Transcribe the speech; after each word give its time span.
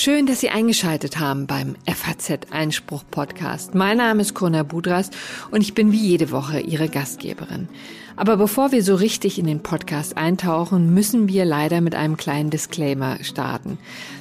Schön, 0.00 0.26
dass 0.26 0.38
Sie 0.38 0.48
eingeschaltet 0.48 1.18
haben 1.18 1.48
beim 1.48 1.74
FAZ 1.84 2.52
Einspruch 2.52 3.02
Podcast. 3.10 3.74
Mein 3.74 3.96
Name 3.96 4.22
ist 4.22 4.32
Kona 4.32 4.62
Budras 4.62 5.10
und 5.50 5.60
ich 5.60 5.74
bin 5.74 5.90
wie 5.90 5.98
jede 5.98 6.30
Woche 6.30 6.60
Ihre 6.60 6.88
Gastgeberin. 6.88 7.68
Aber 8.14 8.36
bevor 8.36 8.70
wir 8.70 8.84
so 8.84 8.94
richtig 8.94 9.40
in 9.40 9.46
den 9.48 9.60
Podcast 9.60 10.16
eintauchen, 10.16 10.94
müssen 10.94 11.26
wir 11.26 11.44
leider 11.44 11.80
mit 11.80 11.96
einem 11.96 12.16
kleinen 12.16 12.50
Disclaimer 12.50 13.24
starten. 13.24 13.76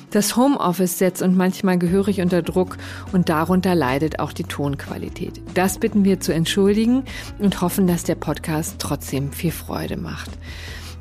Das 0.10 0.36
Homeoffice 0.36 0.98
setzt 0.98 1.22
uns 1.22 1.38
manchmal 1.38 1.78
gehörig 1.78 2.22
unter 2.22 2.42
Druck 2.42 2.78
und 3.12 3.30
darunter 3.30 3.76
leidet 3.76 4.18
auch 4.18 4.34
die 4.34 4.46
Tonqualität. 4.46 5.40
Das 5.54 5.78
bitten 5.78 6.04
wir 6.04 6.20
zu 6.20 6.34
entschuldigen 6.34 7.04
und 7.38 7.62
hoffen, 7.62 7.86
dass 7.86 8.04
der 8.04 8.16
Podcast 8.16 8.78
trotzdem 8.80 9.32
viel 9.32 9.52
Freude 9.52 9.98
macht. 9.98 10.32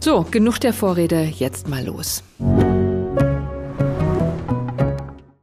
So, 0.01 0.27
genug 0.31 0.59
der 0.59 0.75
Vorrede, 0.75 1.23
jetzt 1.23 1.67
mal 1.67 1.83
los. 1.83 2.23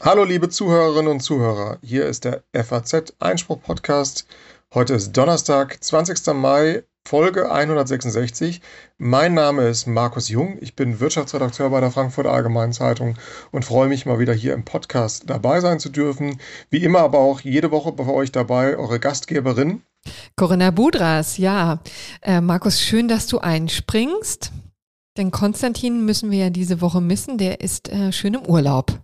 Hallo 0.05 0.25
liebe 0.25 0.49
Zuhörerinnen 0.49 1.09
und 1.09 1.21
Zuhörer, 1.21 1.77
hier 1.81 2.05
ist 2.05 2.25
der 2.25 2.43
FAZ 2.52 3.13
Einspruch 3.20 3.62
Podcast. 3.62 4.27
Heute 4.73 4.95
ist 4.95 5.13
Donnerstag, 5.13 5.81
20. 5.81 6.34
Mai, 6.34 6.84
Folge 7.07 7.49
166. 7.49 8.59
Mein 8.98 9.34
Name 9.34 9.70
ist 9.70 9.88
Markus 9.88 10.27
Jung, 10.27 10.57
ich 10.59 10.76
bin 10.76 10.99
Wirtschaftsredakteur 10.99 11.70
bei 11.70 11.79
der 11.79 11.89
Frankfurter 11.89 12.34
Allgemeinen 12.34 12.73
Zeitung 12.73 13.16
und 13.53 13.63
freue 13.63 13.88
mich 13.88 14.05
mal 14.05 14.20
wieder 14.20 14.34
hier 14.34 14.53
im 14.53 14.66
Podcast 14.66 15.29
dabei 15.29 15.62
sein 15.62 15.79
zu 15.79 15.88
dürfen. 15.88 16.38
Wie 16.70 16.84
immer 16.84 16.99
aber 16.99 17.20
auch 17.20 17.40
jede 17.40 17.71
Woche 17.71 17.93
bei 17.93 18.05
euch 18.05 18.34
dabei 18.34 18.76
eure 18.76 18.99
Gastgeberin. 18.99 19.84
Corinna 20.35 20.71
Budras, 20.71 21.38
ja. 21.38 21.79
Äh, 22.21 22.41
Markus, 22.41 22.81
schön, 22.81 23.07
dass 23.07 23.27
du 23.27 23.40
einspringst. 23.40 24.51
Denn 25.15 25.31
Konstantin 25.31 26.04
müssen 26.04 26.29
wir 26.29 26.40
ja 26.40 26.49
diese 26.49 26.81
Woche 26.81 26.99
missen, 26.99 27.38
der 27.38 27.62
ist 27.62 27.88
äh, 27.88 28.12
schön 28.12 28.34
im 28.34 28.45
Urlaub. 28.45 28.99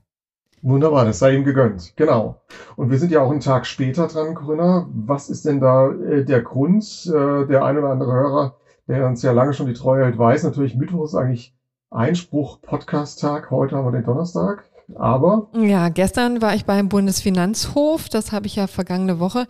Wunderbar, 0.62 1.06
das 1.06 1.20
sei 1.20 1.36
ihm 1.36 1.44
gegönnt. 1.44 1.94
Genau. 1.96 2.42
Und 2.76 2.92
wir 2.92 2.98
sind 2.98 3.12
ja 3.12 3.22
auch 3.22 3.32
einen 3.32 3.40
Tag 3.40 3.66
später 3.66 4.08
dran, 4.08 4.36
Corinna. 4.36 4.88
Was 4.94 5.30
ist 5.30 5.46
denn 5.46 5.60
da 5.62 5.90
äh, 5.92 6.26
der 6.26 6.42
Grund? 6.42 6.84
Äh, 7.08 7.46
der 7.48 7.64
ein 7.64 7.78
oder 7.78 7.90
andere 7.90 8.12
Hörer, 8.12 8.56
der 8.88 9.08
uns 9.08 9.22
ja 9.22 9.32
lange 9.32 9.54
schon 9.54 9.68
die 9.68 9.74
Treue 9.74 10.04
hält, 10.04 10.18
weiß 10.18 10.44
natürlich, 10.44 10.76
Mittwoch 10.76 11.06
ist 11.06 11.16
eigentlich 11.16 11.56
Einspruch-Podcast-Tag. 11.92 13.52
Heute 13.52 13.78
haben 13.78 13.86
wir 13.86 13.92
den 13.92 14.04
Donnerstag. 14.04 14.69
Aber. 14.96 15.48
Ja, 15.54 15.90
gestern 15.90 16.42
war 16.42 16.56
ich 16.56 16.66
beim 16.66 16.90
Bundesfinanzhof. 16.90 18.10
Das 18.10 18.32
habe 18.32 18.48
ich 18.48 18.56
ja 18.56 18.68
vergangene 18.68 19.20
Woche 19.20 19.48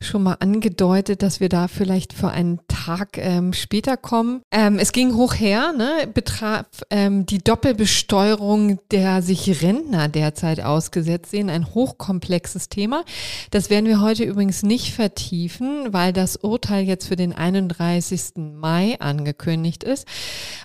schon 0.00 0.22
mal 0.22 0.36
angedeutet, 0.40 1.22
dass 1.22 1.40
wir 1.40 1.48
da 1.48 1.68
vielleicht 1.68 2.12
für 2.12 2.28
einen 2.28 2.60
Tag 2.68 3.18
ähm, 3.18 3.52
später 3.52 3.96
kommen. 3.96 4.40
Ähm, 4.50 4.78
es 4.78 4.92
ging 4.92 5.14
hoch 5.14 5.34
her, 5.34 5.72
ne? 5.76 6.08
betraf 6.12 6.66
ähm, 6.90 7.26
die 7.26 7.38
Doppelbesteuerung 7.38 8.78
der 8.90 9.22
sich 9.22 9.62
Rentner 9.62 10.08
derzeit 10.08 10.60
ausgesetzt 10.60 11.30
sehen. 11.30 11.50
Ein 11.50 11.74
hochkomplexes 11.74 12.68
Thema. 12.68 13.04
Das 13.50 13.70
werden 13.70 13.86
wir 13.86 14.00
heute 14.00 14.24
übrigens 14.24 14.62
nicht 14.62 14.94
vertiefen, 14.94 15.92
weil 15.92 16.12
das 16.12 16.36
Urteil 16.36 16.84
jetzt 16.84 17.08
für 17.08 17.16
den 17.16 17.32
31. 17.34 18.32
Mai 18.36 18.96
angekündigt 19.00 19.84
ist. 19.84 20.06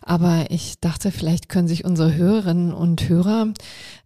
Aber 0.01 0.45
ich 0.49 0.79
dachte, 0.79 1.11
vielleicht 1.11 1.49
können 1.49 1.67
sich 1.67 1.85
unsere 1.85 2.15
Hörerinnen 2.15 2.73
und 2.73 3.09
Hörer 3.09 3.53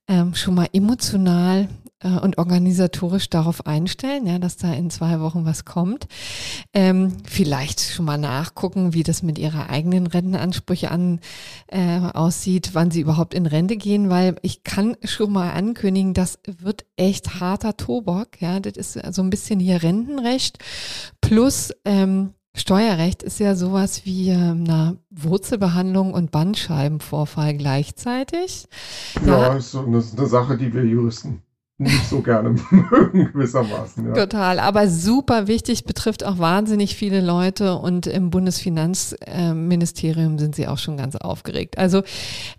ähm, 0.08 0.36
schon 0.36 0.56
mal 0.56 0.68
emotional 0.74 1.68
äh, 2.00 2.10
und 2.10 2.38
organisatorisch 2.38 3.30
darauf 3.30 3.66
einstellen, 3.66 4.28
ja, 4.28 4.40
dass 4.40 4.58
da 4.58 4.72
in 4.74 4.90
zwei 4.90 5.20
Wochen 5.20 5.46
was 5.46 5.66
kommt. 5.66 6.08
Ähm, 6.74 7.14
vielleicht 7.28 7.82
schon 7.82 8.06
mal 8.06 8.18
nachgucken, 8.18 8.94
wie 8.94 9.04
das 9.04 9.24
mit 9.24 9.40
ihrer 9.40 9.70
eigenen 9.70 10.08
Rentenansprüche 10.08 10.92
an, 10.92 11.20
äh, 11.68 12.00
aussieht, 12.00 12.72
wann 12.74 12.92
sie 12.92 13.02
überhaupt 13.02 13.34
in 13.34 13.46
Rente 13.46 13.78
gehen, 13.78 14.10
weil 14.10 14.36
ich 14.42 14.64
kann 14.64 14.96
schon 15.04 15.34
mal 15.34 15.52
ankündigen, 15.52 16.14
das 16.14 16.40
wird 16.46 16.86
echt 16.96 17.40
harter 17.40 17.78
Tobak. 17.78 18.42
Ja, 18.42 18.60
das 18.60 18.78
ist 18.96 19.16
so 19.16 19.22
ein 19.22 19.30
bisschen 19.30 19.60
hier 19.60 19.82
Rentenrecht 19.82 20.60
plus 21.22 21.72
ähm, 21.84 22.34
Steuerrecht 22.58 23.24
ist 23.24 23.40
ja 23.40 23.56
sowas 23.56 24.06
wie 24.06 24.32
eine 24.32 24.98
Wurzelbehandlung 25.12 26.14
und 26.14 26.32
Bandscheibenvorfall 26.32 27.56
gleichzeitig. 27.56 28.68
Ja, 29.26 29.40
ja. 29.40 29.56
ist 29.56 29.72
so 29.72 29.86
eine, 29.86 30.04
eine 30.18 30.28
Sache, 30.28 30.58
die 30.58 30.74
wir 30.74 30.84
Juristen 30.84 31.44
nicht 31.80 32.10
so 32.10 32.22
gerne 32.22 32.50
mögen, 32.72 33.32
gewissermaßen. 33.32 34.08
Ja. 34.08 34.14
Total, 34.14 34.60
aber 34.60 34.88
super 34.88 35.48
wichtig, 35.48 35.86
betrifft 35.86 36.24
auch 36.24 36.40
wahnsinnig 36.40 36.96
viele 36.96 37.22
Leute 37.22 37.76
und 37.76 38.08
im 38.08 38.32
Bundesfinanzministerium 38.32 40.40
sind 40.40 40.56
sie 40.56 40.68
auch 40.68 40.80
schon 40.80 40.98
ganz 40.98 41.16
aufgeregt. 41.16 41.78
Also 41.78 42.02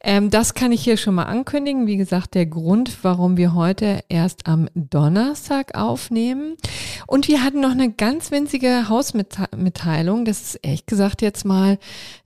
ähm, 0.03 0.31
das 0.31 0.55
kann 0.55 0.71
ich 0.71 0.83
hier 0.83 0.97
schon 0.97 1.17
mal 1.17 1.25
ankündigen. 1.25 1.89
Wie 1.89 1.97
gesagt, 1.97 2.35
der 2.35 2.47
Grund, 2.47 2.97
warum 3.03 3.37
wir 3.37 3.55
heute 3.55 4.05
erst 4.09 4.47
am 4.47 4.69
Donnerstag 4.75 5.77
aufnehmen. 5.77 6.55
Und 7.09 7.27
wir 7.27 7.43
hatten 7.43 7.61
noch 7.61 7.73
eine 7.73 7.91
ganz 7.91 8.31
winzige 8.31 8.89
Hausmitteilung. 8.89 10.27
Das 10.27 10.43
ist 10.43 10.55
ehrlich 10.63 10.87
gesagt 10.87 11.23
jetzt 11.23 11.45
mal 11.45 11.79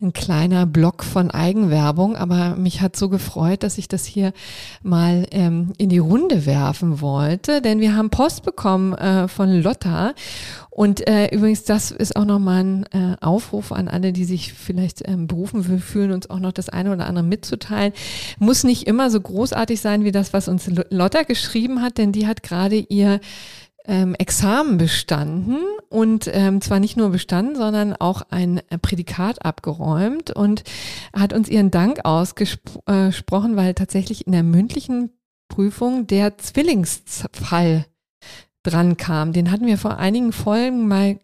ein 0.03 0.13
kleiner 0.13 0.67
Block 0.67 1.05
von 1.05 1.31
Eigenwerbung, 1.31 2.17
aber 2.17 2.55
mich 2.57 2.83
hat 2.83 2.97
so 2.97 3.09
gefreut, 3.09 3.63
dass 3.63 3.79
ich 3.79 3.89
das 3.89 4.05
hier 4.05 4.35
mal 4.83 5.27
ähm, 5.31 5.73
in 5.79 5.89
die 5.89 5.97
Runde 5.97 6.45
werfe 6.45 6.81
werfen 6.82 7.00
wollte, 7.00 7.62
denn 7.62 7.81
wir 7.81 7.97
haben 7.97 8.10
Post 8.10 8.43
bekommen 8.43 8.94
äh, 8.94 9.28
von 9.28 9.50
Lotta. 9.62 10.15
Und 10.70 11.06
äh, 11.06 11.28
übrigens, 11.34 11.65
das 11.65 11.91
ist 11.91 12.16
auch 12.16 12.25
nochmal 12.25 12.65
ein 12.65 12.87
äh, 12.93 13.16
Aufruf 13.20 13.72
an 13.72 13.88
alle, 13.88 14.12
die 14.12 14.25
sich 14.25 14.53
vielleicht 14.53 15.06
ähm, 15.06 15.26
berufen 15.26 15.81
fühlen, 15.81 16.12
uns 16.12 16.28
auch 16.31 16.41
noch 16.41 16.53
das 16.53 16.69
eine 16.69 16.93
oder 16.93 17.06
andere 17.06 17.25
mitzuteilen. 17.25 17.93
Muss 18.38 18.65
nicht 18.65 18.87
immer 18.87 19.10
so 19.10 19.20
großartig 19.20 19.81
sein 19.81 20.04
wie 20.04 20.12
das, 20.12 20.32
was 20.32 20.48
uns 20.48 20.70
Lotta 20.91 21.22
geschrieben 21.22 21.82
hat, 21.82 21.98
denn 21.98 22.12
die 22.12 22.26
hat 22.26 22.43
gerade 22.43 22.76
ihr 22.76 23.20
ähm, 23.84 24.14
Examen 24.14 24.78
bestanden 24.78 25.59
und 25.88 26.31
ähm, 26.32 26.60
zwar 26.60 26.78
nicht 26.78 26.97
nur 26.97 27.10
bestanden, 27.10 27.56
sondern 27.56 27.94
auch 27.94 28.22
ein 28.31 28.60
Prädikat 28.81 29.44
abgeräumt 29.44 30.31
und 30.31 30.62
hat 31.12 31.32
uns 31.32 31.49
ihren 31.49 31.72
Dank 31.72 32.04
ausgesprochen, 32.04 33.56
weil 33.56 33.75
tatsächlich 33.75 34.26
in 34.26 34.32
der 34.32 34.44
mündlichen 34.44 35.10
Prüfung 35.53 36.07
der 36.07 36.39
Zwillingsfall 36.39 37.85
dran 38.63 38.97
kam. 38.97 39.35
Den 39.35 39.51
hatten 39.51 39.67
wir 39.67 39.77
vor 39.77 39.99
einigen 39.99 40.33
Folgen 40.33 40.89
mal 40.89 41.19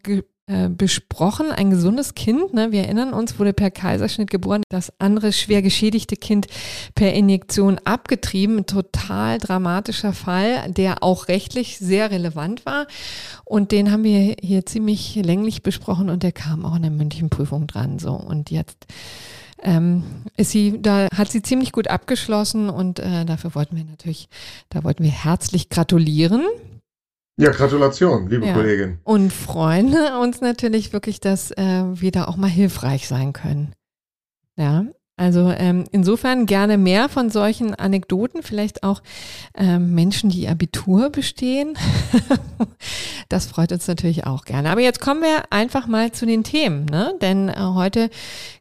äh, 0.47 0.69
besprochen. 0.69 1.50
Ein 1.50 1.71
gesundes 1.71 2.15
Kind, 2.15 2.53
ne, 2.53 2.71
wir 2.71 2.83
erinnern 2.83 3.15
uns, 3.15 3.38
wurde 3.38 3.55
per 3.55 3.71
Kaiserschnitt 3.71 4.28
geboren. 4.28 4.62
Das 4.69 4.93
andere 4.99 5.33
schwer 5.33 5.62
geschädigte 5.62 6.17
Kind 6.17 6.47
per 6.94 7.15
Injektion 7.15 7.81
abgetrieben. 7.84 8.59
Ein 8.59 8.67
total 8.67 9.38
dramatischer 9.38 10.12
Fall, 10.12 10.71
der 10.71 11.03
auch 11.03 11.28
rechtlich 11.28 11.78
sehr 11.78 12.11
relevant 12.11 12.67
war. 12.67 12.87
Und 13.47 13.72
den 13.72 13.91
haben 13.91 14.05
wir 14.05 14.37
hier 14.43 14.67
ziemlich 14.67 15.15
länglich 15.15 15.62
besprochen 15.62 16.11
und 16.11 16.22
der 16.22 16.33
kam 16.33 16.67
auch 16.67 16.77
in 16.77 16.83
der 16.83 16.91
mündlichen 16.91 17.31
Prüfung 17.31 17.67
dran. 17.67 17.99
So 17.99 18.12
und 18.12 18.50
jetzt 18.50 18.87
ähm, 19.62 20.02
ist 20.36 20.50
sie, 20.50 20.80
da 20.80 21.08
hat 21.14 21.30
sie 21.30 21.42
ziemlich 21.42 21.72
gut 21.72 21.88
abgeschlossen 21.88 22.70
und 22.70 22.98
äh, 22.98 23.24
dafür 23.24 23.54
wollten 23.54 23.76
wir 23.76 23.84
natürlich, 23.84 24.28
da 24.69 24.84
wollten 24.84 25.04
wir 25.04 25.10
herzlich 25.10 25.69
gratulieren. 25.69 26.44
Ja, 27.36 27.52
Gratulation, 27.52 28.28
liebe 28.28 28.46
ja. 28.46 28.54
Kollegin. 28.54 28.98
Und 29.04 29.32
freuen 29.32 29.94
uns 30.22 30.41
natürlich 30.41 30.92
wirklich, 30.92 31.20
dass 31.20 31.50
äh, 31.52 31.84
wir 31.92 32.10
da 32.10 32.24
auch 32.24 32.36
mal 32.36 32.50
hilfreich 32.50 33.06
sein 33.06 33.32
können. 33.32 33.72
Ja, 34.56 34.86
also 35.19 35.51
ähm, 35.51 35.84
insofern 35.91 36.47
gerne 36.47 36.79
mehr 36.79 37.09
von 37.09 37.29
solchen 37.29 37.75
Anekdoten, 37.75 38.43
vielleicht 38.43 38.84
auch 38.84 39.03
ähm, 39.56 39.95
Menschen, 39.95 40.31
die 40.31 40.49
Abitur 40.49 41.11
bestehen. 41.11 41.77
das 43.29 43.47
freut 43.47 43.73
uns 43.73 43.89
natürlich 43.89 44.27
auch 44.27 44.45
gerne. 44.45 44.71
Aber 44.71 44.81
jetzt 44.81 45.01
kommen 45.01 45.23
wir 45.23 45.43
einfach 45.51 45.89
mal 45.89 46.12
zu 46.12 46.25
den 46.25 46.45
Themen, 46.45 46.84
ne? 46.84 47.15
denn 47.21 47.49
äh, 47.49 47.55
heute 47.59 48.11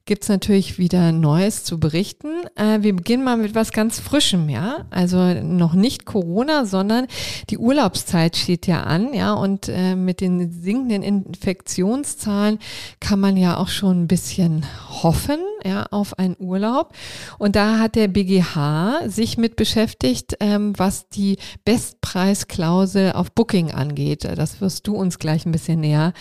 gibt's 0.08 0.30
natürlich 0.30 0.80
wieder 0.80 1.12
Neues 1.12 1.64
zu 1.64 1.80
berichten. 1.80 2.30
Äh, 2.56 2.82
wir 2.82 2.96
beginnen 2.96 3.24
mal 3.24 3.38
mit 3.38 3.54
was 3.54 3.72
ganz 3.72 4.00
Frischem, 4.00 4.50
ja. 4.50 4.86
Also 4.90 5.18
noch 5.44 5.74
nicht 5.74 6.06
Corona, 6.06 6.66
sondern 6.66 7.06
die 7.52 7.60
Urlaubszeit 7.60 8.36
steht 8.36 8.66
ja 8.66 8.84
an, 8.84 9.14
ja. 9.14 9.34
Und 9.34 9.70
äh, 9.70 9.96
mit 9.96 10.22
den 10.22 10.52
sinkenden 10.52 11.04
Infektionszahlen 11.04 12.58
kann 13.00 13.20
man 13.20 13.38
ja 13.38 13.58
auch 13.58 13.68
schon 13.68 14.04
ein 14.04 14.08
bisschen 14.08 14.66
hoffen, 15.04 15.40
ja, 15.68 15.86
auf 15.92 16.18
einen 16.18 16.36
Urlaub. 16.40 16.94
Und 17.38 17.56
da 17.56 17.80
hat 17.80 17.96
der 17.96 18.08
BGH 18.08 19.08
sich 19.08 19.38
mit 19.38 19.56
beschäftigt, 19.56 20.38
ähm, 20.40 20.74
was 20.78 21.10
die 21.10 21.38
Bestpreisklausel 21.66 23.12
auf 23.14 23.32
Booking 23.32 23.72
angeht. 23.72 24.24
Das 24.24 24.62
wirst 24.62 24.88
du 24.88 24.96
uns 24.96 25.20
gleich 25.20 25.46
ein 25.46 25.52
bisschen 25.52 25.82
näher 25.82 26.14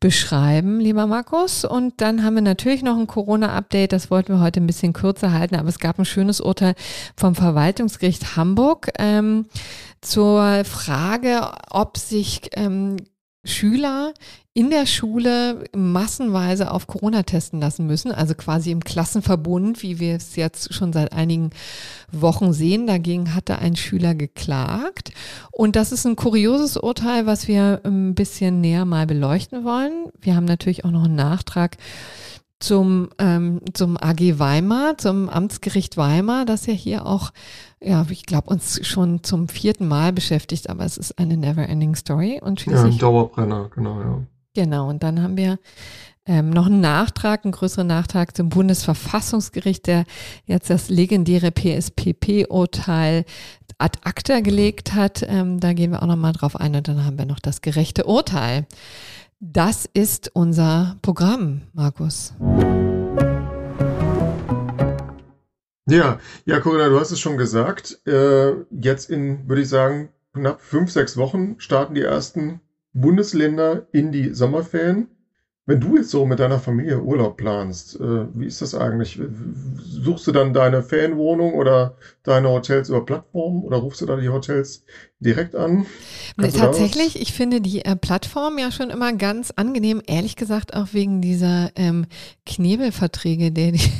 beschreiben, 0.00 0.80
lieber 0.80 1.06
Markus. 1.06 1.64
Und 1.64 2.02
dann 2.02 2.24
haben 2.24 2.34
wir 2.34 2.42
natürlich 2.42 2.82
noch 2.82 2.98
ein 2.98 3.06
Corona-Update. 3.06 3.92
Das 3.92 4.10
wollten 4.10 4.34
wir 4.34 4.40
heute 4.40 4.60
ein 4.60 4.66
bisschen 4.66 4.92
kürzer 4.92 5.32
halten, 5.32 5.56
aber 5.56 5.70
es 5.70 5.78
gab 5.78 5.98
ein 5.98 6.04
schönes 6.04 6.42
Urteil 6.42 6.74
vom 7.16 7.34
Verwaltungsgericht 7.34 8.36
Hamburg 8.36 8.90
ähm, 8.98 9.46
zur 10.02 10.64
Frage, 10.64 11.52
ob 11.70 11.96
sich 11.96 12.50
ähm, 12.52 12.96
Schüler 13.44 14.14
in 14.54 14.70
der 14.70 14.86
Schule 14.86 15.64
massenweise 15.74 16.70
auf 16.70 16.86
Corona 16.86 17.24
testen 17.24 17.60
lassen 17.60 17.86
müssen, 17.86 18.12
also 18.12 18.34
quasi 18.34 18.70
im 18.70 18.84
Klassenverbund, 18.84 19.82
wie 19.82 19.98
wir 19.98 20.14
es 20.14 20.36
jetzt 20.36 20.72
schon 20.72 20.92
seit 20.92 21.12
einigen 21.12 21.50
Wochen 22.12 22.52
sehen. 22.52 22.86
Dagegen 22.86 23.34
hatte 23.34 23.58
ein 23.58 23.74
Schüler 23.74 24.14
geklagt. 24.14 25.10
Und 25.50 25.74
das 25.74 25.90
ist 25.90 26.06
ein 26.06 26.16
kurioses 26.16 26.76
Urteil, 26.76 27.26
was 27.26 27.48
wir 27.48 27.80
ein 27.84 28.14
bisschen 28.14 28.60
näher 28.60 28.84
mal 28.84 29.06
beleuchten 29.06 29.64
wollen. 29.64 30.06
Wir 30.20 30.36
haben 30.36 30.44
natürlich 30.46 30.84
auch 30.84 30.92
noch 30.92 31.04
einen 31.04 31.16
Nachtrag 31.16 31.76
zum, 32.64 33.10
ähm, 33.18 33.60
zum 33.74 33.96
AG 33.96 34.38
Weimar, 34.38 34.98
zum 34.98 35.28
Amtsgericht 35.28 35.96
Weimar, 35.96 36.44
das 36.44 36.66
ja 36.66 36.72
hier 36.72 37.06
auch, 37.06 37.32
ja, 37.82 38.06
ich 38.08 38.24
glaube, 38.24 38.50
uns 38.50 38.86
schon 38.86 39.22
zum 39.22 39.48
vierten 39.48 39.86
Mal 39.86 40.12
beschäftigt, 40.12 40.70
aber 40.70 40.84
es 40.84 40.96
ist 40.96 41.18
eine 41.18 41.36
never-ending 41.36 41.94
Story. 41.94 42.40
Und 42.42 42.60
schließlich, 42.60 42.82
ja, 42.82 42.92
ein 42.92 42.98
Dauerbrenner, 42.98 43.70
genau, 43.74 44.00
ja. 44.00 44.22
Genau, 44.54 44.88
und 44.88 45.02
dann 45.02 45.20
haben 45.20 45.36
wir 45.36 45.58
ähm, 46.26 46.50
noch 46.50 46.66
einen 46.66 46.80
Nachtrag, 46.80 47.44
einen 47.44 47.52
größeren 47.52 47.86
Nachtrag 47.86 48.36
zum 48.36 48.48
Bundesverfassungsgericht, 48.48 49.86
der 49.86 50.04
jetzt 50.46 50.70
das 50.70 50.88
legendäre 50.88 51.50
PSPP-Urteil 51.50 53.24
ad 53.78 53.98
acta 54.04 54.40
gelegt 54.40 54.94
hat. 54.94 55.24
Ähm, 55.28 55.60
da 55.60 55.72
gehen 55.72 55.90
wir 55.90 56.02
auch 56.02 56.06
nochmal 56.06 56.32
drauf 56.32 56.56
ein 56.56 56.74
und 56.76 56.88
dann 56.88 57.04
haben 57.04 57.18
wir 57.18 57.26
noch 57.26 57.40
das 57.40 57.60
gerechte 57.60 58.04
Urteil. 58.04 58.66
Das 59.40 59.88
ist 59.92 60.30
unser 60.34 60.96
Programm, 61.02 61.62
Markus. 61.72 62.34
Ja, 65.86 66.18
ja, 66.46 66.60
Corinna, 66.60 66.88
du 66.88 66.98
hast 66.98 67.10
es 67.10 67.20
schon 67.20 67.36
gesagt. 67.36 68.00
Äh, 68.06 68.52
jetzt 68.70 69.10
in, 69.10 69.48
würde 69.48 69.62
ich 69.62 69.68
sagen, 69.68 70.08
knapp 70.32 70.60
fünf, 70.60 70.90
sechs 70.90 71.16
Wochen 71.16 71.56
starten 71.58 71.94
die 71.94 72.02
ersten 72.02 72.60
Bundesländer 72.94 73.86
in 73.92 74.12
die 74.12 74.32
Sommerferien. 74.32 75.08
Wenn 75.66 75.80
du 75.80 75.96
jetzt 75.96 76.10
so 76.10 76.26
mit 76.26 76.40
deiner 76.40 76.58
Familie 76.58 77.00
Urlaub 77.00 77.38
planst, 77.38 77.98
äh, 77.98 78.26
wie 78.34 78.46
ist 78.46 78.60
das 78.60 78.74
eigentlich? 78.74 79.18
Suchst 79.78 80.26
du 80.26 80.32
dann 80.32 80.52
deine 80.52 80.82
Ferienwohnung 80.82 81.54
oder 81.54 81.96
deine 82.22 82.50
Hotels 82.50 82.90
über 82.90 83.04
Plattformen 83.04 83.62
oder 83.62 83.78
rufst 83.78 84.02
du 84.02 84.06
da 84.06 84.16
die 84.16 84.28
Hotels 84.28 84.84
direkt 85.20 85.54
an? 85.54 85.86
Kannst 86.36 86.58
Tatsächlich, 86.58 87.18
ich 87.18 87.32
finde 87.32 87.62
die 87.62 87.82
äh, 87.82 87.96
Plattform 87.96 88.58
ja 88.58 88.70
schon 88.70 88.90
immer 88.90 89.14
ganz 89.14 89.52
angenehm, 89.56 90.02
ehrlich 90.06 90.36
gesagt 90.36 90.74
auch 90.74 90.88
wegen 90.92 91.22
dieser 91.22 91.70
ähm, 91.76 92.06
Knebelverträge, 92.44 93.50
die, 93.50 93.72
die 93.72 93.90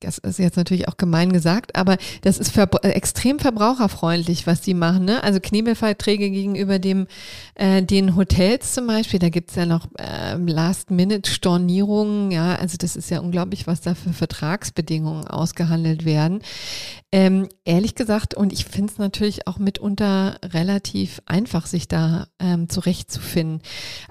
das 0.00 0.18
ist 0.18 0.38
jetzt 0.38 0.56
natürlich 0.56 0.88
auch 0.88 0.96
gemein 0.96 1.32
gesagt, 1.32 1.76
aber 1.76 1.96
das 2.22 2.38
ist 2.38 2.52
ver 2.52 2.68
äh, 2.82 2.88
extrem 2.90 3.38
verbraucherfreundlich, 3.38 4.46
was 4.46 4.60
die 4.60 4.74
machen. 4.74 5.04
Ne? 5.04 5.22
Also 5.22 5.40
Knebelverträge 5.40 6.30
gegenüber 6.30 6.78
dem, 6.78 7.06
äh, 7.54 7.82
den 7.82 8.16
Hotels 8.16 8.72
zum 8.72 8.86
Beispiel, 8.86 9.18
da 9.18 9.28
gibt's 9.28 9.54
ja 9.54 9.66
noch 9.66 9.86
äh, 9.98 10.36
Last-Minute-Stornierungen, 10.36 12.30
ja, 12.30 12.54
also 12.54 12.76
das 12.78 12.96
ist 12.96 13.10
ja 13.10 13.20
unglaublich, 13.20 13.66
was 13.66 13.80
da 13.82 13.94
für 13.94 14.12
Vertragsbedingungen 14.12 15.26
ausgehandelt 15.26 16.04
werden. 16.04 16.42
Ähm, 17.12 17.48
ehrlich 17.64 17.96
gesagt, 17.96 18.34
und 18.34 18.52
ich 18.52 18.64
finde 18.64 18.92
es 18.92 18.98
natürlich 18.98 19.48
auch 19.48 19.58
mitunter 19.58 20.38
relativ 20.44 21.20
einfach, 21.26 21.66
sich 21.66 21.88
da 21.88 22.28
ähm, 22.38 22.68
zurechtzufinden. 22.68 23.62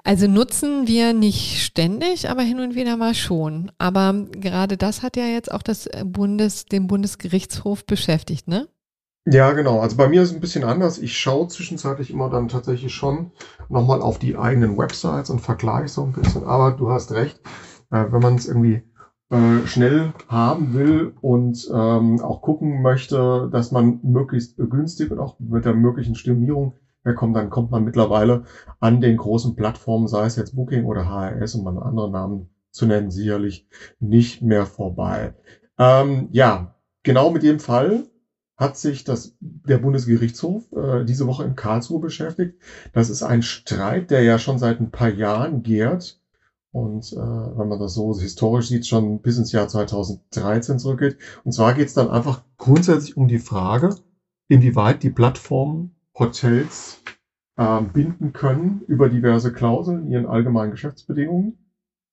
Also 0.04 0.26
nutzen 0.26 0.86
wir 0.86 1.14
nicht 1.14 1.62
ständig, 1.62 2.28
aber 2.28 2.42
hin 2.42 2.60
und 2.60 2.74
wieder 2.74 2.98
mal 2.98 3.14
schon. 3.14 3.72
Aber 3.78 4.26
gerade 4.32 4.76
das 4.76 5.02
hat 5.02 5.16
ja 5.16 5.24
jetzt 5.26 5.50
auch 5.50 5.62
das 5.62 5.79
Bundes, 6.04 6.66
den 6.66 6.86
Bundesgerichtshof 6.86 7.86
beschäftigt, 7.86 8.48
ne? 8.48 8.68
Ja, 9.26 9.52
genau. 9.52 9.80
Also 9.80 9.96
bei 9.96 10.08
mir 10.08 10.22
ist 10.22 10.30
es 10.30 10.34
ein 10.34 10.40
bisschen 10.40 10.64
anders. 10.64 10.98
Ich 10.98 11.16
schaue 11.16 11.48
zwischenzeitlich 11.48 12.10
immer 12.10 12.30
dann 12.30 12.48
tatsächlich 12.48 12.94
schon 12.94 13.32
nochmal 13.68 14.00
auf 14.00 14.18
die 14.18 14.36
eigenen 14.36 14.78
Websites 14.78 15.30
und 15.30 15.40
vergleiche 15.40 15.88
so 15.88 16.04
ein 16.04 16.12
bisschen. 16.12 16.44
Aber 16.44 16.72
du 16.72 16.90
hast 16.90 17.12
recht, 17.12 17.38
äh, 17.90 18.06
wenn 18.10 18.20
man 18.20 18.36
es 18.36 18.48
irgendwie 18.48 18.82
äh, 19.30 19.66
schnell 19.66 20.12
haben 20.28 20.74
will 20.74 21.12
und 21.20 21.70
ähm, 21.72 22.20
auch 22.20 22.40
gucken 22.42 22.82
möchte, 22.82 23.48
dass 23.52 23.72
man 23.72 24.00
möglichst 24.02 24.56
günstig 24.56 25.10
und 25.10 25.20
auch 25.20 25.38
mit 25.38 25.64
der 25.64 25.74
möglichen 25.74 26.14
Stornierung 26.14 26.74
herkommt, 27.04 27.36
dann 27.36 27.50
kommt 27.50 27.70
man 27.70 27.84
mittlerweile 27.84 28.44
an 28.80 29.00
den 29.00 29.16
großen 29.16 29.54
Plattformen, 29.54 30.08
sei 30.08 30.26
es 30.26 30.36
jetzt 30.36 30.56
Booking 30.56 30.84
oder 30.84 31.08
HRS, 31.08 31.54
um 31.54 31.64
mal 31.64 31.82
andere 31.82 32.10
Namen 32.10 32.50
zu 32.70 32.86
nennen, 32.86 33.10
sicherlich 33.10 33.68
nicht 33.98 34.42
mehr 34.42 34.66
vorbei. 34.66 35.34
Ähm, 35.80 36.28
ja, 36.30 36.74
genau 37.02 37.30
mit 37.30 37.42
dem 37.42 37.58
Fall 37.58 38.04
hat 38.58 38.76
sich 38.76 39.02
das, 39.02 39.34
der 39.40 39.78
Bundesgerichtshof 39.78 40.70
äh, 40.72 41.04
diese 41.06 41.26
Woche 41.26 41.44
in 41.44 41.56
Karlsruhe 41.56 42.00
beschäftigt. 42.00 42.60
Das 42.92 43.08
ist 43.08 43.22
ein 43.22 43.40
Streit, 43.40 44.10
der 44.10 44.22
ja 44.22 44.38
schon 44.38 44.58
seit 44.58 44.78
ein 44.78 44.90
paar 44.90 45.08
Jahren 45.08 45.62
gärt 45.62 46.20
und 46.70 47.12
äh, 47.14 47.16
wenn 47.16 47.68
man 47.68 47.80
das 47.80 47.94
so 47.94 48.14
historisch 48.18 48.68
sieht, 48.68 48.86
schon 48.86 49.22
bis 49.22 49.38
ins 49.38 49.52
Jahr 49.52 49.68
2013 49.68 50.78
zurückgeht. 50.78 51.16
Und 51.44 51.52
zwar 51.52 51.72
geht 51.72 51.88
es 51.88 51.94
dann 51.94 52.10
einfach 52.10 52.42
grundsätzlich 52.58 53.16
um 53.16 53.26
die 53.26 53.38
Frage, 53.38 53.96
inwieweit 54.48 55.02
die 55.02 55.10
Plattformen 55.10 55.96
Hotels 56.18 57.02
äh, 57.56 57.80
binden 57.80 58.34
können 58.34 58.82
über 58.86 59.08
diverse 59.08 59.50
Klauseln 59.50 60.04
in 60.04 60.12
ihren 60.12 60.26
allgemeinen 60.26 60.72
Geschäftsbedingungen. 60.72 61.56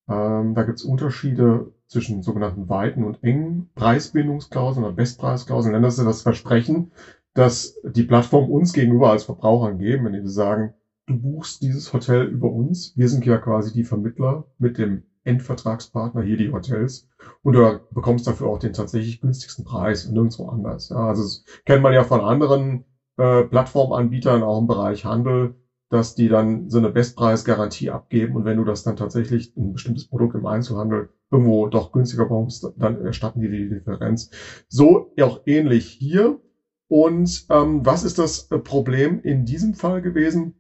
Ähm, 0.09 0.55
da 0.55 0.63
gibt 0.63 0.79
es 0.79 0.85
Unterschiede 0.85 1.73
zwischen 1.87 2.21
sogenannten 2.21 2.69
weiten 2.69 3.03
und 3.03 3.23
engen 3.23 3.69
Preisbindungsklauseln 3.75 4.85
oder 4.85 4.95
Bestpreisklauseln. 4.95 5.81
Das 5.81 5.97
ist 5.97 6.05
das 6.05 6.21
Versprechen, 6.21 6.91
dass 7.33 7.79
die 7.83 8.03
Plattform 8.03 8.49
uns 8.49 8.73
gegenüber 8.73 9.11
als 9.11 9.23
Verbrauchern 9.23 9.77
geben, 9.77 10.05
wenn 10.05 10.13
die 10.13 10.27
sagen, 10.27 10.73
du 11.07 11.17
buchst 11.17 11.61
dieses 11.61 11.93
Hotel 11.93 12.25
über 12.25 12.51
uns. 12.51 12.93
Wir 12.95 13.07
sind 13.07 13.25
ja 13.25 13.37
quasi 13.37 13.71
die 13.71 13.83
Vermittler 13.83 14.45
mit 14.57 14.77
dem 14.77 15.03
Endvertragspartner, 15.23 16.21
hier 16.21 16.37
die 16.37 16.51
Hotels. 16.51 17.07
Und 17.43 17.53
du 17.53 17.79
bekommst 17.91 18.27
dafür 18.27 18.47
auch 18.47 18.59
den 18.59 18.73
tatsächlich 18.73 19.21
günstigsten 19.21 19.65
Preis 19.65 20.05
und 20.05 20.13
nirgendwo 20.13 20.47
anders. 20.47 20.89
Ja, 20.89 21.07
also 21.07 21.23
das 21.23 21.43
kennt 21.65 21.83
man 21.83 21.93
ja 21.93 22.03
von 22.03 22.21
anderen 22.21 22.85
äh, 23.17 23.43
Plattformanbietern, 23.43 24.43
auch 24.43 24.59
im 24.59 24.67
Bereich 24.67 25.05
Handel, 25.05 25.55
dass 25.89 26.15
die 26.15 26.27
dann 26.27 26.69
so 26.69 26.77
eine 26.77 26.89
Bestpreisgarantie 26.89 27.89
abgeben. 27.89 28.35
Und 28.35 28.45
wenn 28.45 28.57
du 28.57 28.63
das 28.63 28.83
dann 28.83 28.95
tatsächlich 28.95 29.51
ein 29.55 29.73
bestimmtes 29.73 30.05
Produkt 30.05 30.35
im 30.35 30.45
Einzelhandel 30.45 31.09
irgendwo 31.31 31.67
doch 31.67 31.91
günstiger 31.91 32.23
bekommst, 32.23 32.67
dann 32.75 33.01
erstatten 33.01 33.39
die 33.39 33.49
die 33.49 33.69
Differenz. 33.69 34.29
So 34.67 35.13
auch 35.21 35.41
ähnlich 35.45 35.85
hier. 35.85 36.39
Und 36.89 37.45
ähm, 37.49 37.85
was 37.85 38.03
ist 38.03 38.17
das 38.17 38.47
Problem 38.63 39.19
in 39.21 39.45
diesem 39.45 39.73
Fall 39.73 40.01
gewesen? 40.01 40.53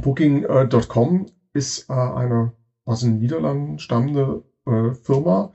Booking.com 0.00 1.26
ist 1.54 1.88
äh, 1.88 1.92
eine 1.92 2.52
aus 2.84 3.00
den 3.00 3.18
Niederlanden 3.18 3.78
stammende 3.78 4.42
äh, 4.42 4.53
Firma, 4.66 5.50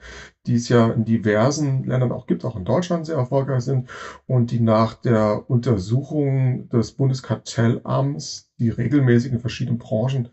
die 0.46 0.54
es 0.56 0.70
ja 0.70 0.90
in 0.92 1.04
diversen 1.04 1.84
Ländern 1.84 2.12
auch 2.12 2.28
gibt, 2.28 2.46
auch 2.46 2.56
in 2.56 2.64
Deutschland 2.64 3.06
sehr 3.08 3.16
erfolgreich 3.16 3.64
sind 3.64 3.90
und 4.28 4.52
die 4.52 4.60
nach 4.60 4.94
der 4.94 5.42
Untersuchung 5.48 6.70
des 6.70 6.92
Bundeskartellamts, 6.92 8.52
die 8.60 8.70
regelmäßig 8.70 9.32
in 9.32 9.40
verschiedenen 9.40 9.78
Branchen 9.80 10.28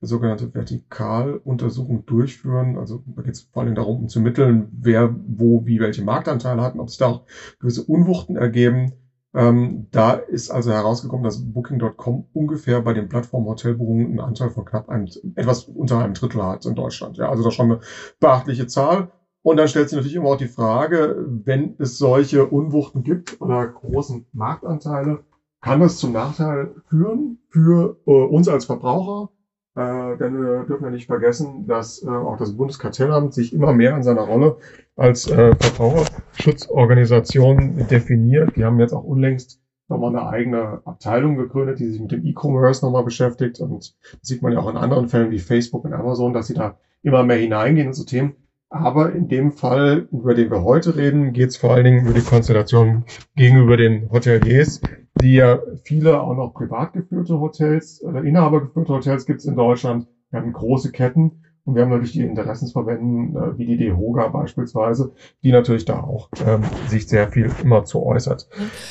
sogenannte 0.00 0.52
Vertikaluntersuchungen 0.54 2.04
durchführen. 2.06 2.76
Also 2.76 3.02
da 3.04 3.22
geht 3.22 3.34
es 3.34 3.40
vor 3.52 3.62
allem 3.62 3.74
darum, 3.74 3.98
um 3.98 4.08
zu 4.08 4.20
ermitteln, 4.20 4.68
wer 4.70 5.12
wo 5.26 5.66
wie 5.66 5.80
welche 5.80 6.02
Marktanteile 6.02 6.62
hat 6.62 6.74
und 6.74 6.80
ob 6.80 6.88
es 6.88 6.96
da 6.96 7.06
auch 7.06 7.22
gewisse 7.58 7.82
Unwuchten 7.82 8.36
ergeben 8.36 8.92
ähm, 9.32 9.86
da 9.92 10.12
ist 10.12 10.50
also 10.50 10.72
herausgekommen, 10.72 11.22
dass 11.22 11.52
Booking.com 11.52 12.28
ungefähr 12.32 12.80
bei 12.80 12.92
den 12.92 13.08
Plattform-Hotelbuchungen 13.08 14.06
einen 14.06 14.20
Anteil 14.20 14.50
von 14.50 14.64
knapp 14.64 14.88
einem, 14.88 15.08
etwas 15.36 15.64
unter 15.64 16.02
einem 16.02 16.14
Drittel 16.14 16.42
hat 16.42 16.66
in 16.66 16.74
Deutschland. 16.74 17.16
Ja, 17.16 17.28
also 17.28 17.44
das 17.44 17.52
ist 17.52 17.56
schon 17.56 17.70
eine 17.70 17.80
beachtliche 18.18 18.66
Zahl. 18.66 19.12
Und 19.42 19.56
dann 19.56 19.68
stellt 19.68 19.88
sich 19.88 19.96
natürlich 19.96 20.16
immer 20.16 20.30
auch 20.30 20.36
die 20.36 20.48
Frage, 20.48 21.24
wenn 21.44 21.76
es 21.78 21.96
solche 21.96 22.46
Unwuchten 22.46 23.04
gibt 23.04 23.40
oder 23.40 23.68
großen 23.68 24.26
Marktanteile, 24.32 25.24
kann 25.62 25.80
das 25.80 25.98
zum 25.98 26.12
Nachteil 26.12 26.74
führen 26.88 27.38
für 27.48 27.98
äh, 28.06 28.10
uns 28.10 28.48
als 28.48 28.64
Verbraucher? 28.64 29.30
Äh, 29.76 30.16
denn 30.18 30.42
wir 30.42 30.64
dürfen 30.64 30.84
ja 30.84 30.90
nicht 30.90 31.06
vergessen, 31.06 31.66
dass 31.66 32.02
äh, 32.02 32.08
auch 32.08 32.36
das 32.36 32.56
Bundeskartellamt 32.56 33.32
sich 33.32 33.52
immer 33.52 33.72
mehr 33.72 33.94
an 33.94 34.02
seiner 34.02 34.22
Rolle 34.22 34.56
als 35.00 35.26
äh, 35.28 35.54
Verbraucherschutzorganisation 35.58 37.86
definiert. 37.90 38.54
Die 38.56 38.64
haben 38.64 38.78
jetzt 38.78 38.92
auch 38.92 39.04
unlängst 39.04 39.62
nochmal 39.88 40.10
eine 40.10 40.28
eigene 40.28 40.82
Abteilung 40.84 41.36
gegründet, 41.36 41.80
die 41.80 41.86
sich 41.86 41.98
mit 42.00 42.12
dem 42.12 42.26
E-Commerce 42.26 42.84
nochmal 42.84 43.04
beschäftigt. 43.04 43.60
Und 43.60 43.72
das 43.72 43.96
sieht 44.20 44.42
man 44.42 44.52
ja 44.52 44.58
auch 44.58 44.68
in 44.68 44.76
anderen 44.76 45.08
Fällen 45.08 45.30
wie 45.30 45.38
Facebook 45.38 45.86
und 45.86 45.94
Amazon, 45.94 46.34
dass 46.34 46.48
sie 46.48 46.54
da 46.54 46.76
immer 47.02 47.22
mehr 47.22 47.38
hineingehen 47.38 47.86
in 47.88 47.94
so 47.94 48.04
Themen. 48.04 48.34
Aber 48.68 49.12
in 49.12 49.28
dem 49.28 49.52
Fall, 49.52 50.06
über 50.12 50.34
den 50.34 50.50
wir 50.50 50.62
heute 50.62 50.94
reden, 50.94 51.32
geht 51.32 51.48
es 51.48 51.56
vor 51.56 51.72
allen 51.72 51.84
Dingen 51.84 52.04
über 52.04 52.12
die 52.12 52.24
Konstellation 52.24 53.04
gegenüber 53.34 53.78
den 53.78 54.10
Hoteliers, 54.10 54.82
die 55.20 55.34
ja 55.34 55.60
viele 55.82 56.20
auch 56.20 56.36
noch 56.36 56.52
privat 56.52 56.92
geführte 56.92 57.40
Hotels 57.40 58.02
oder 58.04 58.22
inhabergeführte 58.22 58.92
Hotels 58.92 59.24
gibt 59.24 59.40
es 59.40 59.46
in 59.46 59.56
Deutschland. 59.56 60.08
Wir 60.30 60.40
haben 60.40 60.52
große 60.52 60.92
Ketten 60.92 61.40
und 61.64 61.74
wir 61.74 61.82
haben 61.82 61.90
natürlich 61.90 62.12
die 62.12 62.22
Interessensverbänden, 62.22 63.36
äh, 63.36 63.58
wie 63.58 63.66
die 63.66 63.76
DEHOGA 63.76 64.28
beispielsweise, 64.28 65.12
die 65.42 65.52
natürlich 65.52 65.84
da 65.84 66.00
auch 66.00 66.28
ähm, 66.46 66.62
sich 66.88 67.06
sehr 67.06 67.30
viel 67.30 67.50
immer 67.62 67.84
zu 67.84 68.02
äußert. 68.02 68.48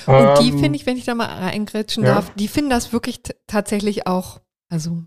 Und 0.08 0.16
ähm, 0.16 0.30
die 0.42 0.52
finde 0.52 0.76
ich, 0.76 0.86
wenn 0.86 0.98
ich 0.98 1.06
da 1.06 1.16
mal 1.16 1.28
eingrätschen 1.28 2.04
ja. 2.04 2.16
darf, 2.16 2.32
die 2.36 2.48
finden 2.48 2.70
das 2.70 2.94
wirklich 2.94 3.22
tatsächlich 3.48 4.08
auch, 4.08 4.40
also 4.70 5.04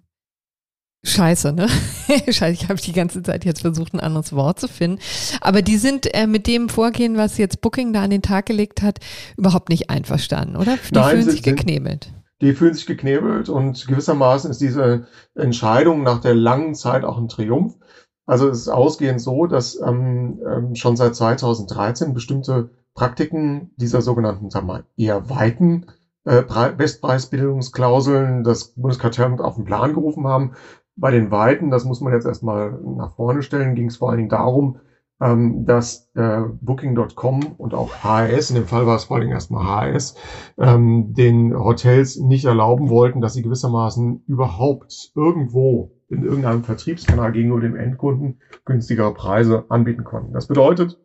Scheiße, 1.04 1.52
ne? 1.52 1.68
Scheiße, 2.08 2.52
ich 2.52 2.68
habe 2.68 2.80
die 2.80 2.92
ganze 2.92 3.22
Zeit 3.24 3.44
jetzt 3.44 3.62
versucht, 3.62 3.92
ein 3.92 3.98
anderes 3.98 4.32
Wort 4.34 4.60
zu 4.60 4.68
finden. 4.68 5.00
Aber 5.40 5.60
die 5.60 5.76
sind 5.76 6.14
äh, 6.14 6.28
mit 6.28 6.46
dem 6.46 6.68
Vorgehen, 6.68 7.16
was 7.16 7.38
jetzt 7.38 7.60
Booking 7.60 7.92
da 7.92 8.02
an 8.02 8.10
den 8.10 8.22
Tag 8.22 8.46
gelegt 8.46 8.82
hat, 8.82 9.00
überhaupt 9.36 9.68
nicht 9.68 9.90
einverstanden, 9.90 10.54
oder? 10.54 10.78
Die 10.90 10.94
Nein, 10.94 11.10
fühlen 11.10 11.24
sie- 11.24 11.30
sich 11.32 11.42
geknebelt. 11.42 12.12
Die 12.42 12.52
fühlen 12.52 12.74
sich 12.74 12.86
geknebelt 12.86 13.48
und 13.48 13.86
gewissermaßen 13.86 14.50
ist 14.50 14.60
diese 14.60 15.06
Entscheidung 15.34 16.02
nach 16.02 16.18
der 16.20 16.34
langen 16.34 16.74
Zeit 16.74 17.04
auch 17.04 17.16
ein 17.16 17.28
Triumph. 17.28 17.78
Also 18.26 18.48
es 18.48 18.58
ist 18.58 18.68
ausgehend 18.68 19.20
so, 19.20 19.46
dass 19.46 19.80
ähm, 19.80 20.40
ähm, 20.46 20.74
schon 20.74 20.96
seit 20.96 21.14
2013 21.14 22.12
bestimmte 22.12 22.70
Praktiken 22.94 23.70
dieser 23.76 24.00
sogenannten, 24.02 24.50
sagen 24.50 24.66
wir 24.66 24.72
mal, 24.74 24.84
eher 24.96 25.30
weiten 25.30 25.86
äh, 26.24 26.42
Pre- 26.42 26.72
Bestpreisbildungsklauseln 26.72 28.44
das 28.44 28.74
Bundeskartellamt 28.74 29.40
auf 29.40 29.54
den 29.54 29.64
Plan 29.64 29.94
gerufen 29.94 30.26
haben. 30.26 30.52
Bei 30.96 31.10
den 31.10 31.30
weiten, 31.30 31.70
das 31.70 31.84
muss 31.84 32.00
man 32.00 32.12
jetzt 32.12 32.26
erstmal 32.26 32.72
nach 32.82 33.14
vorne 33.14 33.42
stellen, 33.42 33.74
ging 33.74 33.86
es 33.86 33.96
vor 33.96 34.10
allen 34.10 34.18
Dingen 34.18 34.28
darum, 34.28 34.78
ähm, 35.22 35.64
dass 35.64 36.10
äh, 36.14 36.40
Booking.com 36.60 37.54
und 37.56 37.74
auch 37.74 38.02
HRS, 38.02 38.50
in 38.50 38.56
dem 38.56 38.66
Fall 38.66 38.86
war 38.86 38.96
es 38.96 39.04
vor 39.04 39.20
Dingen 39.20 39.32
erstmal 39.32 39.64
HRS, 39.64 40.16
ähm, 40.58 41.14
den 41.14 41.56
Hotels 41.56 42.18
nicht 42.18 42.44
erlauben 42.44 42.90
wollten, 42.90 43.20
dass 43.20 43.34
sie 43.34 43.42
gewissermaßen 43.42 44.24
überhaupt 44.26 45.12
irgendwo 45.14 45.92
in 46.08 46.24
irgendeinem 46.24 46.64
Vertriebskanal 46.64 47.32
gegenüber 47.32 47.60
dem 47.60 47.76
Endkunden 47.76 48.40
günstigere 48.64 49.14
Preise 49.14 49.64
anbieten 49.68 50.04
konnten. 50.04 50.32
Das 50.32 50.48
bedeutet, 50.48 51.00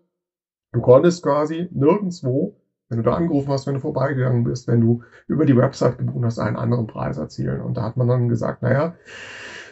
du 0.74 0.82
konntest 0.82 1.24
quasi 1.24 1.70
nirgendwo, 1.72 2.60
wenn 2.90 2.98
du 2.98 3.04
da 3.04 3.14
angerufen 3.14 3.52
hast, 3.52 3.68
wenn 3.68 3.76
du 3.76 3.82
vorbeigegangen 3.82 4.44
bist, 4.44 4.68
wenn 4.68 4.82
du 4.82 5.04
über 5.28 5.46
die 5.46 5.56
Website 5.56 6.00
gebucht 6.00 6.26
hast, 6.26 6.40
einen 6.40 6.58
anderen 6.58 6.88
Preis 6.88 7.18
erzielen. 7.18 7.62
Und 7.62 7.78
da 7.78 7.84
hat 7.84 7.98
man 7.98 8.08
dann 8.08 8.30
gesagt, 8.30 8.64
naja, 8.64 8.96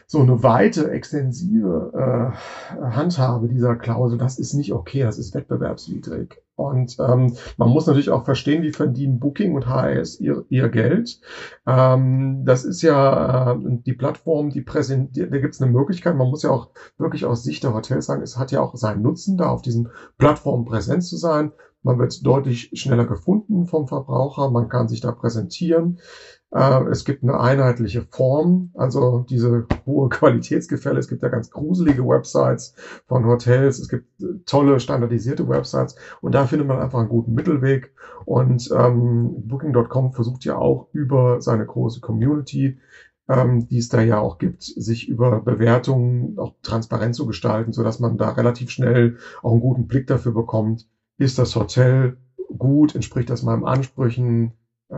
so 0.08 0.20
eine 0.20 0.44
weite, 0.44 0.92
extensive 0.92 1.92
äh, 1.94 2.82
Handhabe 2.92 3.48
dieser 3.48 3.76
Klausel, 3.76 4.18
das 4.18 4.38
ist 4.38 4.54
nicht 4.54 4.74
okay, 4.74 5.02
das 5.02 5.18
ist 5.18 5.34
wettbewerbswidrig. 5.34 6.42
Und 6.56 6.98
ähm, 7.00 7.36
man 7.58 7.70
muss 7.70 7.86
natürlich 7.86 8.10
auch 8.12 8.24
verstehen, 8.24 8.64
wie 8.64 8.72
verdienen 8.72 9.20
Booking 9.20 9.56
und 9.56 9.68
HRS 9.68 10.20
ihr, 10.22 10.46
ihr 10.50 10.70
Geld. 10.70 11.20
Ähm, 11.68 12.44
das 12.46 12.64
ist 12.64 12.82
ja 12.82 13.52
äh, 13.52 13.58
die 13.86 13.94
Plattform, 13.94 14.52
die 14.52 14.62
präsentiert, 14.62 15.34
da 15.34 15.40
gibt 15.40 15.56
es 15.56 15.62
eine 15.62 15.72
Möglichkeit, 15.72 16.16
man 16.16 16.30
muss 16.30 16.44
ja 16.44 16.52
auch 16.52 16.70
wirklich 16.98 17.26
aus 17.26 17.44
Sicht 17.44 17.64
der 17.64 17.74
Hotels 17.74 18.06
sagen, 18.06 18.22
es 18.22 18.38
hat 18.38 18.52
ja 18.52 18.62
auch 18.62 18.76
seinen 18.76 19.02
Nutzen, 19.02 19.38
da 19.38 19.50
auf 19.50 19.62
diesen 19.62 19.90
Plattformen 20.18 20.66
präsent 20.66 21.04
zu 21.04 21.18
sein. 21.18 21.52
Man 21.86 22.00
wird 22.00 22.26
deutlich 22.26 22.72
schneller 22.74 23.06
gefunden 23.06 23.68
vom 23.68 23.88
Verbraucher, 23.88 24.50
man 24.50 24.70
kann 24.70 24.88
sich 24.88 25.02
da 25.02 25.12
präsentieren. 25.12 26.00
Äh, 26.56 26.86
Es 26.90 27.04
gibt 27.04 27.22
eine 27.24 27.40
einheitliche 27.40 28.02
Form, 28.10 28.72
also 28.76 29.26
diese 29.30 29.68
hohe 29.86 30.10
Qualitätsgefälle. 30.10 31.00
Es 31.00 31.08
gibt 31.10 31.22
ja 31.22 31.30
ganz 31.30 31.52
gruselige 31.52 32.08
Websites 32.08 32.74
von 33.08 33.26
Hotels. 33.26 33.80
Es 33.80 33.90
gibt 33.90 34.06
äh, 34.22 34.40
tolle 34.46 34.80
standardisierte 34.80 35.48
Websites 35.50 35.96
und 36.22 36.34
da 36.34 36.46
findet 36.46 36.68
man 36.68 36.80
einfach 36.80 37.00
einen 37.00 37.10
guten 37.10 37.34
Mittelweg. 37.34 37.94
Und 38.26 38.70
ähm, 38.76 39.34
Booking.com 39.48 40.14
versucht 40.14 40.46
ja 40.46 40.58
auch 40.58 40.88
über 40.94 41.42
seine 41.42 41.66
große 41.66 42.00
Community, 42.00 42.80
ähm, 43.28 43.68
die 43.68 43.80
es 43.80 43.90
da 43.90 44.02
ja 44.02 44.20
auch 44.20 44.38
gibt, 44.38 44.64
sich 44.64 45.10
über 45.10 45.42
Bewertungen 45.42 46.38
auch 46.40 46.54
transparent 46.62 47.16
zu 47.16 47.26
gestalten, 47.26 47.74
so 47.74 47.84
dass 47.84 48.00
man 48.00 48.18
da 48.18 48.30
relativ 48.30 48.70
schnell 48.70 49.18
auch 49.44 49.52
einen 49.52 49.62
guten 49.62 49.88
Blick 49.88 50.08
dafür 50.08 50.32
bekommt, 50.34 50.88
ist 51.18 51.38
das 51.38 51.56
Hotel 51.56 52.18
gut, 52.58 52.96
entspricht 52.96 53.30
das 53.30 53.44
meinen 53.44 53.66
Ansprüchen, 53.66 54.54
äh, 54.90 54.96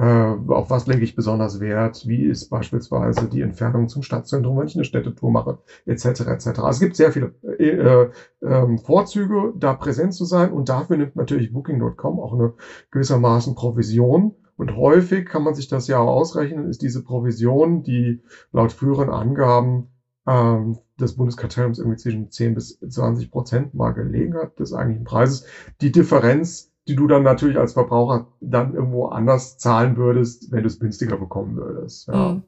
auf 0.48 0.70
was 0.70 0.86
lege 0.88 1.03
ich 1.03 1.15
besonders 1.15 1.60
Wert? 1.60 2.08
Wie 2.08 2.25
ist 2.25 2.50
beispielsweise 2.50 3.27
die 3.29 3.41
Entfernung 3.41 3.88
zum 3.88 4.03
Stadtzentrum, 4.03 4.58
wenn 4.58 4.67
ich 4.67 4.75
eine 4.75 4.84
Städtetour 4.84 5.32
mache, 5.32 5.60
etc. 5.86 6.06
etc. 6.22 6.48
Also 6.48 6.70
es 6.70 6.79
gibt 6.79 6.96
sehr 6.98 7.12
viele 7.12 7.34
äh, 7.58 7.70
äh, 7.70 8.10
ähm, 8.41 8.79
Vorzüge, 8.79 9.53
da 9.56 9.74
präsent 9.74 10.13
zu 10.13 10.25
sein 10.25 10.51
und 10.51 10.70
dafür 10.70 10.98
nimmt 10.98 11.15
natürlich 11.15 11.53
Booking.com 11.53 12.20
auch 12.20 12.34
eine 12.34 12.53
gewissermaßen 12.91 13.56
Provision. 13.56 14.36
Und 14.58 14.75
häufig 14.75 15.27
kann 15.27 15.44
man 15.44 15.53
sich 15.53 15.67
das 15.67 15.88
ja 15.88 16.00
auch 16.00 16.08
ausrechnen, 16.08 16.67
ist 16.67 16.82
diese 16.82 17.03
Provision, 17.03 17.84
die 17.84 18.24
laut 18.51 18.72
früheren 18.72 19.10
Angaben 19.10 19.89
ähm, 20.27 20.79
des 21.00 21.15
Bundeskartellamts 21.15 21.79
irgendwie 21.79 21.98
zwischen 21.98 22.32
10 22.32 22.56
bis 22.56 22.79
20 22.79 23.32
Prozent 23.32 23.74
mal 23.74 23.91
gelegen 23.91 24.36
hat 24.36 24.60
des 24.60 24.74
eigentlichen 24.74 25.06
Preises, 25.06 25.46
die 25.79 25.91
Differenz 25.91 26.72
die 26.88 26.96
du 26.96 27.08
dann 27.08 27.24
natürlich 27.24 27.58
als 27.58 27.74
Verbraucher 27.74 28.27
dann 28.39 28.74
irgendwo 28.74 29.08
anders 29.08 29.58
zahlen 29.58 29.98
würdest, 29.98 30.51
wenn 30.51 30.62
du 30.62 30.67
es 30.67 30.79
günstiger 30.79 31.17
bekommen 31.17 31.56
würdest. 31.58 32.08
Ja. 32.08 32.34
Mhm. 32.34 32.44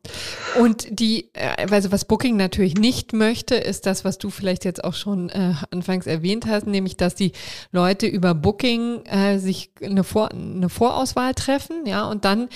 Und 0.60 1.00
die, 1.00 1.30
äh, 1.34 1.68
also 1.70 1.92
was 1.92 2.06
Booking 2.06 2.38
natürlich 2.38 2.76
nicht 2.76 3.14
möchte, 3.14 3.56
ist 3.56 3.86
das, 3.86 4.06
was 4.06 4.18
du 4.18 4.30
vielleicht 4.30 4.66
jetzt 4.66 4.84
auch 4.84 4.94
schon 4.94 5.30
äh, 5.30 5.54
anfangs 5.72 6.08
erwähnt 6.08 6.46
hast, 6.46 6.68
nämlich, 6.68 6.96
dass 6.96 7.16
die 7.16 7.34
Leute 7.72 8.08
über 8.08 8.34
Booking 8.34 9.06
äh, 9.06 9.40
sich 9.40 9.72
eine, 9.84 10.04
Vor 10.04 10.32
eine 10.32 10.70
Vorauswahl 10.70 11.34
treffen, 11.34 11.86
ja, 11.86 12.10
und 12.10 12.24
dann 12.26 12.50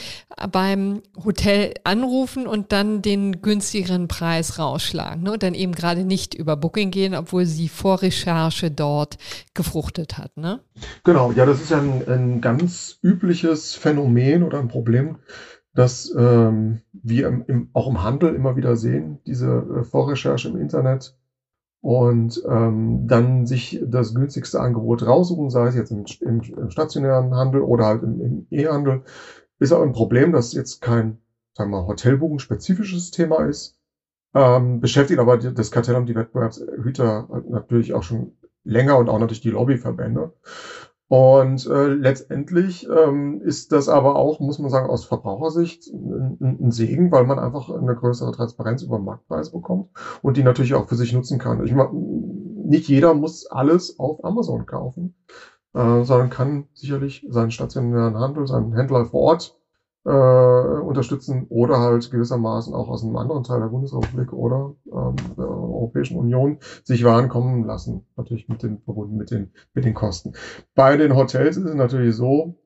beim 0.52 1.02
Hotel 1.24 1.74
anrufen 1.84 2.48
und 2.48 2.72
dann 2.72 3.02
den 3.02 3.42
günstigeren 3.42 4.08
Preis 4.08 4.58
rausschlagen, 4.58 5.24
ne, 5.24 5.34
und 5.34 5.44
dann 5.44 5.54
eben 5.54 5.74
gerade 5.74 6.06
nicht 6.06 6.34
über 6.34 6.56
Booking 6.56 6.92
gehen, 6.92 7.16
obwohl 7.16 7.46
sie 7.46 7.68
Vorrecherche 7.68 8.72
dort 8.72 9.18
gefruchtet 9.54 10.18
hat, 10.18 10.38
ne? 10.38 10.62
Genau, 11.04 11.32
ja, 11.34 11.46
das 11.46 11.62
ist 11.62 11.70
ja 11.74 11.82
ein, 11.82 12.08
ein 12.08 12.42
ganz 12.42 13.00
übliches 13.03 13.74
Phänomen 13.75 14.44
oder 14.44 14.60
ein 14.60 14.68
Problem, 14.68 15.18
das 15.74 16.13
ähm, 16.18 16.82
wir 16.92 17.27
im, 17.27 17.44
im, 17.48 17.70
auch 17.74 17.89
im 17.89 18.03
Handel 18.03 18.36
immer 18.36 18.56
wieder 18.56 18.75
sehen, 18.75 19.20
diese 19.25 19.50
äh, 19.50 19.84
Vorrecherche 19.84 20.50
im 20.50 20.58
Internet 20.58 21.18
und 21.82 22.42
ähm, 22.48 23.08
dann 23.08 23.46
sich 23.46 23.82
das 23.86 24.13
günstigste 24.13 24.60
Angebot 24.62 25.06
raussuchen, 25.06 25.50
sei 25.50 25.68
es 25.68 25.75
jetzt 25.75 25.92
im, 25.92 26.06
im, 26.22 26.42
im 26.42 26.70
stationären 26.70 27.36
Handel 27.36 27.62
oder 27.62 27.86
halt 27.86 28.03
im, 28.03 28.48
E-Handel, 28.51 29.01
ist 29.60 29.74
auch 29.74 29.82
ein 29.82 29.94
Problem, 29.94 30.32
das 30.32 30.53
jetzt 30.53 30.82
kein, 30.82 31.20
sagen 31.53 31.72
wir 31.72 31.82
mal, 31.82 31.88
Hotelbuchen-spezifisches 31.88 33.12
Thema 33.12 33.46
ist, 33.46 33.77
ähm, 34.34 34.80
beschäftigt 34.80 35.20
aber 35.20 35.38
das 35.38 35.72
Kartellamt 35.72 36.08
die 36.08 36.15
Wettbewerbshüter 36.15 37.27
natürlich 37.50 37.94
auch 37.94 38.03
schon 38.03 38.38
länger 38.63 38.98
und 38.98 39.10
auch 39.10 39.20
natürlich 39.20 39.42
die 39.42 39.51
Lobbyverbände. 39.51 40.34
Und 41.13 41.67
äh, 41.67 41.89
letztendlich 41.89 42.89
ähm, 42.89 43.39
ist 43.41 43.72
das 43.72 43.88
aber 43.88 44.15
auch, 44.15 44.39
muss 44.39 44.58
man 44.58 44.72
sagen, 44.72 44.89
aus 44.89 45.05
Verbrauchersicht 45.05 45.86
ein, 45.93 46.58
ein 46.60 46.72
Segen, 46.72 47.12
weil 47.12 47.25
man 47.25 47.38
einfach 47.38 47.70
eine 47.70 47.93
größere 47.93 48.32
Transparenz 48.32 48.82
über 48.82 48.98
den 48.98 49.05
Marktpreis 49.05 49.51
bekommt 49.51 49.91
und 50.24 50.38
die 50.38 50.43
natürlich 50.43 50.74
auch 50.74 50.88
für 50.88 50.96
sich 50.96 51.13
nutzen 51.13 51.38
kann. 51.38 51.63
Ich 51.67 51.72
meine, 51.75 51.91
nicht 51.93 52.88
jeder 52.88 53.13
muss 53.13 53.46
alles 53.46 54.00
auf 54.00 54.25
Amazon 54.25 54.65
kaufen, 54.65 55.13
äh, 55.75 56.03
sondern 56.03 56.32
kann 56.32 56.65
sicherlich 56.74 57.24
seinen 57.29 57.51
stationären 57.51 58.17
Handel, 58.17 58.48
seinen 58.48 58.74
Händler 58.74 59.05
vor 59.05 59.22
Ort 59.22 59.55
äh, 60.05 60.10
unterstützen 60.10 61.45
oder 61.50 61.79
halt 61.79 62.12
gewissermaßen 62.12 62.74
auch 62.74 62.89
aus 62.89 63.03
einem 63.03 63.15
anderen 63.15 63.43
Teil 63.43 63.60
der 63.60 63.67
Bundesrepublik 63.67 64.33
oder 64.33 64.75
ähm, 64.91 65.15
der 65.38 65.48
Europäischen 65.48 66.17
Union 66.17 66.57
sich 66.83 67.03
Waren 67.03 67.29
kommen 67.29 67.65
lassen. 67.65 68.05
Natürlich 68.15 68.48
mit 68.50 68.63
den, 68.63 68.79
verbunden 68.79 69.15
mit 69.15 69.31
den, 69.31 69.51
mit 69.74 69.86
den 69.86 69.93
Kosten. 69.93 70.33
Bei 70.75 70.98
den 70.98 71.15
Hotels 71.15 71.57
ist 71.57 71.65
es 71.65 71.75
natürlich 71.75 72.15
so, 72.15 72.60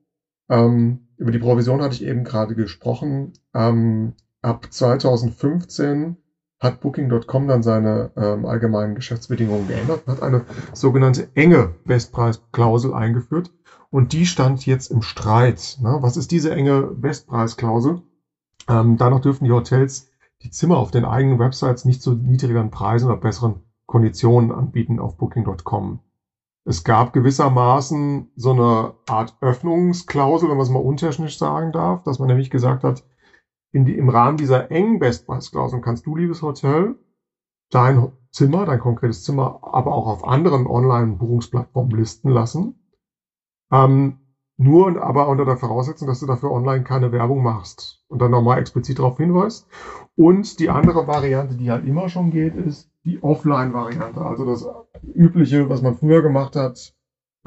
ähm, 0.48 1.08
über 1.16 1.30
die 1.30 1.38
Provision 1.38 1.82
hatte 1.82 1.94
ich 1.94 2.04
eben 2.04 2.24
gerade 2.24 2.54
gesprochen. 2.54 3.32
Ähm, 3.54 4.14
ab 4.42 4.66
2015 4.70 6.16
hat 6.60 6.80
Booking.com 6.80 7.46
dann 7.46 7.62
seine 7.62 8.10
ähm, 8.16 8.44
allgemeinen 8.44 8.94
Geschäftsbedingungen 8.96 9.68
geändert 9.68 10.02
und 10.06 10.12
hat 10.14 10.22
eine 10.22 10.44
sogenannte 10.72 11.28
enge 11.34 11.74
Bestpreisklausel 11.84 12.94
eingeführt. 12.94 13.50
Und 13.90 14.12
die 14.12 14.26
stand 14.26 14.66
jetzt 14.66 14.90
im 14.90 15.02
Streit. 15.02 15.78
Ne? 15.80 15.98
Was 16.00 16.16
ist 16.16 16.30
diese 16.30 16.54
enge 16.54 16.82
Bestpreisklausel? 16.82 18.02
Ähm, 18.68 18.96
danach 18.96 19.20
dürfen 19.20 19.44
die 19.44 19.52
Hotels 19.52 20.10
die 20.42 20.50
Zimmer 20.50 20.76
auf 20.76 20.90
den 20.90 21.04
eigenen 21.04 21.38
Websites 21.38 21.84
nicht 21.84 22.02
zu 22.02 22.14
niedrigeren 22.14 22.70
Preisen 22.70 23.06
oder 23.06 23.16
besseren 23.16 23.62
Konditionen 23.86 24.52
anbieten 24.52 25.00
auf 25.00 25.16
Booking.com. 25.16 26.00
Es 26.64 26.84
gab 26.84 27.14
gewissermaßen 27.14 28.30
so 28.36 28.50
eine 28.50 28.94
Art 29.08 29.34
Öffnungsklausel, 29.40 30.50
wenn 30.50 30.58
man 30.58 30.66
es 30.66 30.70
mal 30.70 30.80
untechnisch 30.80 31.38
sagen 31.38 31.72
darf, 31.72 32.02
dass 32.02 32.18
man 32.18 32.28
nämlich 32.28 32.50
gesagt 32.50 32.84
hat, 32.84 33.04
die, 33.72 33.96
im 33.96 34.10
Rahmen 34.10 34.36
dieser 34.36 34.70
engen 34.70 34.98
Bestpreisklausel 34.98 35.80
kannst 35.80 36.04
du, 36.04 36.14
liebes 36.14 36.42
Hotel, 36.42 36.96
dein 37.70 38.12
Zimmer, 38.32 38.66
dein 38.66 38.80
konkretes 38.80 39.24
Zimmer, 39.24 39.60
aber 39.62 39.94
auch 39.94 40.06
auf 40.06 40.26
anderen 40.26 40.66
Online-Buchungsplattformen 40.66 41.96
listen 41.96 42.28
lassen. 42.28 42.74
Ähm, 43.70 44.18
nur 44.56 44.86
und 44.86 44.98
aber 44.98 45.28
unter 45.28 45.44
der 45.44 45.56
Voraussetzung, 45.56 46.08
dass 46.08 46.18
du 46.18 46.26
dafür 46.26 46.50
online 46.50 46.82
keine 46.82 47.12
Werbung 47.12 47.42
machst 47.42 48.02
und 48.08 48.20
dann 48.20 48.32
nochmal 48.32 48.58
explizit 48.58 48.98
darauf 48.98 49.16
hinweist. 49.16 49.68
Und 50.16 50.58
die 50.58 50.68
andere 50.68 51.06
Variante, 51.06 51.54
die 51.54 51.70
halt 51.70 51.86
immer 51.86 52.08
schon 52.08 52.32
geht, 52.32 52.56
ist 52.56 52.90
die 53.04 53.22
Offline-Variante. 53.22 54.20
Also 54.20 54.44
das 54.44 54.68
übliche, 55.14 55.68
was 55.68 55.80
man 55.80 55.94
früher 55.94 56.22
gemacht 56.22 56.56
hat, 56.56 56.92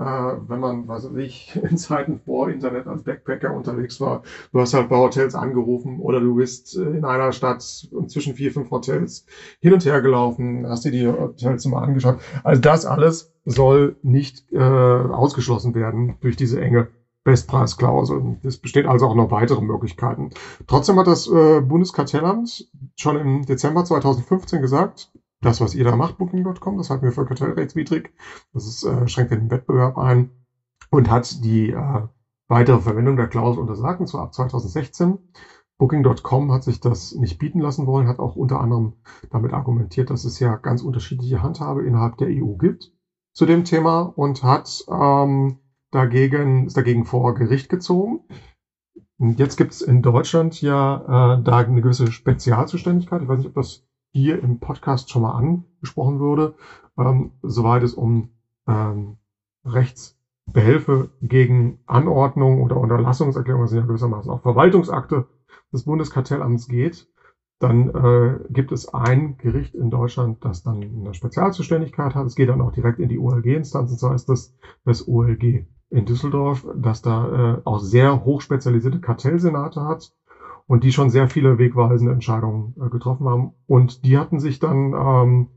wenn 0.02 0.60
man, 0.60 0.88
was 0.88 1.06
weiß 1.06 1.18
ich, 1.18 1.60
in 1.70 1.78
Zeiten 1.78 2.20
vor 2.20 2.50
Internet 2.50 2.88
als 2.88 3.04
Backpacker 3.04 3.54
unterwegs 3.54 4.00
war. 4.02 4.24
Du 4.52 4.60
hast 4.60 4.74
halt 4.74 4.90
bei 4.90 4.98
Hotels 4.98 5.36
angerufen 5.36 6.00
oder 6.00 6.20
du 6.20 6.36
bist 6.36 6.76
in 6.76 7.06
einer 7.06 7.32
Stadt 7.32 7.62
zwischen 7.62 8.34
vier, 8.34 8.52
fünf 8.52 8.72
Hotels 8.72 9.26
hin 9.60 9.74
und 9.74 9.86
her 9.86 10.02
gelaufen, 10.02 10.66
hast 10.68 10.86
dir 10.86 10.92
die 10.92 11.08
Hotels 11.08 11.66
mal 11.66 11.84
angeschaut. 11.84 12.20
Also 12.44 12.62
das 12.62 12.86
alles 12.86 13.32
soll 13.46 13.96
nicht 14.02 14.52
äh, 14.52 14.60
ausgeschlossen 14.60 15.74
werden 15.76 16.16
durch 16.22 16.36
diese 16.36 16.62
enge 16.62 16.88
Bestpreisklausel. 17.24 18.38
Es 18.44 18.58
besteht 18.58 18.88
also 18.88 19.06
auch 19.06 19.16
noch 19.16 19.30
weitere 19.30 19.62
Möglichkeiten. 19.62 20.32
Trotzdem 20.66 20.98
hat 20.98 21.08
das 21.08 21.28
äh, 21.28 21.62
Bundeskartellamt 21.62 22.68
schon 22.96 23.18
im 23.18 23.46
Dezember 23.46 23.86
2015 23.86 24.62
gesagt, 24.62 25.12
das, 25.42 25.60
was 25.60 25.76
ihr 25.76 25.84
da 25.84 25.96
macht, 25.96 26.18
Booking.com, 26.18 26.78
das 26.78 26.90
halten 26.90 27.04
wir 27.04 27.12
für 27.12 27.26
kartellrechtswidrig. 27.26 28.14
Das 28.54 28.68
ist, 28.68 28.84
äh, 28.84 29.08
schränkt 29.08 29.32
den 29.32 29.50
Wettbewerb 29.50 29.98
ein 29.98 30.30
und 30.92 31.10
hat 31.10 31.44
die 31.44 31.72
äh, 31.72 32.08
weitere 32.48 32.80
Verwendung 32.80 33.16
der 33.16 33.28
Klausel 33.28 33.62
untersagt, 33.62 34.08
zwar 34.08 34.24
ab 34.24 34.34
2016. 34.34 35.18
Booking.com 35.78 36.52
hat 36.52 36.64
sich 36.64 36.80
das 36.80 37.16
nicht 37.16 37.40
bieten 37.40 37.60
lassen 37.60 37.88
wollen, 37.88 38.08
hat 38.08 38.20
auch 38.20 38.36
unter 38.36 38.62
anderem 38.62 38.94
damit 39.32 39.52
argumentiert, 39.52 40.12
dass 40.12 40.26
es 40.26 40.40
ja 40.40 40.58
ganz 40.58 40.84
unterschiedliche 40.84 41.42
Handhabe 41.42 41.84
innerhalb 41.84 42.18
der 42.18 42.28
EU 42.28 42.56
gibt 42.56 42.92
zu 43.34 43.48
dem 43.48 43.64
Thema 43.64 44.02
und 44.02 44.44
hat 44.44 44.86
ähm, 44.88 45.58
dagegen, 45.90 46.68
ist 46.68 46.78
dagegen 46.78 47.06
vor 47.06 47.34
Gericht 47.34 47.70
gezogen. 47.70 48.20
Und 49.18 49.40
jetzt 49.40 49.56
gibt 49.56 49.72
es 49.72 49.82
in 49.82 50.04
Deutschland 50.04 50.62
ja 50.62 51.38
äh, 51.38 51.44
da 51.44 51.58
eine 51.58 51.82
gewisse 51.82 52.12
Spezialzuständigkeit. 52.12 53.24
Ich 53.24 53.28
weiß 53.28 53.40
nicht, 53.40 53.48
ob 53.48 53.56
das 53.56 53.84
hier 54.12 54.42
im 54.42 54.60
Podcast 54.60 55.10
schon 55.10 55.22
mal 55.24 55.32
angesprochen 55.32 56.20
wurde, 56.20 56.54
ähm, 56.98 57.32
soweit 57.42 57.84
es 57.84 57.94
um 57.94 58.30
ähm, 58.68 59.18
Rechtsbehelfe 59.66 61.10
gegen 61.22 61.80
Anordnung 61.86 62.62
oder 62.62 62.78
Unterlassungserklärungen, 62.78 63.64
das 63.64 63.72
sind 63.72 63.80
ja 63.80 63.86
gewissermaßen 63.86 64.32
auch 64.32 64.42
Verwaltungsakte 64.42 65.26
des 65.72 65.84
Bundeskartellamts 65.84 66.68
geht, 66.68 67.08
dann 67.60 67.90
äh, 67.90 68.40
gibt 68.50 68.72
es 68.72 68.92
ein 68.92 69.38
Gericht 69.38 69.76
in 69.76 69.92
Deutschland, 69.92 70.44
das 70.44 70.64
dann 70.64 70.82
eine 70.82 71.14
Spezialzuständigkeit 71.14 72.16
hat. 72.16 72.26
Es 72.26 72.36
geht 72.36 72.50
dann 72.50 72.62
auch 72.62 72.72
direkt 72.72 73.00
in 73.00 73.08
die 73.08 73.20
OLG-Instanzen, 73.20 73.98
so 73.98 74.10
heißt 74.10 74.28
das, 74.30 74.52
das 74.84 75.08
OLG 75.08 75.66
in 75.92 76.06
Düsseldorf, 76.06 76.66
das 76.76 77.02
da 77.02 77.58
äh, 77.58 77.62
auch 77.64 77.80
sehr 77.80 78.24
hochspezialisierte 78.24 79.00
Kartellsenate 79.00 79.84
hat 79.84 80.12
und 80.72 80.86
die 80.86 80.94
schon 80.94 81.10
sehr 81.10 81.28
viele 81.28 81.58
wegweisende 81.58 82.14
Entscheidungen 82.14 82.74
äh, 82.82 82.88
getroffen 82.88 83.28
haben. 83.28 83.52
Und 83.68 84.06
die 84.06 84.18
hatten 84.18 84.40
sich 84.40 84.58
dann 84.58 84.94
ähm, 84.94 85.48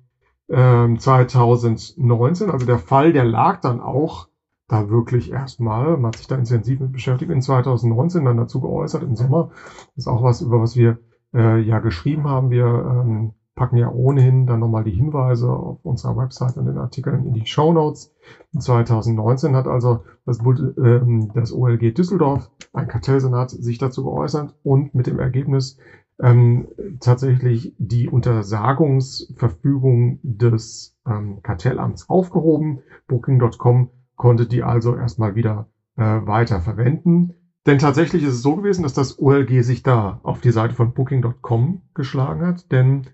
äh, 0.49 0.99
2019, 0.99 2.51
also 2.51 2.67
der 2.67 2.81
Fall, 2.81 3.13
der 3.13 3.25
lag 3.25 3.61
dann 3.61 3.81
auch 3.81 4.27
da 4.67 4.91
wirklich 4.91 5.31
erstmal, 5.31 5.99
man 5.99 6.09
hat 6.09 6.17
sich 6.17 6.27
da 6.27 6.35
intensiv 6.35 6.81
mit 6.81 6.91
beschäftigt, 6.91 7.31
in 7.31 7.41
2019 7.41 8.25
dann 8.25 8.39
dazu 8.39 8.61
geäußert 8.61 9.05
im 9.05 9.15
Sommer. 9.15 9.51
Das 9.95 9.99
ist 9.99 10.09
auch 10.09 10.25
was, 10.25 10.41
über 10.41 10.61
was 10.61 10.75
wir 10.75 10.99
äh, 11.33 11.61
ja 11.61 11.79
geschrieben 11.79 12.29
haben. 12.29 12.51
Wir 12.51 12.67
ähm, 12.67 13.35
packen 13.55 13.77
ja 13.77 13.89
ohnehin 13.89 14.47
dann 14.47 14.61
nochmal 14.61 14.85
die 14.85 14.91
Hinweise 14.91 15.51
auf 15.51 15.85
unserer 15.85 16.17
Website 16.17 16.57
und 16.57 16.65
den 16.67 16.79
Artikeln 16.79 17.27
in 17.27 17.35
die 17.35 17.47
Show 17.47 17.73
Notes. 17.73 18.11
2019 18.59 19.55
hat 19.55 19.69
also 19.69 20.01
das, 20.27 20.41
äh, 20.41 21.01
das 21.35 21.53
OLG 21.53 21.93
Düsseldorf, 21.93 22.51
ein 22.73 22.89
Kartellsenat, 22.89 23.51
sich 23.51 23.77
dazu 23.79 24.05
geäußert 24.05 24.55
und 24.63 24.95
mit 24.95 25.07
dem 25.07 25.19
Ergebnis 25.19 25.77
ähm, 26.21 26.69
tatsächlich 27.01 27.75
die 27.79 28.09
Untersagungsverfügung 28.09 30.21
des 30.23 30.97
ähm, 31.07 31.41
Kartellamts 31.43 32.09
aufgehoben. 32.09 32.81
Booking.com 33.09 33.91
konnte 34.17 34.47
die 34.47 34.63
also 34.63 34.97
erstmal 34.97 35.35
wieder 35.35 35.69
äh, 35.97 36.03
weiter 36.03 36.61
verwenden. 36.61 37.35
Denn 37.67 37.79
tatsächlich 37.79 38.23
ist 38.23 38.35
es 38.35 38.43
so 38.43 38.57
gewesen, 38.57 38.83
dass 38.83 38.93
das 38.93 39.19
OLG 39.19 39.63
sich 39.63 39.83
da 39.83 40.21
auf 40.23 40.41
die 40.41 40.51
Seite 40.51 40.75
von 40.75 40.93
Booking.com 40.93 41.81
geschlagen 41.95 42.47
hat, 42.47 42.71
denn 42.71 43.07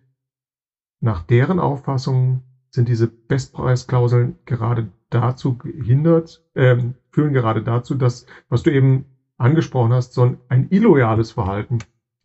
nach 1.00 1.22
deren 1.22 1.58
Auffassung 1.58 2.42
sind 2.70 2.88
diese 2.88 3.08
Bestpreisklauseln 3.08 4.36
gerade 4.44 4.88
dazu 5.10 5.56
gehindert, 5.56 6.44
ähm, 6.54 6.94
führen 7.10 7.32
gerade 7.32 7.62
dazu, 7.62 7.94
dass, 7.94 8.26
was 8.48 8.62
du 8.62 8.70
eben 8.70 9.06
angesprochen 9.38 9.92
hast, 9.92 10.12
so 10.12 10.36
ein, 10.48 10.66
illoyales 10.70 11.32
Verhalten 11.32 11.78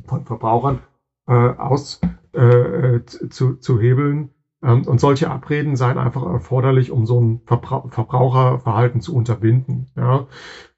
von 0.05 0.25
Verbrauchern 0.25 0.79
äh, 1.27 1.33
aus 1.33 1.99
äh, 2.33 2.99
zu, 3.05 3.55
zu 3.55 3.79
hebeln. 3.79 4.29
Ähm, 4.61 4.85
und 4.85 4.99
solche 4.99 5.31
Abreden 5.31 5.75
seien 5.75 5.97
einfach 5.97 6.23
erforderlich, 6.23 6.91
um 6.91 7.05
so 7.05 7.19
ein 7.19 7.41
Verbra 7.45 7.87
Verbraucherverhalten 7.89 9.01
zu 9.01 9.15
unterbinden. 9.15 9.87
Ja. 9.95 10.27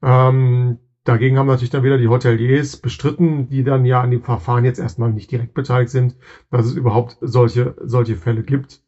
Ähm, 0.02 0.78
Dagegen 1.08 1.38
haben 1.38 1.48
natürlich 1.48 1.70
dann 1.70 1.84
wieder 1.84 1.98
die 1.98 2.10
Hoteliers 2.10 2.76
bestritten, 2.76 3.48
die 3.48 3.64
dann 3.64 3.86
ja 3.86 4.02
an 4.02 4.12
dem 4.12 4.24
Verfahren 4.24 4.66
jetzt 4.66 4.78
erstmal 4.78 5.14
nicht 5.14 5.32
direkt 5.32 5.54
beteiligt 5.54 5.90
sind, 5.90 6.18
dass 6.52 6.66
es 6.66 6.76
überhaupt 6.76 7.18
solche, 7.22 7.76
solche 7.82 8.18
Fälle 8.18 8.44
gibt. 8.44 8.82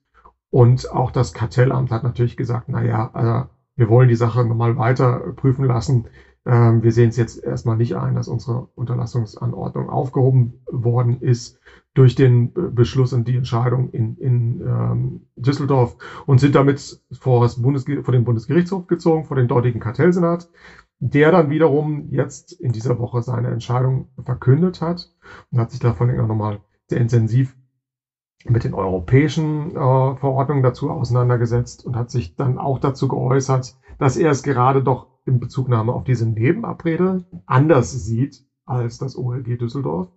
Und 0.50 0.92
auch 0.92 1.12
das 1.12 1.32
Kartellamt 1.32 1.92
hat 1.92 2.04
natürlich 2.04 2.36
gesagt, 2.36 2.66
na 2.68 2.84
ja, 2.84 3.10
also 3.14 3.50
wir 3.78 3.88
wollen 3.88 4.10
die 4.10 4.16
Sache 4.16 4.44
nochmal 4.44 4.76
weiter 4.76 5.32
prüfen 5.38 5.64
lassen. 5.64 6.08
Ähm, 6.46 6.84
wir 6.84 6.92
sehen 6.92 7.08
es 7.08 7.16
jetzt 7.16 7.42
erstmal 7.42 7.78
nicht 7.78 7.96
ein, 7.96 8.16
dass 8.16 8.28
unsere 8.28 8.68
Unterlassungsanordnung 8.76 9.90
aufgehoben 9.90 10.62
worden 10.70 11.22
ist 11.22 11.58
durch 11.94 12.16
den 12.16 12.52
Beschluss 12.76 13.14
und 13.14 13.30
die 13.30 13.38
Entscheidung 13.38 13.92
in, 13.92 14.18
in 14.18 14.62
ähm, 14.62 15.22
Düsseldorf 15.38 15.96
und 16.26 16.40
sind 16.40 16.56
damit 16.56 17.02
vor, 17.14 17.44
das 17.44 17.62
Bundes, 17.62 17.86
vor 18.04 18.12
den 18.12 18.26
Bundesgerichtshof 18.26 18.88
gezogen, 18.88 19.24
vor 19.24 19.38
den 19.38 19.48
dortigen 19.48 19.80
Kartellsenat 19.80 20.50
der 21.00 21.32
dann 21.32 21.50
wiederum 21.50 22.10
jetzt 22.12 22.52
in 22.52 22.72
dieser 22.72 23.00
Woche 23.00 23.22
seine 23.22 23.50
Entscheidung 23.50 24.10
verkündet 24.24 24.82
hat 24.82 25.10
und 25.52 25.60
hat 25.60 25.72
sich 25.72 25.80
da 25.80 25.94
vor 25.94 26.08
allem 26.08 26.20
auch 26.20 26.28
nochmal 26.28 26.60
sehr 26.88 27.00
intensiv 27.00 27.56
mit 28.46 28.64
den 28.64 28.74
europäischen 28.74 29.72
äh, 29.72 30.16
Verordnungen 30.16 30.64
dazu 30.64 30.90
auseinandergesetzt 30.90 31.86
und 31.86 31.96
hat 31.96 32.10
sich 32.10 32.36
dann 32.36 32.58
auch 32.58 32.80
dazu 32.80 33.08
geäußert, 33.08 33.76
dass 33.98 34.18
er 34.18 34.32
es 34.32 34.44
gerade 34.44 34.82
doch 34.82 35.08
in 35.26 35.40
Bezugnahme 35.40 35.94
auf 35.94 36.04
diese 36.04 36.26
Nebenabrede 36.26 37.26
anders 37.46 37.92
sieht 37.92 38.46
als 38.66 38.98
das 38.98 39.18
OLG 39.18 39.58
Düsseldorf, 39.58 40.10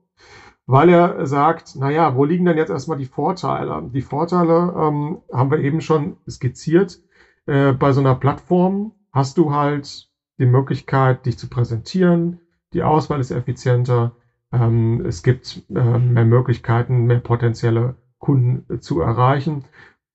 weil 0.67 0.89
er 0.89 1.27
sagt, 1.27 1.77
naja, 1.77 2.15
wo 2.17 2.25
liegen 2.25 2.45
denn 2.45 2.57
jetzt 2.57 2.71
erstmal 2.71 2.99
die 2.99 3.07
Vorteile? 3.07 3.91
Die 3.93 4.03
Vorteile 4.03 4.73
ähm, 4.77 5.19
haben 5.33 5.51
wir 5.51 5.59
eben 5.59 5.81
schon 5.81 6.17
skizziert. 6.29 7.01
Äh, 7.47 7.73
bei 7.73 7.93
so 7.93 8.01
einer 8.01 8.15
Plattform 8.15 8.93
hast 9.11 9.39
du 9.39 9.53
halt 9.53 10.12
die 10.39 10.47
Möglichkeit, 10.47 11.27
dich 11.27 11.39
zu 11.39 11.49
präsentieren. 11.49 12.41
Die 12.73 12.83
Auswahl 12.83 13.21
ist 13.21 13.31
effizienter. 13.31 14.13
Ähm, 14.53 15.05
es 15.07 15.23
gibt 15.23 15.63
äh, 15.75 15.99
mehr 15.99 16.25
Möglichkeiten, 16.25 17.05
mehr 17.07 17.21
potenzielle 17.21 17.95
Kunden 18.19 18.65
äh, 18.73 18.79
zu 18.79 19.01
erreichen. 19.01 19.65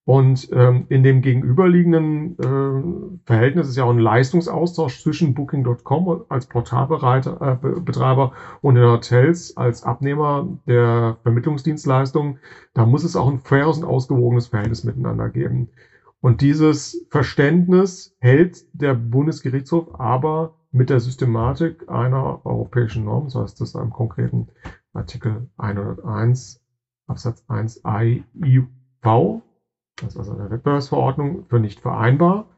Und 0.08 0.48
ähm, 0.54 0.86
in 0.88 1.04
dem 1.04 1.22
gegenüberliegenden 1.22 2.40
äh, 2.40 3.20
Verhältnis 3.26 3.68
ist 3.68 3.76
ja 3.76 3.84
auch 3.84 3.90
ein 3.90 4.00
Leistungsaustausch 4.00 5.02
zwischen 5.02 5.34
Booking.com 5.34 6.24
als 6.30 6.46
Portalbetreiber 6.46 8.32
äh, 8.32 8.66
und 8.66 8.76
den 8.76 8.86
Hotels 8.86 9.58
als 9.58 9.84
Abnehmer 9.84 10.48
der 10.66 11.18
Vermittlungsdienstleistungen. 11.24 12.40
Da 12.74 12.86
muss 12.86 13.04
es 13.04 13.18
auch 13.18 13.28
ein 13.28 13.40
faires 13.40 13.80
und 13.80 13.84
ausgewogenes 13.84 14.48
Verhältnis 14.48 14.86
miteinander 14.86 15.28
geben. 15.28 15.68
Und 16.20 16.42
dieses 16.42 17.06
Verständnis 17.10 18.16
hält 18.20 18.66
der 18.74 18.96
Bundesgerichtshof 18.96 20.00
aber 20.00 20.56
mit 20.72 20.90
der 20.90 21.00
Systematik 21.00 21.90
einer 21.90 22.46
europäischen 22.46 23.06
Norm, 23.06 23.30
so 23.30 23.42
heißt 23.42 23.62
das 23.62 23.76
im 23.76 23.92
konkreten 23.92 24.48
Artikel 24.94 25.50
101 25.58 26.62
Absatz 27.08 27.44
1 27.48 27.84
IUV, 27.86 29.42
das 30.02 30.14
ist 30.14 30.18
also 30.18 30.34
eine 30.34 30.50
Wettbewerbsverordnung, 30.52 31.46
für 31.46 31.60
nicht 31.60 31.80
vereinbar. 31.80 32.50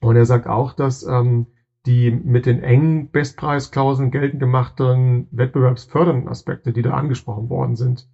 Und 0.00 0.16
er 0.16 0.26
sagt 0.26 0.46
auch, 0.46 0.72
dass 0.72 1.02
ähm, 1.04 1.46
die 1.86 2.10
mit 2.10 2.46
den 2.46 2.62
engen 2.62 3.10
Bestpreisklauseln 3.10 4.10
geltend 4.10 4.40
gemachten 4.40 5.28
wettbewerbsfördernden 5.30 6.28
Aspekte, 6.28 6.72
die 6.72 6.82
da 6.82 6.94
angesprochen 6.94 7.48
worden 7.48 7.76
sind, 7.76 8.08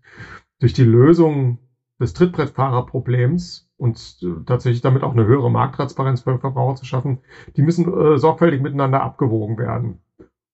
durch 0.59 0.73
die 0.73 0.85
Lösung 0.85 1.59
des 2.01 2.13
Trittbrettfahrerproblems 2.15 3.70
und 3.81 4.19
äh, 4.23 4.45
tatsächlich 4.45 4.83
damit 4.83 5.03
auch 5.03 5.13
eine 5.13 5.25
höhere 5.25 5.51
Markttransparenz 5.51 6.21
für 6.21 6.39
Verbraucher 6.39 6.77
zu 6.77 6.85
schaffen, 6.85 7.21
die 7.57 7.63
müssen 7.63 7.93
äh, 7.93 8.19
sorgfältig 8.19 8.61
miteinander 8.61 9.03
abgewogen 9.03 9.57
werden. 9.57 10.01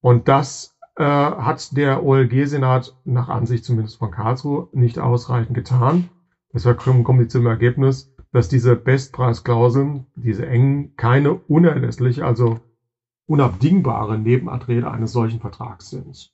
Und 0.00 0.28
das 0.28 0.78
äh, 0.94 1.04
hat 1.04 1.76
der 1.76 2.04
OLG-Senat 2.04 2.96
nach 3.04 3.28
Ansicht 3.28 3.64
zumindest 3.64 3.98
von 3.98 4.12
Karlsruhe 4.12 4.68
nicht 4.72 5.00
ausreichend 5.00 5.54
getan. 5.54 6.08
Deshalb 6.54 6.78
kommen 6.78 7.18
die 7.18 7.28
zum 7.28 7.46
Ergebnis, 7.46 8.14
dass 8.32 8.48
diese 8.48 8.76
Bestpreisklauseln, 8.76 10.06
diese 10.14 10.46
engen, 10.46 10.94
keine 10.96 11.34
unerlässliche, 11.34 12.24
also 12.24 12.60
unabdingbare 13.26 14.18
Nebenatrede 14.18 14.88
eines 14.88 15.10
solchen 15.12 15.40
Vertrags 15.40 15.90
sind. 15.90 16.32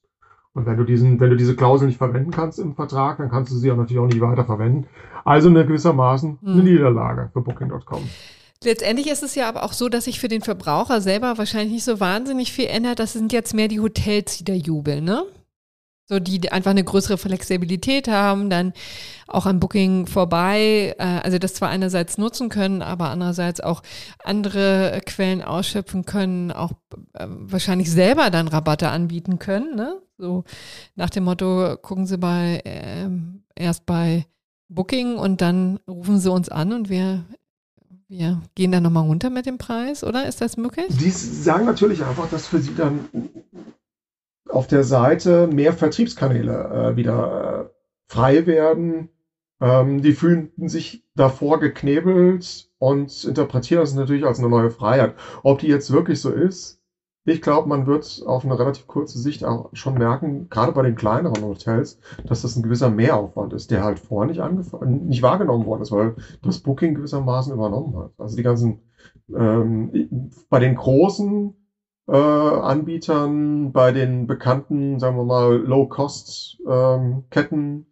Und 0.54 0.66
wenn 0.66 0.76
du 0.76 0.84
diesen, 0.84 1.18
wenn 1.18 1.30
du 1.30 1.36
diese 1.36 1.56
Klausel 1.56 1.86
nicht 1.86 1.96
verwenden 1.96 2.30
kannst 2.30 2.58
im 2.58 2.74
Vertrag, 2.74 3.18
dann 3.18 3.30
kannst 3.30 3.52
du 3.52 3.56
sie 3.56 3.70
auch 3.70 3.76
natürlich 3.76 4.02
auch 4.02 4.06
nicht 4.06 4.20
weiter 4.20 4.44
verwenden. 4.44 4.86
Also 5.24 5.48
eine 5.48 5.66
gewissermaßen 5.66 6.38
eine 6.44 6.54
hm. 6.54 6.64
Niederlage 6.64 7.30
für 7.32 7.40
Booking.com. 7.40 8.02
Letztendlich 8.64 9.08
ist 9.08 9.22
es 9.22 9.34
ja 9.34 9.48
aber 9.48 9.64
auch 9.64 9.72
so, 9.72 9.88
dass 9.88 10.04
sich 10.04 10.20
für 10.20 10.28
den 10.28 10.42
Verbraucher 10.42 11.00
selber 11.00 11.38
wahrscheinlich 11.38 11.72
nicht 11.72 11.84
so 11.84 12.00
wahnsinnig 12.00 12.52
viel 12.52 12.66
ändert. 12.66 12.98
Das 12.98 13.12
sind 13.12 13.32
jetzt 13.32 13.54
mehr 13.54 13.68
die 13.68 13.80
Hotels, 13.80 14.38
die 14.38 14.44
da 14.44 14.52
jubeln, 14.52 15.04
ne? 15.04 15.24
So, 16.08 16.18
die 16.18 16.52
einfach 16.52 16.72
eine 16.72 16.84
größere 16.84 17.16
Flexibilität 17.16 18.08
haben, 18.08 18.50
dann 18.50 18.72
auch 19.28 19.46
an 19.46 19.60
Booking 19.60 20.06
vorbei, 20.06 20.94
äh, 20.98 21.20
also 21.22 21.38
das 21.38 21.54
zwar 21.54 21.70
einerseits 21.70 22.18
nutzen 22.18 22.50
können, 22.50 22.82
aber 22.82 23.08
andererseits 23.10 23.60
auch 23.60 23.82
andere 24.22 25.00
Quellen 25.06 25.42
ausschöpfen 25.42 26.04
können, 26.04 26.50
auch 26.50 26.72
äh, 27.14 27.26
wahrscheinlich 27.28 27.90
selber 27.90 28.30
dann 28.30 28.48
Rabatte 28.48 28.90
anbieten 28.90 29.38
können, 29.38 29.74
ne? 29.76 30.02
So 30.22 30.44
nach 30.94 31.10
dem 31.10 31.24
Motto, 31.24 31.76
gucken 31.82 32.06
Sie 32.06 32.16
bei 32.16 32.60
äh, 32.64 33.08
erst 33.56 33.86
bei 33.86 34.24
Booking 34.68 35.16
und 35.16 35.40
dann 35.40 35.80
rufen 35.88 36.20
Sie 36.20 36.30
uns 36.30 36.48
an 36.48 36.72
und 36.72 36.88
wir 36.88 37.24
wir 38.06 38.40
gehen 38.54 38.70
dann 38.70 38.84
nochmal 38.84 39.04
runter 39.04 39.30
mit 39.30 39.46
dem 39.46 39.58
Preis, 39.58 40.04
oder? 40.04 40.28
Ist 40.28 40.40
das 40.40 40.56
möglich? 40.56 40.86
Die 40.90 41.10
sagen 41.10 41.66
natürlich 41.66 42.04
einfach, 42.04 42.30
dass 42.30 42.46
für 42.46 42.60
sie 42.60 42.74
dann 42.76 43.08
auf 44.48 44.68
der 44.68 44.84
Seite 44.84 45.48
mehr 45.48 45.72
Vertriebskanäle 45.72 46.92
äh, 46.92 46.96
wieder 46.96 47.70
äh, 47.70 47.74
frei 48.06 48.46
werden. 48.46 49.08
Ähm, 49.60 50.02
die 50.02 50.12
fühlten 50.12 50.68
sich 50.68 51.04
davor 51.16 51.58
geknebelt 51.58 52.70
und 52.78 53.24
interpretieren 53.24 53.80
das 53.80 53.94
natürlich 53.94 54.24
als 54.24 54.38
eine 54.38 54.50
neue 54.50 54.70
Freiheit. 54.70 55.16
Ob 55.42 55.58
die 55.58 55.68
jetzt 55.68 55.90
wirklich 55.90 56.20
so 56.20 56.30
ist, 56.30 56.81
ich 57.24 57.40
glaube, 57.40 57.68
man 57.68 57.86
wird 57.86 58.22
auf 58.26 58.44
eine 58.44 58.58
relativ 58.58 58.86
kurze 58.86 59.18
Sicht 59.18 59.44
auch 59.44 59.68
schon 59.72 59.94
merken, 59.94 60.48
gerade 60.48 60.72
bei 60.72 60.82
den 60.82 60.94
kleineren 60.96 61.42
Hotels, 61.44 61.96
dass 62.24 62.42
das 62.42 62.56
ein 62.56 62.62
gewisser 62.62 62.90
Mehraufwand 62.90 63.52
ist, 63.52 63.70
der 63.70 63.82
halt 63.84 63.98
vorher 64.00 64.26
nicht, 64.26 64.40
nicht 64.82 65.22
wahrgenommen 65.22 65.64
worden 65.66 65.82
ist, 65.82 65.92
weil 65.92 66.14
das 66.42 66.58
Booking 66.58 66.94
gewissermaßen 66.94 67.52
übernommen 67.52 67.96
hat. 67.96 68.10
Also 68.18 68.36
die 68.36 68.42
ganzen, 68.42 68.80
ähm, 69.34 69.90
bei 70.48 70.58
den 70.58 70.74
großen 70.74 71.54
äh, 72.08 72.16
Anbietern, 72.16 73.72
bei 73.72 73.92
den 73.92 74.26
bekannten, 74.26 74.98
sagen 74.98 75.16
wir 75.16 75.24
mal, 75.24 75.56
Low-Cost-Ketten 75.56 77.22
ähm, 77.60 77.84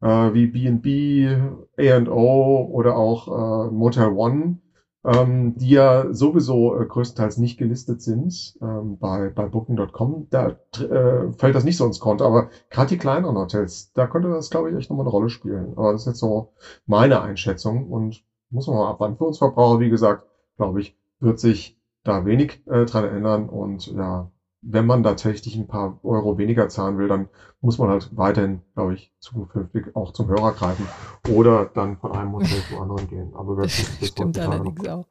äh, 0.00 0.32
wie 0.34 0.46
B&B, 0.46 1.36
A&O 1.78 2.68
oder 2.70 2.96
auch 2.96 3.28
äh, 3.68 3.70
Motel 3.70 4.08
One, 4.08 4.58
ähm, 5.04 5.56
die 5.56 5.70
ja 5.70 6.12
sowieso 6.12 6.78
äh, 6.78 6.86
größtenteils 6.86 7.38
nicht 7.38 7.58
gelistet 7.58 8.02
sind 8.02 8.56
ähm, 8.60 8.98
bei, 8.98 9.30
bei 9.30 9.48
Booking.com, 9.48 10.28
da 10.30 10.56
äh, 10.78 11.32
fällt 11.32 11.54
das 11.54 11.64
nicht 11.64 11.76
so 11.76 11.84
ins 11.86 12.00
Konto. 12.00 12.24
Aber 12.24 12.50
gerade 12.70 12.88
die 12.90 12.98
kleineren 12.98 13.36
Hotels, 13.36 13.92
da 13.92 14.06
könnte 14.06 14.30
das, 14.30 14.50
glaube 14.50 14.70
ich, 14.70 14.76
echt 14.76 14.90
nochmal 14.90 15.04
eine 15.04 15.10
Rolle 15.10 15.28
spielen. 15.28 15.72
Aber 15.76 15.92
das 15.92 16.02
ist 16.02 16.06
jetzt 16.06 16.20
so 16.20 16.52
meine 16.86 17.20
Einschätzung 17.20 17.90
und 17.90 18.22
muss 18.50 18.66
man 18.66 18.76
mal 18.76 18.90
abwarten. 18.90 19.16
Für 19.16 19.24
uns 19.24 19.38
Verbraucher, 19.38 19.80
wie 19.80 19.90
gesagt, 19.90 20.26
glaube 20.56 20.80
ich, 20.80 20.96
wird 21.18 21.40
sich 21.40 21.78
da 22.04 22.24
wenig 22.24 22.62
äh, 22.66 22.84
dran 22.84 23.04
ändern. 23.04 23.48
Und 23.48 23.86
ja, 23.88 24.30
wenn 24.62 24.86
man 24.86 25.02
tatsächlich 25.02 25.56
ein 25.56 25.66
paar 25.66 25.98
Euro 26.04 26.38
weniger 26.38 26.68
zahlen 26.68 26.96
will, 26.96 27.08
dann 27.08 27.28
muss 27.60 27.78
man 27.78 27.90
halt 27.90 28.16
weiterhin, 28.16 28.60
glaube 28.74 28.94
ich, 28.94 29.12
zukünftig 29.18 29.94
auch 29.94 30.12
zum 30.12 30.28
Hörer 30.28 30.52
greifen 30.52 30.86
oder 31.28 31.66
dann 31.66 31.98
von 31.98 32.12
einem 32.12 32.30
Modell 32.30 32.62
zum 32.68 32.80
anderen 32.80 33.08
gehen. 33.08 33.32
Aber 33.34 33.56
das 33.56 33.72
stimmt 34.02 34.38
allerdings 34.38 34.88
auch. 34.88 35.06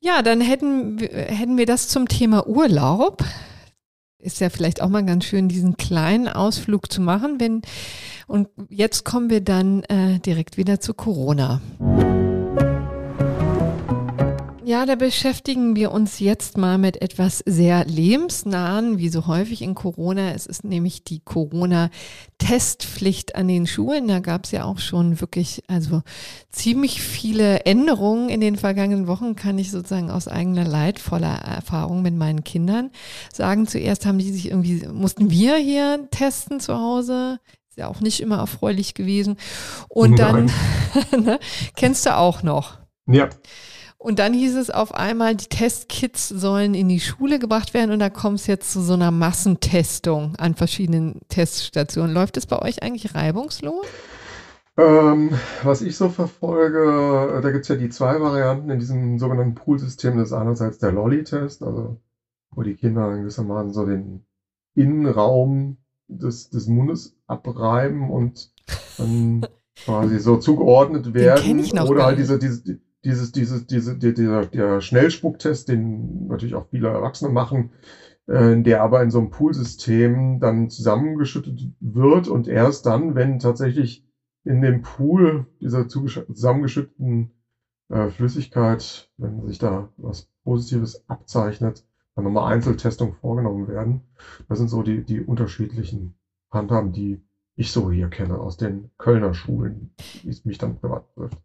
Ja, 0.00 0.22
dann 0.22 0.40
hätten, 0.40 0.98
hätten 0.98 1.58
wir 1.58 1.66
das 1.66 1.88
zum 1.88 2.08
Thema 2.08 2.46
Urlaub. 2.46 3.22
Ist 4.18 4.40
ja 4.40 4.48
vielleicht 4.50 4.80
auch 4.82 4.88
mal 4.88 5.04
ganz 5.04 5.24
schön, 5.24 5.48
diesen 5.48 5.76
kleinen 5.76 6.28
Ausflug 6.28 6.90
zu 6.90 7.00
machen. 7.00 7.38
Wenn, 7.38 7.62
und 8.26 8.48
jetzt 8.68 9.04
kommen 9.04 9.30
wir 9.30 9.42
dann 9.42 9.82
äh, 9.84 10.18
direkt 10.20 10.56
wieder 10.56 10.80
zu 10.80 10.94
Corona. 10.94 11.60
Ja, 14.66 14.84
da 14.84 14.96
beschäftigen 14.96 15.76
wir 15.76 15.92
uns 15.92 16.18
jetzt 16.18 16.58
mal 16.58 16.76
mit 16.76 17.00
etwas 17.00 17.38
sehr 17.46 17.84
lebensnahen, 17.84 18.98
wie 18.98 19.10
so 19.10 19.28
häufig 19.28 19.62
in 19.62 19.76
Corona. 19.76 20.32
Es 20.32 20.46
ist 20.46 20.64
nämlich 20.64 21.04
die 21.04 21.20
Corona-Testpflicht 21.20 23.36
an 23.36 23.46
den 23.46 23.68
Schulen. 23.68 24.08
Da 24.08 24.18
gab 24.18 24.44
es 24.44 24.50
ja 24.50 24.64
auch 24.64 24.80
schon 24.80 25.20
wirklich, 25.20 25.62
also 25.68 26.02
ziemlich 26.50 27.00
viele 27.00 27.60
Änderungen 27.60 28.28
in 28.28 28.40
den 28.40 28.56
vergangenen 28.56 29.06
Wochen, 29.06 29.36
kann 29.36 29.56
ich 29.56 29.70
sozusagen 29.70 30.10
aus 30.10 30.26
eigener 30.26 30.64
leidvoller 30.64 31.36
Erfahrung 31.36 32.02
mit 32.02 32.16
meinen 32.16 32.42
Kindern 32.42 32.90
sagen. 33.32 33.68
Zuerst 33.68 34.04
haben 34.04 34.18
die 34.18 34.32
sich 34.32 34.50
irgendwie, 34.50 34.84
mussten 34.88 35.30
wir 35.30 35.58
hier 35.58 36.08
testen 36.10 36.58
zu 36.58 36.76
Hause 36.76 37.38
Ist 37.68 37.78
ja 37.78 37.86
auch 37.86 38.00
nicht 38.00 38.18
immer 38.18 38.38
erfreulich 38.38 38.94
gewesen. 38.94 39.36
Und 39.88 40.18
Nein. 40.18 40.50
dann, 41.12 41.20
ne, 41.24 41.38
kennst 41.76 42.04
du 42.04 42.16
auch 42.16 42.42
noch. 42.42 42.80
Ja. 43.06 43.28
Und 44.06 44.20
dann 44.20 44.32
hieß 44.32 44.54
es 44.54 44.70
auf 44.70 44.94
einmal, 44.94 45.34
die 45.34 45.48
Testkits 45.48 46.28
sollen 46.28 46.74
in 46.74 46.88
die 46.88 47.00
Schule 47.00 47.40
gebracht 47.40 47.74
werden 47.74 47.90
und 47.90 47.98
da 47.98 48.08
kommt 48.08 48.38
es 48.38 48.46
jetzt 48.46 48.72
zu 48.72 48.80
so 48.80 48.92
einer 48.92 49.10
Massentestung 49.10 50.36
an 50.36 50.54
verschiedenen 50.54 51.22
Teststationen. 51.28 52.14
Läuft 52.14 52.36
es 52.36 52.46
bei 52.46 52.62
euch 52.62 52.84
eigentlich 52.84 53.16
reibungslos? 53.16 53.84
Ähm, 54.76 55.30
was 55.64 55.82
ich 55.82 55.96
so 55.96 56.08
verfolge, 56.08 57.40
da 57.42 57.50
gibt 57.50 57.64
es 57.64 57.68
ja 57.68 57.74
die 57.74 57.88
zwei 57.88 58.20
Varianten 58.20 58.70
in 58.70 58.78
diesem 58.78 59.18
sogenannten 59.18 59.56
Poolsystem. 59.56 60.16
Das 60.18 60.28
ist 60.28 60.34
einerseits 60.34 60.78
der 60.78 60.92
Lolly-Test, 60.92 61.64
also 61.64 62.00
wo 62.52 62.62
die 62.62 62.76
Kinder 62.76 63.12
gewissermaßen 63.16 63.72
so 63.72 63.86
den 63.86 64.24
Innenraum 64.76 65.78
des, 66.06 66.48
des 66.50 66.68
Mundes 66.68 67.16
abreiben 67.26 68.08
und 68.08 68.52
dann 68.98 69.48
quasi 69.84 70.20
so 70.20 70.36
zugeordnet 70.36 71.12
werden. 71.12 71.60
Oder 71.88 72.04
halt 72.04 72.20
diese, 72.20 72.38
diese, 72.38 72.78
dieses, 73.06 73.30
dieses, 73.30 73.66
diese, 73.66 73.96
die, 73.96 74.12
dieser, 74.12 74.46
der 74.46 74.80
Schnellspucktest, 74.80 75.68
den 75.68 76.26
natürlich 76.26 76.56
auch 76.56 76.66
viele 76.70 76.88
Erwachsene 76.88 77.30
machen, 77.30 77.70
äh, 78.26 78.60
der 78.60 78.82
aber 78.82 79.00
in 79.02 79.10
so 79.10 79.18
einem 79.18 79.30
Poolsystem 79.30 80.40
dann 80.40 80.68
zusammengeschüttet 80.68 81.72
wird 81.78 82.26
und 82.26 82.48
erst 82.48 82.84
dann, 82.84 83.14
wenn 83.14 83.38
tatsächlich 83.38 84.04
in 84.42 84.60
dem 84.60 84.82
Pool 84.82 85.46
dieser 85.60 85.86
zusammengeschütteten 85.88 87.30
äh, 87.90 88.08
Flüssigkeit, 88.08 89.08
wenn 89.18 89.46
sich 89.46 89.58
da 89.58 89.88
was 89.96 90.28
Positives 90.42 91.08
abzeichnet, 91.08 91.86
dann 92.16 92.24
nochmal 92.24 92.52
Einzeltestungen 92.52 93.14
vorgenommen 93.14 93.68
werden. 93.68 94.00
Das 94.48 94.58
sind 94.58 94.68
so 94.68 94.82
die, 94.82 95.04
die 95.04 95.20
unterschiedlichen 95.20 96.16
Handhaben, 96.50 96.92
die 96.92 97.22
ich 97.54 97.70
so 97.70 97.90
hier 97.90 98.08
kenne 98.08 98.38
aus 98.38 98.56
den 98.56 98.90
Kölner 98.98 99.32
Schulen, 99.32 99.94
wie 100.22 100.30
es 100.30 100.44
mich 100.44 100.58
dann 100.58 100.76
privat 100.78 101.08
trifft. 101.14 101.38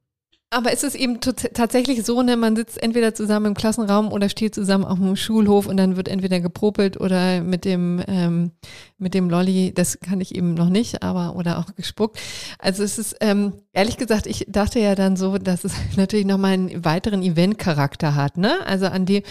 Aber 0.53 0.73
ist 0.73 0.83
es 0.83 0.95
eben 0.95 1.21
tatsächlich 1.21 2.03
so, 2.03 2.21
ne, 2.21 2.35
man 2.35 2.57
sitzt 2.57 2.83
entweder 2.83 3.15
zusammen 3.15 3.45
im 3.45 3.53
Klassenraum 3.53 4.11
oder 4.11 4.27
steht 4.27 4.53
zusammen 4.53 4.83
auf 4.83 4.99
dem 4.99 5.15
Schulhof 5.15 5.65
und 5.65 5.77
dann 5.77 5.95
wird 5.95 6.09
entweder 6.09 6.41
gepropelt 6.41 6.99
oder 6.99 7.39
mit 7.39 7.63
dem, 7.63 8.03
ähm, 8.05 8.51
mit 8.97 9.13
dem 9.13 9.29
Lolli, 9.29 9.71
das 9.73 10.01
kann 10.01 10.19
ich 10.19 10.35
eben 10.35 10.53
noch 10.53 10.67
nicht, 10.67 11.03
aber 11.03 11.37
oder 11.37 11.57
auch 11.57 11.73
gespuckt. 11.77 12.19
Also 12.59 12.83
es 12.83 12.99
ist, 12.99 13.15
ähm, 13.21 13.53
ehrlich 13.71 13.95
gesagt, 13.95 14.27
ich 14.27 14.45
dachte 14.49 14.81
ja 14.81 14.93
dann 14.93 15.15
so, 15.15 15.37
dass 15.37 15.63
es 15.63 15.73
natürlich 15.95 16.25
nochmal 16.25 16.51
einen 16.51 16.83
weiteren 16.83 17.23
Event-Charakter 17.23 18.15
hat, 18.15 18.35
ne? 18.35 18.55
Also 18.65 18.87
an 18.87 19.05
die, 19.05 19.23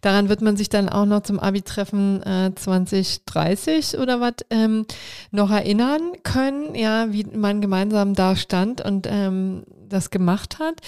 daran 0.00 0.28
wird 0.28 0.42
man 0.42 0.56
sich 0.56 0.68
dann 0.68 0.88
auch 0.88 1.06
noch 1.06 1.24
zum 1.24 1.40
Abi-Treffen 1.40 2.22
äh, 2.22 2.52
2030 2.54 3.98
oder 3.98 4.20
was 4.20 4.34
ähm, 4.50 4.86
noch 5.32 5.50
erinnern 5.50 6.12
können, 6.22 6.76
ja, 6.76 7.12
wie 7.12 7.24
man 7.24 7.60
gemeinsam 7.60 8.14
da 8.14 8.36
stand 8.36 8.80
und 8.80 9.08
ähm, 9.10 9.64
das 9.88 10.10
gemacht 10.10 10.58
hat. 10.58 10.80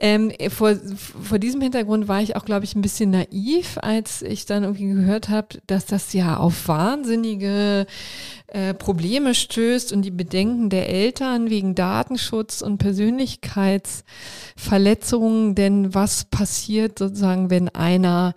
Ähm, 0.00 0.32
vor, 0.48 0.74
vor 1.22 1.38
diesem 1.38 1.60
Hintergrund 1.60 2.08
war 2.08 2.22
ich 2.22 2.36
auch, 2.36 2.44
glaube 2.44 2.64
ich, 2.64 2.74
ein 2.74 2.82
bisschen 2.82 3.10
naiv, 3.10 3.78
als 3.80 4.22
ich 4.22 4.46
dann 4.46 4.64
irgendwie 4.64 4.88
gehört 4.88 5.28
habe, 5.28 5.48
dass 5.66 5.86
das 5.86 6.12
ja 6.12 6.36
auf 6.36 6.68
wahnsinnige 6.68 7.86
äh, 8.48 8.74
Probleme 8.74 9.34
stößt 9.34 9.92
und 9.92 10.02
die 10.02 10.10
Bedenken 10.10 10.68
der 10.70 10.88
Eltern 10.88 11.50
wegen 11.50 11.74
Datenschutz 11.74 12.62
und 12.62 12.78
Persönlichkeitsverletzungen. 12.78 15.54
Denn 15.54 15.94
was 15.94 16.24
passiert 16.24 16.98
sozusagen, 16.98 17.50
wenn 17.50 17.68
einer 17.68 18.34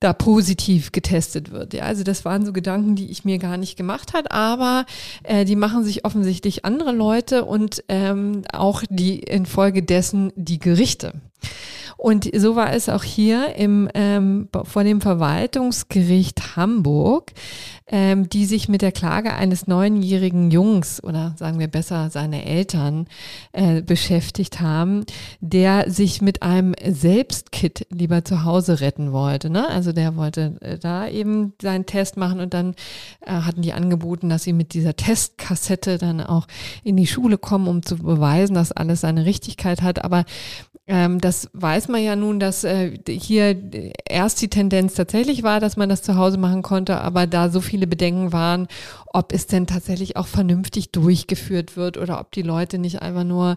da 0.00 0.12
positiv 0.12 0.92
getestet 0.92 1.50
wird. 1.50 1.74
Ja, 1.74 1.82
also 1.84 2.04
das 2.04 2.24
waren 2.24 2.46
so 2.46 2.52
Gedanken, 2.52 2.94
die 2.94 3.10
ich 3.10 3.24
mir 3.24 3.38
gar 3.38 3.56
nicht 3.56 3.76
gemacht 3.76 4.12
hat, 4.12 4.30
aber 4.30 4.86
äh, 5.24 5.44
die 5.44 5.56
machen 5.56 5.82
sich 5.82 6.04
offensichtlich 6.04 6.64
andere 6.64 6.92
Leute 6.92 7.44
und 7.44 7.82
ähm, 7.88 8.42
auch 8.52 8.82
die 8.88 9.18
infolgedessen 9.18 10.32
die 10.36 10.60
Gerichte. 10.60 11.14
Und 11.98 12.30
so 12.32 12.54
war 12.54 12.72
es 12.72 12.88
auch 12.88 13.02
hier 13.02 13.56
im, 13.56 13.90
ähm, 13.92 14.48
vor 14.62 14.84
dem 14.84 15.00
Verwaltungsgericht 15.00 16.54
Hamburg, 16.54 17.32
ähm, 17.88 18.28
die 18.28 18.44
sich 18.44 18.68
mit 18.68 18.82
der 18.82 18.92
Klage 18.92 19.34
eines 19.34 19.66
neunjährigen 19.66 20.52
Jungs 20.52 21.02
oder 21.02 21.34
sagen 21.36 21.58
wir 21.58 21.66
besser 21.66 22.08
seine 22.10 22.44
Eltern 22.44 23.08
äh, 23.52 23.82
beschäftigt 23.82 24.60
haben, 24.60 25.06
der 25.40 25.90
sich 25.90 26.22
mit 26.22 26.42
einem 26.42 26.76
Selbstkit 26.86 27.86
lieber 27.90 28.24
zu 28.24 28.44
Hause 28.44 28.80
retten 28.80 29.10
wollte. 29.10 29.50
Ne? 29.50 29.68
Also 29.68 29.90
der 29.92 30.14
wollte 30.14 30.56
äh, 30.60 30.78
da 30.78 31.08
eben 31.08 31.54
seinen 31.60 31.86
Test 31.86 32.16
machen 32.16 32.38
und 32.38 32.54
dann 32.54 32.74
äh, 33.22 33.32
hatten 33.32 33.62
die 33.62 33.72
angeboten, 33.72 34.28
dass 34.28 34.44
sie 34.44 34.52
mit 34.52 34.72
dieser 34.72 34.94
Testkassette 34.94 35.98
dann 35.98 36.20
auch 36.20 36.46
in 36.84 36.96
die 36.96 37.08
Schule 37.08 37.38
kommen, 37.38 37.66
um 37.66 37.82
zu 37.82 37.96
beweisen, 37.96 38.54
dass 38.54 38.70
alles 38.70 39.00
seine 39.00 39.24
Richtigkeit 39.24 39.82
hat. 39.82 40.04
Aber 40.04 40.24
Ähm, 40.90 41.20
das 41.20 41.50
weiß 41.52 41.88
man 41.88 42.02
ja 42.02 42.16
nun, 42.16 42.40
dass 42.40 42.64
äh, 42.64 42.98
hier 43.06 43.54
erst 44.08 44.40
die 44.40 44.48
Tendenz 44.48 44.94
tatsächlich 44.94 45.42
war, 45.42 45.60
dass 45.60 45.76
man 45.76 45.90
das 45.90 46.00
zu 46.00 46.16
Hause 46.16 46.38
machen 46.38 46.62
konnte, 46.62 47.02
aber 47.02 47.26
da 47.26 47.50
so 47.50 47.60
viele 47.60 47.86
Bedenken 47.86 48.32
waren, 48.32 48.68
ob 49.12 49.32
es 49.32 49.46
denn 49.46 49.66
tatsächlich 49.66 50.16
auch 50.16 50.26
vernünftig 50.26 50.92
durchgeführt 50.92 51.76
wird 51.76 51.96
oder 51.96 52.20
ob 52.20 52.32
die 52.32 52.42
Leute 52.42 52.78
nicht 52.78 53.02
einfach 53.02 53.24
nur 53.24 53.56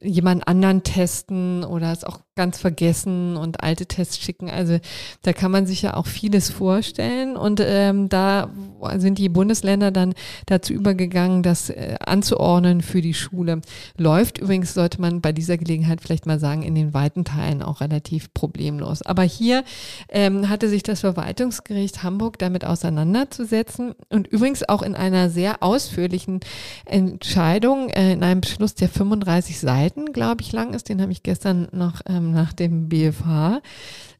jemand 0.00 0.46
anderen 0.46 0.82
testen 0.82 1.64
oder 1.64 1.92
es 1.92 2.04
auch 2.04 2.20
ganz 2.38 2.58
vergessen 2.58 3.36
und 3.36 3.64
alte 3.64 3.86
Tests 3.86 4.16
schicken. 4.18 4.48
Also 4.48 4.78
da 5.22 5.32
kann 5.32 5.50
man 5.50 5.66
sich 5.66 5.82
ja 5.82 5.94
auch 5.94 6.06
vieles 6.06 6.50
vorstellen 6.50 7.36
und 7.36 7.60
ähm, 7.60 8.08
da 8.08 8.48
sind 8.96 9.18
die 9.18 9.28
Bundesländer 9.28 9.90
dann 9.90 10.14
dazu 10.46 10.72
übergegangen, 10.72 11.42
das 11.42 11.68
äh, 11.68 11.96
anzuordnen 11.98 12.80
für 12.80 13.02
die 13.02 13.14
Schule. 13.14 13.60
Läuft 13.96 14.38
übrigens, 14.38 14.72
sollte 14.72 15.00
man 15.00 15.20
bei 15.20 15.32
dieser 15.32 15.58
Gelegenheit 15.58 16.00
vielleicht 16.00 16.26
mal 16.26 16.38
sagen, 16.38 16.62
in 16.62 16.76
den 16.76 16.94
weiten 16.94 17.24
Teilen 17.24 17.60
auch 17.60 17.80
relativ 17.80 18.32
problemlos. 18.34 19.02
Aber 19.02 19.24
hier 19.24 19.64
ähm, 20.08 20.48
hatte 20.48 20.68
sich 20.68 20.84
das 20.84 21.00
Verwaltungsgericht 21.00 22.04
Hamburg 22.04 22.38
damit 22.38 22.64
auseinanderzusetzen 22.64 23.96
und 24.10 24.28
übrigens 24.28 24.57
auch 24.66 24.82
in 24.82 24.94
einer 24.94 25.30
sehr 25.30 25.62
ausführlichen 25.62 26.40
Entscheidung, 26.84 27.90
äh, 27.90 28.12
in 28.12 28.22
einem 28.22 28.40
Beschluss, 28.40 28.74
der 28.74 28.88
35 28.88 29.58
Seiten, 29.58 30.12
glaube 30.12 30.42
ich, 30.42 30.52
lang 30.52 30.74
ist, 30.74 30.88
den 30.88 31.02
habe 31.02 31.12
ich 31.12 31.22
gestern 31.22 31.68
noch 31.72 32.00
ähm, 32.08 32.32
nach 32.32 32.52
dem 32.52 32.88
BFH 32.88 33.60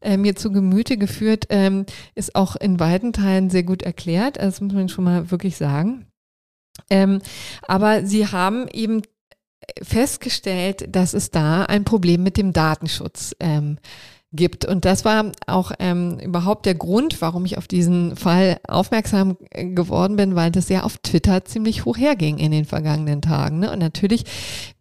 äh, 0.01 0.17
mir 0.17 0.37
zu 0.37 0.53
Gemüte 0.53 0.97
geführt, 0.97 1.47
ähm, 1.51 1.87
ist 2.15 2.35
auch 2.35 2.57
in 2.57 2.81
weiten 2.81 3.13
Teilen 3.13 3.51
sehr 3.51 3.63
gut 3.63 3.83
erklärt. 3.83 4.39
Also 4.39 4.51
das 4.51 4.61
muss 4.61 4.73
man 4.75 4.89
schon 4.89 5.05
mal 5.05 5.31
wirklich 5.31 5.57
sagen. 5.57 6.07
Ähm, 6.91 7.21
aber 7.67 8.05
sie 8.07 8.27
haben 8.27 8.69
eben 8.69 9.03
festgestellt, 9.83 10.95
dass 10.95 11.15
es 11.15 11.31
da 11.31 11.65
ein 11.65 11.85
Problem 11.85 12.23
mit 12.23 12.37
dem 12.37 12.53
Datenschutz 12.53 13.35
ähm, 13.41 13.79
gibt. 14.33 14.65
Und 14.65 14.85
das 14.85 15.05
war 15.05 15.33
auch 15.47 15.73
ähm, 15.79 16.19
überhaupt 16.21 16.67
der 16.67 16.75
Grund, 16.75 17.21
warum 17.23 17.45
ich 17.45 17.57
auf 17.57 17.67
diesen 17.67 18.17
Fall 18.17 18.59
aufmerksam 18.67 19.37
äh, 19.51 19.65
geworden 19.67 20.17
bin, 20.17 20.35
weil 20.35 20.51
das 20.51 20.69
ja 20.69 20.83
auf 20.83 20.99
Twitter 20.99 21.45
ziemlich 21.45 21.85
hoch 21.85 21.97
herging 21.97 22.39
in 22.39 22.51
den 22.51 22.65
vergangenen 22.65 23.23
Tagen. 23.23 23.61
Ne? 23.61 23.73
Und 23.73 23.79
natürlich 23.79 24.25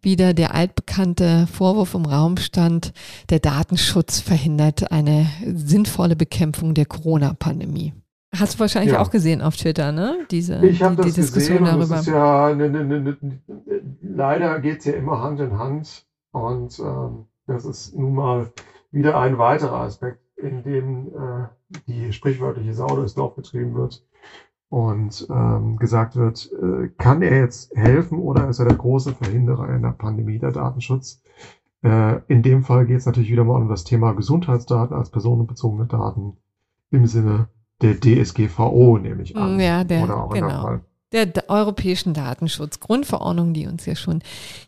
wieder 0.02 0.34
der 0.34 0.54
altbekannte 0.54 1.46
Vorwurf 1.46 1.94
im 1.94 2.04
Raum 2.04 2.36
stand, 2.36 2.92
der 3.30 3.40
Datenschutz 3.40 4.20
verhindert 4.20 4.92
eine 4.92 5.26
sinnvolle 5.46 6.16
Bekämpfung 6.16 6.74
der 6.74 6.86
Corona-Pandemie. 6.86 7.94
Hast 8.36 8.56
du 8.56 8.58
wahrscheinlich 8.60 8.92
ja. 8.92 9.00
auch 9.00 9.10
gesehen 9.10 9.40
auf 9.40 9.56
Twitter, 9.56 9.90
ne? 9.90 10.26
Diese 10.30 10.56
ich 10.66 10.78
die, 10.78 10.96
die 10.96 11.12
Diskussion 11.12 11.64
gesehen 11.64 11.64
darüber. 11.64 12.00
Ja 12.02 12.54
ne, 12.54 12.68
ne, 12.68 12.84
ne, 12.84 13.16
leider 14.02 14.60
geht 14.60 14.80
es 14.80 14.84
ja 14.84 14.92
immer 14.92 15.22
Hand 15.22 15.40
in 15.40 15.58
Hand. 15.58 16.04
Und 16.32 16.78
ähm, 16.78 17.24
das 17.46 17.64
ist 17.64 17.96
nun 17.96 18.14
mal 18.14 18.52
wieder 18.90 19.18
ein 19.18 19.38
weiterer 19.38 19.80
Aspekt, 19.80 20.20
in 20.36 20.62
dem 20.62 21.08
äh, 21.08 21.48
die 21.86 22.12
sprichwörtliche 22.12 22.74
Sau 22.74 22.88
durchs 22.88 23.14
Dorf 23.14 23.34
getrieben 23.36 23.74
wird 23.74 24.04
und 24.70 25.26
ähm, 25.30 25.76
gesagt 25.78 26.16
wird, 26.16 26.50
äh, 26.52 26.88
kann 26.98 27.22
er 27.22 27.38
jetzt 27.38 27.74
helfen 27.74 28.18
oder 28.18 28.48
ist 28.48 28.58
er 28.58 28.66
der 28.66 28.76
große 28.76 29.14
Verhinderer 29.14 29.68
in 29.74 29.82
der 29.82 29.92
Pandemie, 29.92 30.38
der 30.38 30.52
Datenschutz? 30.52 31.22
Äh, 31.82 32.20
in 32.28 32.42
dem 32.42 32.64
Fall 32.64 32.86
geht 32.86 32.98
es 32.98 33.06
natürlich 33.06 33.30
wieder 33.30 33.44
mal 33.44 33.60
um 33.60 33.68
das 33.68 33.84
Thema 33.84 34.12
Gesundheitsdaten 34.12 34.96
als 34.96 35.10
personenbezogene 35.10 35.86
Daten 35.86 36.36
im 36.90 37.06
Sinne 37.06 37.48
der 37.80 38.00
DSGVO, 38.00 38.98
nehme 38.98 39.22
ich 39.22 39.36
an. 39.36 39.60
Ja, 39.60 39.84
der, 39.84 40.04
oder 40.04 40.16
auch 40.16 40.30
genau. 40.30 40.80
Der 41.12 41.32
Europäischen 41.48 42.12
Datenschutzgrundverordnung, 42.12 43.54
die 43.54 43.66
uns 43.66 43.86
ja 43.86 43.94
schon 43.94 44.20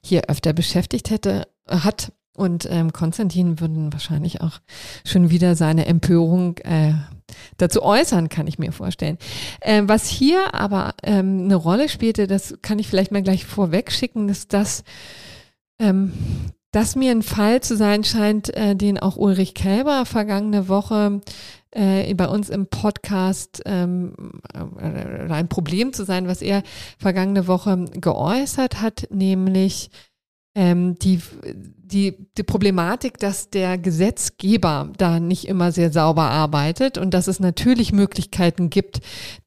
hier 0.03 0.31
öfter 0.31 0.53
beschäftigt 0.53 1.11
hätte, 1.11 1.47
hat. 1.69 2.13
Und 2.41 2.67
ähm, 2.71 2.91
Konstantin 2.95 3.61
würden 3.61 3.93
wahrscheinlich 3.93 4.41
auch 4.41 4.61
schon 5.05 5.29
wieder 5.29 5.55
seine 5.57 5.85
Empörung 5.85 6.57
äh, 6.59 6.95
dazu 7.59 7.83
äußern, 7.83 8.31
kann 8.31 8.47
ich 8.47 8.59
mir 8.59 8.73
vorstellen. 8.73 9.19
Ähm, 9.61 9.91
was 9.91 10.07
hier 10.07 10.55
aber 10.55 10.95
ähm, 11.03 11.45
eine 11.45 11.57
Rolle 11.57 11.91
spielte, 11.91 12.27
das 12.27 12.57
kann 12.63 12.79
ich 12.79 12.89
vielleicht 12.89 13.13
mal 13.13 13.23
gleich 13.23 13.45
vorweg 13.45 13.93
schicken, 13.93 14.31
ist, 14.31 14.55
dass 14.55 14.85
ähm, 15.79 16.15
das 16.73 16.97
mir 16.97 17.11
ein 17.11 17.23
Fall 17.23 17.61
zu 17.61 17.77
sein 17.77 18.05
scheint, 18.05 18.57
äh, 18.57 18.75
den 18.75 18.99
auch 18.99 19.19
Ulrich 19.19 19.53
Kälber 19.53 20.07
vergangene 20.07 20.67
Woche 20.69 21.21
äh, 21.73 22.15
bei 22.15 22.27
uns 22.27 22.49
im 22.49 22.69
Podcast 22.69 23.61
ähm, 23.67 24.15
äh, 24.55 25.31
ein 25.31 25.49
Problem 25.51 25.93
zu 25.93 26.07
sein, 26.07 26.27
was 26.27 26.41
er 26.41 26.63
vergangene 26.97 27.47
Woche 27.47 27.85
geäußert 28.01 28.81
hat, 28.81 29.09
nämlich 29.11 29.91
ähm, 30.55 30.97
die, 31.01 31.21
die, 31.93 32.29
die 32.37 32.43
Problematik, 32.43 33.19
dass 33.19 33.51
der 33.51 33.79
Gesetzgeber 33.79 34.91
da 34.97 35.21
nicht 35.21 35.49
immer 35.49 35.73
sehr 35.73 35.93
sauber 35.93 36.25
arbeitet 36.25 36.99
und 36.99 37.13
dass 37.13 37.27
es 37.27 37.41
natürlich 37.41 37.93
Möglichkeiten 37.93 38.71
gibt, 38.71 39.01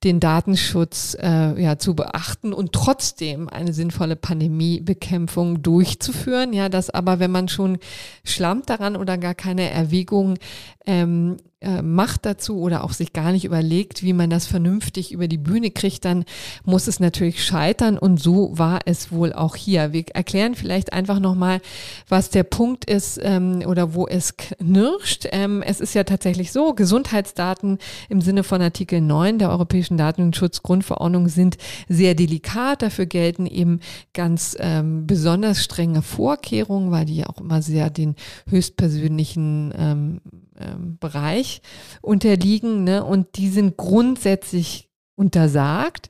den 0.03 0.19
Datenschutz 0.19 1.15
äh, 1.19 1.61
ja, 1.61 1.77
zu 1.77 1.95
beachten 1.95 2.53
und 2.53 2.73
trotzdem 2.73 3.49
eine 3.49 3.73
sinnvolle 3.73 4.15
Pandemiebekämpfung 4.15 5.61
durchzuführen. 5.61 6.53
Ja, 6.53 6.69
dass 6.69 6.89
aber, 6.89 7.19
wenn 7.19 7.31
man 7.31 7.47
schon 7.47 7.77
schlammt 8.23 8.69
daran 8.69 8.95
oder 8.95 9.17
gar 9.17 9.35
keine 9.35 9.69
Erwägung 9.69 10.37
ähm, 10.85 11.37
äh, 11.63 11.81
macht 11.81 12.25
dazu 12.25 12.59
oder 12.59 12.83
auch 12.83 12.91
sich 12.91 13.13
gar 13.13 13.31
nicht 13.31 13.45
überlegt, 13.45 14.03
wie 14.03 14.11
man 14.11 14.29
das 14.29 14.45
vernünftig 14.45 15.13
über 15.13 15.29
die 15.29 15.37
Bühne 15.37 15.71
kriegt, 15.71 16.03
dann 16.03 16.25
muss 16.65 16.87
es 16.87 16.99
natürlich 16.99 17.43
scheitern 17.43 17.97
und 17.97 18.21
so 18.21 18.57
war 18.57 18.81
es 18.85 19.13
wohl 19.13 19.31
auch 19.31 19.55
hier. 19.55 19.93
Wir 19.93 20.03
erklären 20.13 20.55
vielleicht 20.55 20.91
einfach 20.91 21.19
nochmal, 21.19 21.61
was 22.09 22.29
der 22.33 22.43
Punkt 22.43 22.85
ist 22.85 23.19
ähm, 23.21 23.63
oder 23.65 23.93
wo 23.93 24.07
es 24.07 24.37
knirscht. 24.37 25.27
Ähm, 25.31 25.61
es 25.61 25.79
ist 25.79 25.93
ja 25.93 26.03
tatsächlich 26.03 26.51
so, 26.51 26.73
Gesundheitsdaten 26.73 27.77
im 28.09 28.21
Sinne 28.21 28.43
von 28.43 28.61
Artikel 28.61 29.01
9 29.01 29.39
der 29.39 29.49
Europäischen 29.49 29.97
Datenschutzgrundverordnung 29.97 31.27
sind 31.27 31.57
sehr 31.87 32.15
delikat. 32.15 32.81
Dafür 32.81 33.05
gelten 33.05 33.45
eben 33.45 33.79
ganz 34.13 34.55
ähm, 34.59 35.07
besonders 35.07 35.63
strenge 35.63 36.01
Vorkehrungen, 36.01 36.91
weil 36.91 37.05
die 37.05 37.17
ja 37.17 37.27
auch 37.27 37.39
immer 37.39 37.61
sehr 37.61 37.89
den 37.89 38.15
höchstpersönlichen 38.49 39.73
ähm, 39.77 40.21
ähm, 40.59 40.97
Bereich 40.99 41.61
unterliegen 42.01 42.83
ne? 42.83 43.03
und 43.03 43.37
die 43.37 43.49
sind 43.49 43.77
grundsätzlich 43.77 44.89
untersagt 45.15 46.09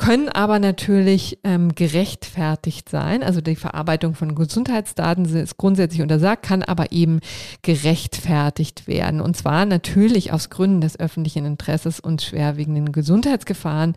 können 0.00 0.30
aber 0.30 0.58
natürlich 0.58 1.38
ähm, 1.44 1.74
gerechtfertigt 1.74 2.88
sein. 2.88 3.22
Also 3.22 3.42
die 3.42 3.54
Verarbeitung 3.54 4.14
von 4.14 4.34
Gesundheitsdaten 4.34 5.26
ist 5.26 5.58
grundsätzlich 5.58 6.00
untersagt, 6.00 6.42
kann 6.42 6.62
aber 6.62 6.90
eben 6.90 7.20
gerechtfertigt 7.60 8.88
werden. 8.88 9.20
Und 9.20 9.36
zwar 9.36 9.66
natürlich 9.66 10.32
aus 10.32 10.48
Gründen 10.48 10.80
des 10.80 10.98
öffentlichen 10.98 11.44
Interesses 11.44 12.00
und 12.00 12.22
schwerwiegenden 12.22 12.92
Gesundheitsgefahren. 12.92 13.94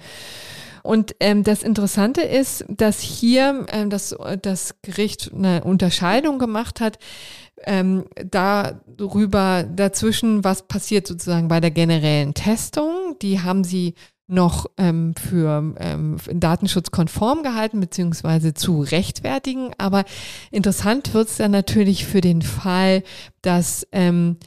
Und 0.83 1.15
ähm, 1.21 1.43
das 1.43 1.63
Interessante 1.63 2.21
ist, 2.21 2.65
dass 2.67 2.99
hier 2.99 3.65
ähm, 3.71 3.89
das, 3.89 4.13
das 4.41 4.75
Gericht 4.81 5.31
eine 5.33 5.63
Unterscheidung 5.63 6.37
gemacht 6.37 6.81
hat 6.81 6.99
ähm, 7.65 8.03
darüber 8.29 9.63
dazwischen, 9.63 10.43
was 10.43 10.63
passiert 10.63 11.07
sozusagen 11.07 11.47
bei 11.47 11.61
der 11.61 11.71
generellen 11.71 12.33
Testung. 12.33 13.15
Die 13.21 13.39
haben 13.39 13.63
sie 13.63 13.93
noch 14.27 14.67
ähm, 14.77 15.13
für 15.15 15.75
ähm, 15.79 16.17
datenschutzkonform 16.31 17.43
gehalten 17.43 17.79
beziehungsweise 17.79 18.53
zu 18.53 18.81
rechtfertigen. 18.81 19.71
Aber 19.77 20.05
interessant 20.51 21.13
wird 21.13 21.29
es 21.29 21.37
dann 21.37 21.51
natürlich 21.51 22.05
für 22.05 22.21
den 22.21 22.41
Fall, 22.41 23.03
dass 23.41 23.87
ähm, 23.91 24.37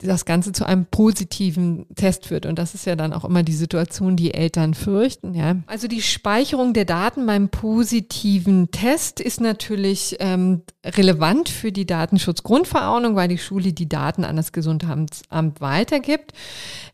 das 0.00 0.24
Ganze 0.24 0.52
zu 0.52 0.64
einem 0.64 0.86
positiven 0.86 1.86
Test 1.96 2.26
führt. 2.26 2.46
Und 2.46 2.56
das 2.56 2.74
ist 2.74 2.86
ja 2.86 2.94
dann 2.94 3.12
auch 3.12 3.24
immer 3.24 3.42
die 3.42 3.52
Situation, 3.52 4.14
die 4.14 4.32
Eltern 4.32 4.74
fürchten. 4.74 5.34
Ja. 5.34 5.56
Also 5.66 5.88
die 5.88 6.02
Speicherung 6.02 6.72
der 6.72 6.84
Daten 6.84 7.26
beim 7.26 7.48
positiven 7.48 8.70
Test 8.70 9.18
ist 9.18 9.40
natürlich 9.40 10.16
ähm, 10.20 10.62
relevant 10.84 11.48
für 11.48 11.72
die 11.72 11.84
Datenschutzgrundverordnung, 11.84 13.16
weil 13.16 13.26
die 13.26 13.38
Schule 13.38 13.72
die 13.72 13.88
Daten 13.88 14.22
an 14.22 14.36
das 14.36 14.52
Gesundheitsamt 14.52 15.60
weitergibt. 15.60 16.32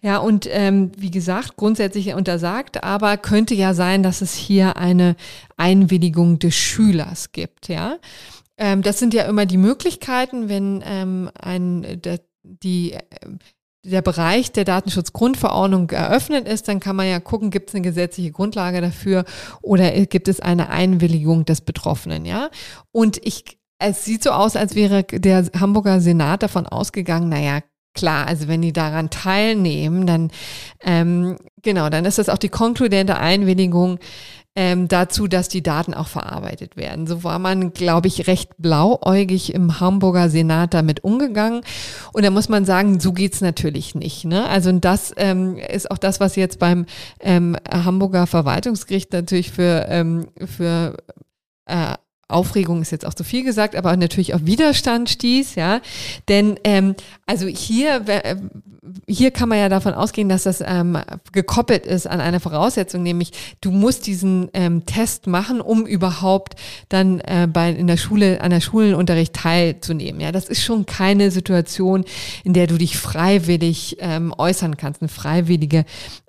Ja, 0.00 0.16
und 0.16 0.48
ähm, 0.50 0.90
wie 0.96 1.10
gesagt, 1.10 1.56
grundsätzlich 1.56 2.14
untersagt, 2.14 2.82
aber 2.84 3.18
könnte 3.18 3.54
ja 3.54 3.74
sein, 3.74 4.02
dass 4.02 4.22
es 4.22 4.34
hier 4.34 4.78
eine 4.78 5.14
Einwilligung 5.58 6.38
des 6.38 6.54
Schülers 6.54 7.32
gibt. 7.32 7.68
Ja. 7.68 7.98
Ähm, 8.56 8.80
das 8.80 8.98
sind 8.98 9.12
ja 9.12 9.24
immer 9.24 9.44
die 9.44 9.58
Möglichkeiten, 9.58 10.48
wenn 10.48 10.82
ähm, 10.86 11.30
ein 11.38 12.00
der 12.00 12.20
die, 12.44 12.92
äh, 12.92 13.00
der 13.84 14.02
Bereich 14.02 14.52
der 14.52 14.64
Datenschutzgrundverordnung 14.64 15.90
eröffnet 15.90 16.48
ist, 16.48 16.68
dann 16.68 16.80
kann 16.80 16.96
man 16.96 17.06
ja 17.06 17.20
gucken, 17.20 17.50
gibt 17.50 17.68
es 17.68 17.74
eine 17.74 17.82
gesetzliche 17.82 18.32
Grundlage 18.32 18.80
dafür 18.80 19.24
oder 19.60 19.90
gibt 20.06 20.28
es 20.28 20.40
eine 20.40 20.70
Einwilligung 20.70 21.44
des 21.44 21.60
Betroffenen, 21.60 22.24
ja? 22.24 22.48
Und 22.92 23.18
ich, 23.24 23.58
es 23.78 24.04
sieht 24.04 24.22
so 24.22 24.30
aus, 24.30 24.56
als 24.56 24.74
wäre 24.74 25.04
der 25.04 25.50
Hamburger 25.58 26.00
Senat 26.00 26.42
davon 26.42 26.66
ausgegangen, 26.66 27.28
naja, 27.28 27.60
klar, 27.94 28.26
also 28.26 28.48
wenn 28.48 28.62
die 28.62 28.72
daran 28.72 29.10
teilnehmen, 29.10 30.06
dann 30.06 30.30
ähm, 30.82 31.36
genau, 31.62 31.88
dann 31.88 32.04
ist 32.04 32.18
das 32.18 32.28
auch 32.28 32.38
die 32.38 32.48
konkludente 32.48 33.16
Einwilligung 33.16 33.98
ähm, 34.56 34.86
dazu, 34.86 35.26
dass 35.26 35.48
die 35.48 35.62
Daten 35.62 35.94
auch 35.94 36.06
verarbeitet 36.06 36.76
werden. 36.76 37.06
So 37.06 37.24
war 37.24 37.38
man, 37.40 37.72
glaube 37.72 38.06
ich, 38.06 38.28
recht 38.28 38.52
blauäugig 38.58 39.52
im 39.52 39.80
Hamburger 39.80 40.28
Senat 40.28 40.74
damit 40.74 41.02
umgegangen. 41.02 41.62
Und 42.12 42.24
da 42.24 42.30
muss 42.30 42.48
man 42.48 42.64
sagen, 42.64 43.00
so 43.00 43.12
geht's 43.12 43.40
natürlich 43.40 43.96
nicht. 43.96 44.24
Ne? 44.24 44.46
Also 44.46 44.70
das 44.70 45.12
ähm, 45.16 45.56
ist 45.56 45.90
auch 45.90 45.98
das, 45.98 46.20
was 46.20 46.36
jetzt 46.36 46.60
beim 46.60 46.86
ähm, 47.18 47.56
Hamburger 47.68 48.28
Verwaltungsgericht 48.28 49.12
natürlich 49.12 49.50
für, 49.50 49.86
ähm, 49.88 50.28
für 50.44 50.96
äh, 51.66 51.94
Aufregung 52.28 52.82
ist 52.82 52.90
jetzt 52.90 53.06
auch 53.06 53.14
zu 53.14 53.24
viel 53.24 53.44
gesagt, 53.44 53.76
aber 53.76 53.96
natürlich 53.96 54.34
auch 54.34 54.40
Widerstand 54.42 55.10
stieß, 55.10 55.54
ja. 55.54 55.80
Denn 56.28 56.58
ähm, 56.64 56.94
also 57.26 57.46
hier, 57.46 58.02
äh, 58.06 58.36
hier 59.06 59.30
kann 59.30 59.48
man 59.48 59.58
ja 59.58 59.68
davon 59.68 59.94
ausgehen, 59.94 60.28
dass 60.28 60.44
das 60.44 60.62
ähm, 60.66 60.98
gekoppelt 61.32 61.86
ist 61.86 62.06
an 62.06 62.20
eine 62.20 62.40
Voraussetzung, 62.40 63.02
nämlich 63.02 63.32
du 63.60 63.70
musst 63.70 64.06
diesen 64.06 64.50
ähm, 64.54 64.86
Test 64.86 65.26
machen, 65.26 65.60
um 65.60 65.86
überhaupt 65.86 66.54
dann 66.88 67.20
äh, 67.20 67.48
bei 67.50 67.70
in 67.70 67.86
der 67.86 67.96
Schule, 67.96 68.40
an 68.40 68.50
der 68.50 68.60
Schulenunterricht 68.60 69.34
teilzunehmen. 69.34 70.20
Ja, 70.20 70.32
das 70.32 70.48
ist 70.48 70.62
schon 70.62 70.86
keine 70.86 71.30
Situation, 71.30 72.04
in 72.44 72.52
der 72.52 72.66
du 72.66 72.78
dich 72.78 72.96
freiwillig 72.96 73.96
ähm, 74.00 74.34
äußern 74.36 74.76
kannst, 74.76 75.02
eine 75.02 75.08
freiwillige 75.08 75.84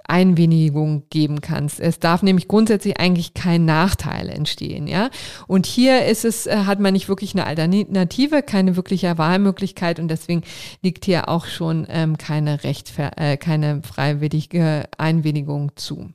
Einwilligung 0.07 1.03
geben 1.09 1.41
kannst. 1.41 1.79
Es 1.79 1.99
darf 1.99 2.23
nämlich 2.23 2.47
grundsätzlich 2.47 2.99
eigentlich 2.99 3.33
kein 3.33 3.65
Nachteil 3.65 4.29
entstehen, 4.29 4.87
ja. 4.87 5.09
Und 5.47 5.65
hier 5.65 6.05
ist 6.05 6.25
es, 6.25 6.47
äh, 6.47 6.63
hat 6.65 6.79
man 6.79 6.93
nicht 6.93 7.09
wirklich 7.09 7.33
eine 7.33 7.45
Alternative, 7.45 8.41
keine 8.41 8.75
wirkliche 8.75 9.17
Wahlmöglichkeit 9.17 9.99
und 9.99 10.07
deswegen 10.07 10.43
liegt 10.81 11.05
hier 11.05 11.29
auch 11.29 11.45
schon 11.45 11.85
ähm, 11.89 12.17
keine 12.17 12.63
Recht, 12.63 12.93
äh, 12.97 13.37
keine 13.37 13.81
freiwillige 13.83 14.85
Einwilligung 14.97 15.71
zu. 15.75 16.11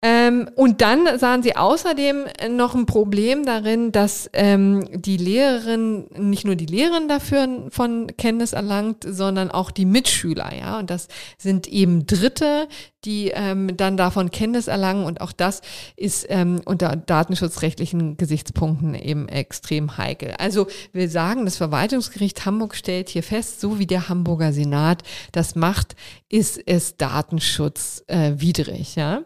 Ähm, 0.00 0.17
und 0.54 0.80
dann 0.80 1.18
sahen 1.18 1.42
sie 1.42 1.56
außerdem 1.56 2.24
noch 2.50 2.74
ein 2.74 2.86
Problem 2.86 3.44
darin, 3.44 3.92
dass 3.92 4.30
ähm, 4.32 4.88
die 4.92 5.16
Lehrerin, 5.16 6.06
nicht 6.16 6.44
nur 6.44 6.56
die 6.56 6.66
Lehrerin 6.66 7.08
dafür 7.08 7.68
von 7.70 8.08
Kenntnis 8.16 8.52
erlangt, 8.52 9.04
sondern 9.06 9.50
auch 9.50 9.70
die 9.70 9.84
Mitschüler, 9.84 10.54
ja. 10.54 10.78
Und 10.78 10.90
das 10.90 11.08
sind 11.36 11.66
eben 11.66 12.06
Dritte, 12.06 12.68
die 13.04 13.30
ähm, 13.34 13.76
dann 13.76 13.96
davon 13.96 14.30
Kenntnis 14.30 14.66
erlangen. 14.66 15.04
Und 15.04 15.20
auch 15.20 15.32
das 15.32 15.62
ist 15.96 16.26
ähm, 16.28 16.60
unter 16.64 16.96
datenschutzrechtlichen 16.96 18.16
Gesichtspunkten 18.16 18.94
eben 18.94 19.28
extrem 19.28 19.96
heikel. 19.96 20.34
Also 20.38 20.66
wir 20.92 21.08
sagen, 21.08 21.44
das 21.44 21.56
Verwaltungsgericht 21.56 22.44
Hamburg 22.44 22.74
stellt 22.74 23.08
hier 23.08 23.22
fest, 23.22 23.60
so 23.60 23.78
wie 23.78 23.86
der 23.86 24.08
Hamburger 24.08 24.52
Senat 24.52 25.02
das 25.32 25.54
macht, 25.54 25.94
ist 26.28 26.60
es 26.66 26.96
datenschutzwidrig. 26.96 28.96
Äh, 28.96 29.00
ja? 29.00 29.22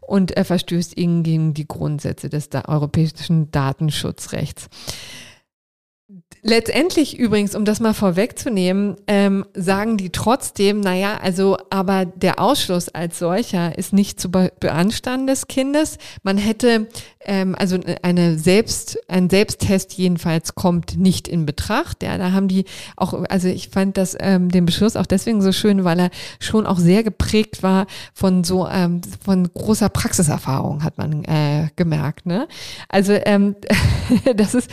Und 0.00 0.31
er 0.32 0.44
verstößt 0.44 0.96
gegen 0.96 1.54
die 1.54 1.66
Grundsätze 1.66 2.28
des 2.28 2.48
da 2.48 2.62
europäischen 2.66 3.50
Datenschutzrechts. 3.50 4.68
Letztendlich 6.44 7.16
übrigens, 7.16 7.54
um 7.54 7.64
das 7.64 7.78
mal 7.78 7.94
vorwegzunehmen, 7.94 8.96
ähm, 9.06 9.46
sagen 9.54 9.96
die 9.96 10.10
trotzdem, 10.10 10.80
naja, 10.80 11.18
also, 11.22 11.56
aber 11.70 12.04
der 12.04 12.40
Ausschluss 12.40 12.88
als 12.88 13.20
solcher 13.20 13.78
ist 13.78 13.92
nicht 13.92 14.18
zu 14.18 14.28
beanstanden 14.28 15.28
des 15.28 15.46
Kindes. 15.46 15.98
Man 16.24 16.38
hätte, 16.38 16.88
ähm, 17.24 17.54
also 17.58 17.78
eine 18.02 18.38
Selbst, 18.38 18.98
ein 19.08 19.30
Selbsttest 19.30 19.94
jedenfalls 19.94 20.54
kommt 20.54 20.96
nicht 20.96 21.28
in 21.28 21.46
Betracht. 21.46 22.02
Ja, 22.02 22.18
da 22.18 22.32
haben 22.32 22.48
die 22.48 22.64
auch, 22.96 23.24
also 23.28 23.48
ich 23.48 23.68
fand 23.68 23.96
das, 23.96 24.16
ähm, 24.18 24.50
den 24.50 24.66
Beschluss 24.66 24.96
auch 24.96 25.06
deswegen 25.06 25.42
so 25.42 25.52
schön, 25.52 25.84
weil 25.84 25.98
er 25.98 26.10
schon 26.40 26.66
auch 26.66 26.78
sehr 26.78 27.02
geprägt 27.02 27.62
war 27.62 27.86
von 28.14 28.44
so, 28.44 28.66
ähm, 28.68 29.00
von 29.24 29.52
großer 29.52 29.88
Praxiserfahrung, 29.88 30.82
hat 30.82 30.98
man 30.98 31.24
äh, 31.24 31.68
gemerkt, 31.76 32.26
ne? 32.26 32.48
Also, 32.88 33.12
ähm, 33.12 33.56
das 34.36 34.54
ist, 34.54 34.70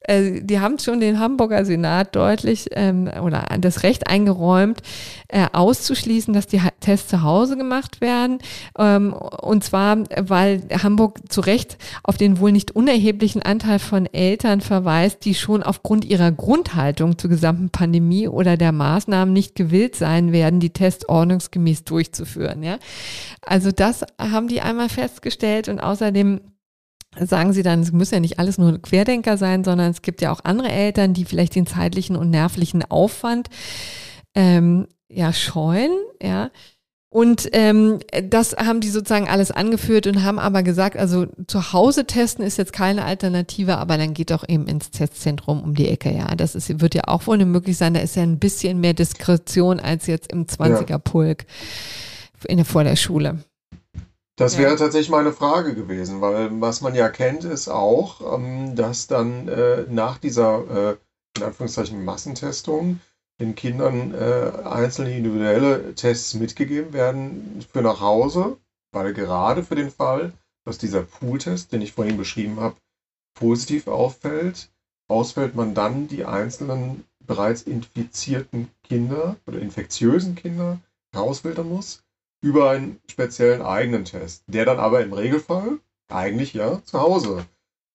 äh, 0.00 0.40
die 0.42 0.60
haben 0.60 0.78
schon 0.78 1.00
den 1.00 1.18
Hamburger 1.18 1.64
Senat 1.64 2.14
deutlich 2.14 2.68
ähm, 2.72 3.10
oder 3.22 3.46
das 3.58 3.82
Recht 3.82 4.08
eingeräumt, 4.08 4.82
äh, 5.28 5.46
auszuschließen, 5.52 6.34
dass 6.34 6.46
die 6.46 6.60
Tests 6.80 7.08
zu 7.08 7.22
Hause 7.22 7.56
gemacht 7.56 8.00
werden. 8.00 8.38
Ähm, 8.78 9.12
und 9.12 9.64
zwar, 9.64 9.98
weil 10.16 10.62
Hamburg 10.82 11.20
zu 11.28 11.40
Recht 11.40 11.78
auf 12.02 12.16
den 12.16 12.38
wohl 12.38 12.52
nicht 12.52 12.70
unerheblichen 12.72 13.42
Anteil 13.42 13.78
von 13.78 14.06
Eltern 14.06 14.60
verweist, 14.60 15.24
die 15.24 15.34
schon 15.34 15.62
aufgrund 15.62 16.04
ihrer 16.04 16.32
Grundhaltung 16.32 17.18
zur 17.18 17.30
gesamten 17.30 17.70
Pandemie 17.70 18.28
oder 18.28 18.56
der 18.56 18.72
Maßnahmen 18.72 19.32
nicht 19.32 19.54
gewillt 19.54 19.96
sein 19.96 20.32
werden, 20.32 20.60
die 20.60 20.70
Tests 20.70 21.08
ordnungsgemäß 21.08 21.84
durchzuführen. 21.84 22.62
Ja? 22.62 22.78
Also 23.42 23.72
das 23.72 24.04
haben 24.18 24.48
die 24.48 24.60
einmal 24.60 24.88
festgestellt 24.88 25.68
und 25.68 25.80
außerdem 25.80 26.40
sagen 27.18 27.52
sie 27.52 27.62
dann, 27.62 27.80
es 27.80 27.92
muss 27.92 28.10
ja 28.10 28.20
nicht 28.20 28.38
alles 28.38 28.58
nur 28.58 28.80
Querdenker 28.80 29.36
sein, 29.36 29.64
sondern 29.64 29.90
es 29.90 30.02
gibt 30.02 30.22
ja 30.22 30.30
auch 30.32 30.40
andere 30.44 30.70
Eltern, 30.70 31.12
die 31.12 31.24
vielleicht 31.24 31.54
den 31.54 31.66
zeitlichen 31.66 32.16
und 32.16 32.30
nervlichen 32.30 32.84
Aufwand 32.84 33.48
ähm, 34.34 34.86
ja 35.08 35.32
scheuen, 35.32 35.90
ja. 36.22 36.50
Und 37.12 37.48
ähm, 37.52 37.98
das 38.22 38.56
haben 38.56 38.80
die 38.80 38.88
sozusagen 38.88 39.28
alles 39.28 39.50
angeführt 39.50 40.06
und 40.06 40.22
haben 40.22 40.38
aber 40.38 40.62
gesagt, 40.62 40.96
also 40.96 41.26
zu 41.48 41.72
Hause 41.72 42.04
testen 42.06 42.44
ist 42.44 42.56
jetzt 42.56 42.72
keine 42.72 43.04
Alternative, 43.04 43.78
aber 43.78 43.98
dann 43.98 44.14
geht 44.14 44.30
doch 44.30 44.48
eben 44.48 44.68
ins 44.68 44.92
Testzentrum 44.92 45.60
um 45.60 45.74
die 45.74 45.88
Ecke, 45.88 46.12
ja. 46.12 46.32
Das 46.36 46.54
ist, 46.54 46.80
wird 46.80 46.94
ja 46.94 47.02
auch 47.08 47.26
wohl 47.26 47.44
möglich 47.44 47.76
sein. 47.76 47.94
Da 47.94 48.00
ist 48.00 48.14
ja 48.14 48.22
ein 48.22 48.38
bisschen 48.38 48.80
mehr 48.80 48.94
Diskretion 48.94 49.80
als 49.80 50.06
jetzt 50.06 50.30
im 50.30 50.46
20er-Pulk 50.46 51.46
in 52.46 52.58
der, 52.58 52.64
vor 52.64 52.84
der 52.84 52.94
Schule. 52.94 53.42
Das 54.36 54.56
wäre 54.56 54.70
ja. 54.70 54.76
tatsächlich 54.76 55.10
meine 55.10 55.32
Frage 55.32 55.74
gewesen, 55.74 56.20
weil 56.20 56.48
was 56.60 56.80
man 56.80 56.94
ja 56.94 57.08
kennt, 57.08 57.42
ist 57.42 57.68
auch, 57.68 58.36
ähm, 58.36 58.76
dass 58.76 59.08
dann 59.08 59.48
äh, 59.48 59.84
nach 59.88 60.18
dieser, 60.18 60.92
äh, 60.92 60.96
in 61.36 61.42
Anführungszeichen, 61.42 62.04
Massentestung 62.04 63.00
den 63.40 63.54
Kindern 63.54 64.14
äh, 64.14 64.52
einzelne 64.64 65.16
individuelle 65.16 65.94
Tests 65.94 66.34
mitgegeben 66.34 66.92
werden 66.92 67.64
für 67.72 67.82
nach 67.82 68.00
Hause, 68.00 68.58
weil 68.92 69.12
gerade 69.14 69.62
für 69.62 69.74
den 69.74 69.90
Fall, 69.90 70.32
dass 70.64 70.78
dieser 70.78 71.02
Pooltest, 71.02 71.72
den 71.72 71.82
ich 71.82 71.92
vorhin 71.92 72.18
beschrieben 72.18 72.60
habe, 72.60 72.76
positiv 73.34 73.88
auffällt, 73.88 74.70
ausfällt 75.08 75.56
man 75.56 75.74
dann 75.74 76.06
die 76.06 76.24
einzelnen 76.24 77.04
bereits 77.26 77.62
infizierten 77.62 78.68
Kinder 78.82 79.36
oder 79.46 79.58
infektiösen 79.58 80.34
Kinder 80.34 80.78
rausfiltern 81.16 81.68
muss 81.68 82.02
über 82.42 82.70
einen 82.70 83.00
speziellen 83.08 83.62
eigenen 83.62 84.04
Test, 84.04 84.44
der 84.46 84.64
dann 84.64 84.78
aber 84.78 85.02
im 85.02 85.12
Regelfall 85.12 85.78
eigentlich 86.08 86.54
ja 86.54 86.82
zu 86.84 87.00
Hause 87.00 87.46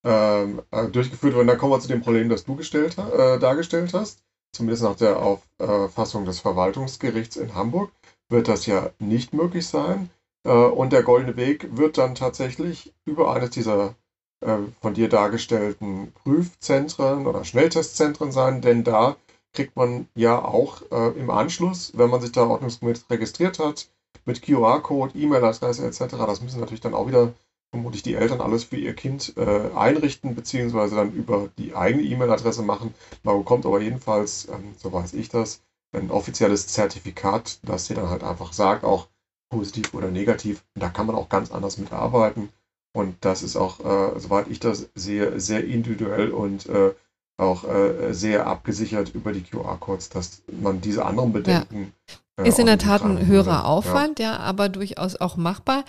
ähm, 0.04 0.62
äh, 0.72 0.88
durchgeführt 0.88 1.34
wird. 1.34 1.42
Und 1.42 1.48
dann 1.48 1.58
kommen 1.58 1.74
wir 1.74 1.80
zu 1.80 1.88
dem 1.88 2.02
Problem, 2.02 2.30
das 2.30 2.46
du 2.46 2.56
gestellt, 2.56 2.98
äh, 2.98 3.40
dargestellt 3.40 3.94
hast. 3.94 4.24
Zumindest 4.56 4.84
nach 4.84 4.96
der 4.96 5.22
Auffassung 5.22 6.24
des 6.24 6.40
Verwaltungsgerichts 6.40 7.36
in 7.36 7.56
Hamburg 7.56 7.92
wird 8.30 8.48
das 8.48 8.66
ja 8.66 8.90
nicht 9.00 9.34
möglich 9.34 9.68
sein. 9.68 10.10
Äh, 10.46 10.52
und 10.52 10.94
der 10.94 11.04
goldene 11.04 11.36
Weg 11.36 11.76
wird 11.76 11.98
dann 11.98 12.16
tatsächlich 12.16 12.94
über 13.04 13.34
eines 13.34 13.50
dieser 13.50 13.96
äh, 14.40 14.60
von 14.82 14.94
dir 14.94 15.10
dargestellten 15.10 16.14
Prüfzentren 16.24 17.28
oder 17.28 17.44
Schnelltestzentren 17.44 18.32
sein, 18.32 18.62
denn 18.62 18.86
da 18.86 19.18
kriegt 19.52 19.76
man 19.76 20.08
ja 20.16 20.44
auch 20.44 20.82
äh, 20.90 21.20
im 21.20 21.30
Anschluss, 21.30 21.92
wenn 21.96 22.10
man 22.10 22.22
sich 22.22 22.32
da 22.32 22.48
ordnungsgemäß 22.48 23.10
registriert 23.10 23.60
hat, 23.60 23.90
mit 24.24 24.42
QR-Code, 24.42 25.18
E-Mail-Adresse 25.18 25.86
etc. 25.86 26.16
Das 26.18 26.42
müssen 26.42 26.62
natürlich 26.62 26.82
dann 26.82 26.94
auch 26.94 27.08
wieder 27.08 27.34
vermutlich 27.72 28.04
die 28.04 28.16
Eltern 28.16 28.42
alles 28.42 28.64
für 28.64 28.78
ihr 28.78 28.94
Kind 28.94 29.34
äh, 29.38 29.70
einrichten, 29.76 30.36
beziehungsweise 30.36 30.96
dann 30.96 31.12
über 31.12 31.50
die 31.58 31.76
eigene 31.76 32.04
E-Mail-Adresse 32.04 32.62
machen. 32.62 32.94
Man 33.24 33.38
bekommt 33.38 33.66
aber 33.66 33.82
jedenfalls, 33.82 34.48
ähm, 34.48 34.76
so 34.78 34.92
weiß 34.94 35.14
ich 35.14 35.30
das, 35.30 35.62
ein 35.94 36.12
offizielles 36.12 36.68
Zertifikat, 36.68 37.60
das 37.64 37.88
dir 37.88 37.96
dann 37.96 38.10
halt 38.10 38.24
einfach 38.24 38.54
sagt, 38.54 38.84
auch 38.84 39.08
positiv 39.50 39.94
oder 39.94 40.10
negativ. 40.10 40.64
Da 40.76 40.90
kann 40.90 41.08
man 41.08 41.16
auch 41.16 41.30
ganz 41.30 41.52
anders 41.52 41.78
mitarbeiten. 41.78 42.50
Und 42.94 43.18
das 43.22 43.44
ist 43.44 43.56
auch, 43.56 43.80
äh, 43.82 44.20
soweit 44.20 44.48
ich 44.48 44.60
das 44.60 44.90
sehe, 44.96 45.40
sehr 45.40 45.66
individuell 45.66 46.32
und 46.32 46.66
äh, 46.68 46.94
auch 47.38 47.66
äh, 47.66 48.14
sehr 48.14 48.48
abgesichert 48.48 49.14
über 49.14 49.34
die 49.34 49.44
QR-Codes, 49.44 50.10
dass 50.10 50.44
man 50.48 50.80
diese 50.80 51.06
anderen 51.06 51.34
Bedenken 51.34 51.94
ja. 52.08 52.16
Ist 52.44 52.60
in 52.60 52.66
der 52.66 52.78
Tat 52.78 53.02
ein 53.02 53.28
höherer 53.28 53.66
Aufwand, 53.66 54.20
ja. 54.20 54.34
ja. 54.34 54.40
aber 54.40 54.68
durchaus 54.68 55.16
auch 55.16 55.38
machbar. 55.38 55.86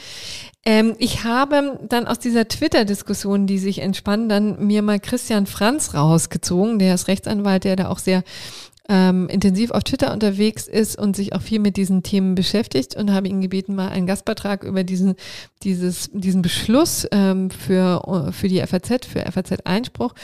Ähm, 0.64 0.94
ich 0.98 1.24
habe 1.24 1.80
dann 1.88 2.06
aus 2.06 2.20
dieser 2.20 2.46
Twitter-Diskussion, 2.46 3.48
die 3.48 3.58
sich 3.58 3.80
entspann, 3.80 4.28
dann 4.28 4.64
mir 4.64 4.82
mal 4.82 5.00
Christian 5.00 5.46
Franz 5.46 5.94
rausgezogen, 5.94 6.78
der 6.78 6.94
ist 6.94 7.08
Rechtsanwalt, 7.08 7.64
der 7.64 7.74
da 7.74 7.88
auch 7.88 7.98
sehr 7.98 8.22
ähm, 8.88 9.28
intensiv 9.28 9.70
auf 9.70 9.84
Twitter 9.84 10.12
unterwegs 10.12 10.66
ist 10.66 10.98
und 10.98 11.16
sich 11.16 11.34
auch 11.34 11.42
viel 11.42 11.58
mit 11.58 11.76
diesen 11.76 12.02
Themen 12.02 12.34
beschäftigt 12.34 12.96
und 12.96 13.12
habe 13.12 13.28
ihn 13.28 13.40
gebeten, 13.40 13.74
mal 13.74 13.88
einen 13.88 14.06
Gastbeitrag 14.06 14.64
über 14.64 14.84
diesen, 14.84 15.14
dieses, 15.62 16.10
diesen 16.12 16.42
Beschluss 16.42 17.06
ähm, 17.10 17.50
für, 17.50 18.30
für 18.32 18.48
die 18.48 18.60
FAZ, 18.60 19.06
für 19.06 19.20
FAZ-Einspruch 19.20 20.14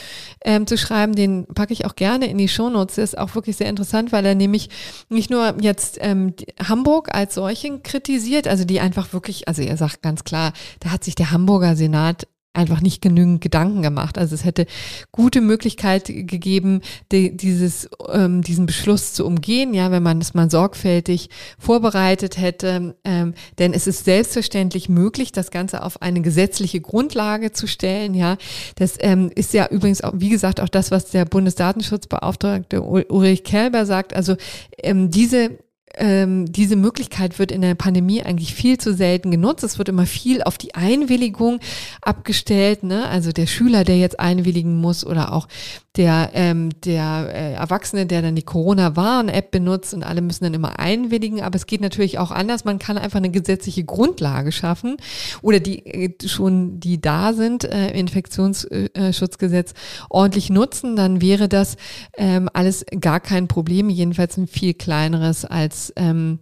ähm, 0.45 0.67
zu 0.67 0.79
schreiben. 0.79 1.15
Den 1.15 1.47
packe 1.47 1.73
ich 1.73 1.85
auch 1.85 1.97
gerne 1.97 2.27
in 2.27 2.39
die 2.39 2.49
Shownotes. 2.49 2.97
Der 2.97 3.05
ist 3.05 3.19
auch 3.19 3.35
wirklich 3.35 3.57
sehr 3.57 3.69
interessant, 3.69 4.13
weil 4.13 4.25
er 4.25 4.35
nämlich 4.35 4.69
nicht 5.09 5.31
nur 5.31 5.57
jetzt 5.61 5.99
ähm, 6.01 6.35
Hamburg 6.63 7.15
als 7.15 7.35
solchen 7.35 7.83
kritisiert, 7.83 8.49
also 8.49 8.65
die 8.65 8.81
einfach 8.81 9.13
wirklich, 9.13 9.49
also 9.49 9.63
er 9.63 9.77
sagt 9.77 10.03
ganz 10.03 10.25
klar, 10.25 10.53
da 10.81 10.91
hat 10.91 11.05
sich 11.05 11.15
der 11.15 11.31
Hamburger 11.31 11.77
Senat 11.77 12.27
einfach 12.55 12.81
nicht 12.81 13.01
genügend 13.01 13.41
Gedanken 13.41 13.83
gemacht. 13.83 14.19
Also 14.19 14.35
es 14.35 14.45
hätte 14.45 14.67
gute 15.11 15.41
Möglichkeit 15.41 16.07
gegeben, 16.07 16.83
die, 17.11 17.37
dieses, 17.37 17.89
ähm, 18.13 18.43
diesen 18.43 18.67
Beschluss 18.67 19.15
zu 19.15 19.27
umgehen, 19.27 19.73
ja, 19.73 19.91
wenn 19.91 20.03
man 20.03 20.21
es 20.21 20.35
mal 20.35 20.51
sorgfältig 20.51 21.31
vorbereitet 21.59 22.39
hätte. 22.39 22.95
Ähm, 23.05 23.35
denn 23.59 23.73
es 23.73 23.87
ist 23.87 24.05
selbstverständlich 24.05 24.89
möglich, 24.89 25.33
das 25.33 25.51
Ganze 25.51 25.83
auf 25.83 26.03
eine 26.03 26.21
gesetzliche 26.21 26.81
Grundlage 26.81 27.53
zu 27.53 27.67
stellen. 27.67 28.15
Ja, 28.15 28.37
das 28.77 28.97
ähm, 29.01 29.31
ist 29.35 29.55
ja 29.55 29.69
übrigens 29.69 30.03
auch, 30.03 30.13
wie 30.17 30.29
gesagt, 30.29 30.61
auch 30.61 30.69
das, 30.69 30.91
was 30.91 31.07
der 31.07 31.25
Bundesdatenschutzbeauftragte 31.25 32.83
Ulrich 32.83 33.45
Kelber 33.45 33.87
sagt. 33.87 34.15
Also 34.15 34.37
ähm, 34.79 35.11
diese 35.11 35.59
ähm, 35.97 36.51
diese 36.51 36.77
Möglichkeit 36.77 37.39
wird 37.39 37.53
in 37.53 37.63
der 37.63 37.75
Pandemie 37.75 38.23
eigentlich 38.23 38.55
viel 38.55 38.79
zu 38.79 38.95
selten 38.95 39.31
genutzt. 39.31 39.65
Es 39.65 39.79
wird 39.79 39.89
immer 39.89 40.07
viel 40.07 40.43
auf 40.43 40.59
die 40.59 40.75
Einwilligung 40.75 41.61
abgestellt. 42.01 42.83
Ne? 42.83 43.09
Also 43.09 43.33
der 43.33 43.47
Schüler, 43.47 43.85
der 43.85 43.99
jetzt 43.99 44.19
einwilligen 44.21 44.81
muss 44.81 45.05
oder 45.05 45.33
auch 45.33 45.49
der, 45.97 46.31
ähm, 46.33 46.71
der 46.85 47.31
äh, 47.35 47.53
Erwachsene, 47.55 48.07
der 48.07 48.23
dann 48.23 48.35
die 48.35 48.43
Corona-Warn-App 48.43 49.51
benutzt 49.51 49.93
und 49.93 50.03
alle 50.03 50.23
müssen 50.23 50.45
dann 50.45 50.55
immer 50.55 50.79
einwilligen. 50.79 51.43
Aber 51.43 51.57
es 51.57 51.67
geht 51.67 51.83
natürlich 51.83 52.19
auch 52.19 52.31
anders. 52.31 52.65
Man 52.65 52.79
kann 52.79 52.97
einfach 52.97 53.19
eine 53.19 53.31
gesetzliche 53.31 53.85
Grundlage 53.85 54.53
schaffen 54.53 54.97
oder 55.43 55.61
die 55.61 55.85
äh, 55.85 56.15
schon, 56.27 56.81
die 56.81 57.01
da 57.01 57.35
sind, 57.35 57.65
äh, 57.65 57.91
Infektionsschutzgesetz 57.91 59.75
ordentlich 60.09 60.49
nutzen. 60.49 60.97
Dann 60.97 61.21
wäre 61.21 61.49
das 61.49 61.77
ähm, 62.17 62.49
alles 62.53 62.87
gar 63.01 63.21
kein 63.21 63.49
Problem. 63.49 63.91
Jedenfalls 63.91 64.37
ein 64.39 64.47
viel 64.47 64.73
kleineres 64.73 65.45
als 65.45 65.82
ähm, 65.97 66.41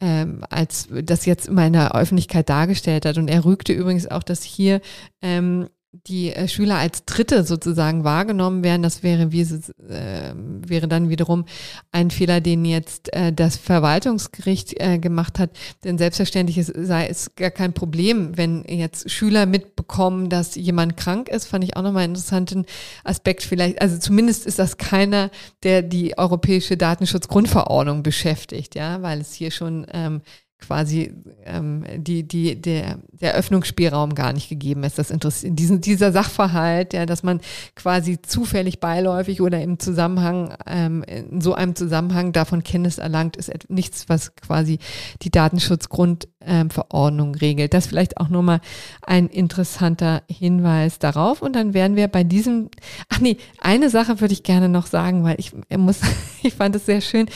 ähm, 0.00 0.44
als 0.48 0.88
das 0.90 1.26
jetzt 1.26 1.48
in 1.48 1.54
meiner 1.54 1.94
Öffentlichkeit 1.94 2.48
dargestellt 2.48 3.06
hat. 3.06 3.18
Und 3.18 3.28
er 3.28 3.44
rügte 3.44 3.72
übrigens 3.72 4.10
auch, 4.10 4.22
dass 4.22 4.42
hier 4.42 4.80
ähm, 5.20 5.68
die 5.92 6.32
äh, 6.32 6.48
Schüler 6.48 6.76
als 6.76 7.04
Dritte 7.04 7.44
sozusagen 7.44 8.02
wahrgenommen 8.02 8.64
werden, 8.64 8.82
das 8.82 9.02
wäre, 9.02 9.30
wie, 9.30 9.42
äh, 9.42 10.34
wäre 10.34 10.88
dann 10.88 11.10
wiederum 11.10 11.44
ein 11.90 12.10
Fehler, 12.10 12.40
den 12.40 12.64
jetzt 12.64 13.12
äh, 13.12 13.32
das 13.32 13.56
Verwaltungsgericht 13.56 14.80
äh, 14.80 14.98
gemacht 14.98 15.38
hat. 15.38 15.50
Denn 15.84 15.98
selbstverständlich 15.98 16.56
ist, 16.56 16.72
sei 16.74 17.06
es 17.06 17.34
gar 17.36 17.50
kein 17.50 17.74
Problem, 17.74 18.38
wenn 18.38 18.64
jetzt 18.64 19.10
Schüler 19.10 19.44
mitbekommen, 19.44 20.30
dass 20.30 20.54
jemand 20.54 20.96
krank 20.96 21.28
ist, 21.28 21.46
fand 21.46 21.62
ich 21.64 21.76
auch 21.76 21.82
nochmal 21.82 22.04
einen 22.04 22.14
interessanten 22.14 22.64
Aspekt 23.04 23.42
vielleicht. 23.42 23.82
Also 23.82 23.98
zumindest 23.98 24.46
ist 24.46 24.58
das 24.58 24.78
keiner, 24.78 25.30
der 25.62 25.82
die 25.82 26.16
europäische 26.16 26.78
Datenschutzgrundverordnung 26.78 28.02
beschäftigt, 28.02 28.74
ja, 28.74 29.02
weil 29.02 29.20
es 29.20 29.34
hier 29.34 29.50
schon 29.50 29.86
ähm, 29.92 30.22
quasi 30.62 31.12
ähm, 31.44 31.84
die, 31.96 32.26
die, 32.26 32.60
der, 32.60 32.98
der 33.12 33.34
Öffnungsspielraum 33.34 34.14
gar 34.14 34.32
nicht 34.32 34.48
gegeben 34.48 34.84
ist. 34.84 34.98
Das 34.98 35.10
interessiert 35.10 35.58
diesen, 35.58 35.80
dieser 35.80 36.12
Sachverhalt, 36.12 36.94
ja, 36.94 37.04
dass 37.04 37.22
man 37.22 37.40
quasi 37.74 38.22
zufällig 38.22 38.80
beiläufig 38.80 39.40
oder 39.40 39.60
im 39.60 39.78
Zusammenhang, 39.78 40.54
ähm, 40.66 41.02
in 41.02 41.40
so 41.40 41.54
einem 41.54 41.74
Zusammenhang 41.74 42.32
davon 42.32 42.62
Kenntnis 42.62 42.98
erlangt, 42.98 43.36
ist 43.36 43.50
nichts, 43.68 44.08
was 44.08 44.34
quasi 44.36 44.78
die 45.22 45.30
Datenschutzgrundverordnung 45.30 47.28
ähm, 47.28 47.40
regelt. 47.40 47.74
Das 47.74 47.88
vielleicht 47.88 48.18
auch 48.18 48.28
nur 48.28 48.42
mal 48.42 48.60
ein 49.02 49.26
interessanter 49.26 50.22
Hinweis 50.28 50.98
darauf. 50.98 51.42
Und 51.42 51.56
dann 51.56 51.74
wären 51.74 51.96
wir 51.96 52.08
bei 52.08 52.24
diesem, 52.24 52.70
ach 53.08 53.18
nee, 53.18 53.36
eine 53.60 53.90
Sache 53.90 54.20
würde 54.20 54.32
ich 54.32 54.44
gerne 54.44 54.68
noch 54.68 54.86
sagen, 54.86 55.24
weil 55.24 55.36
ich 55.38 55.52
muss, 55.76 56.00
ich 56.42 56.54
fand 56.54 56.76
es 56.76 56.86
sehr 56.86 57.00
schön, 57.00 57.26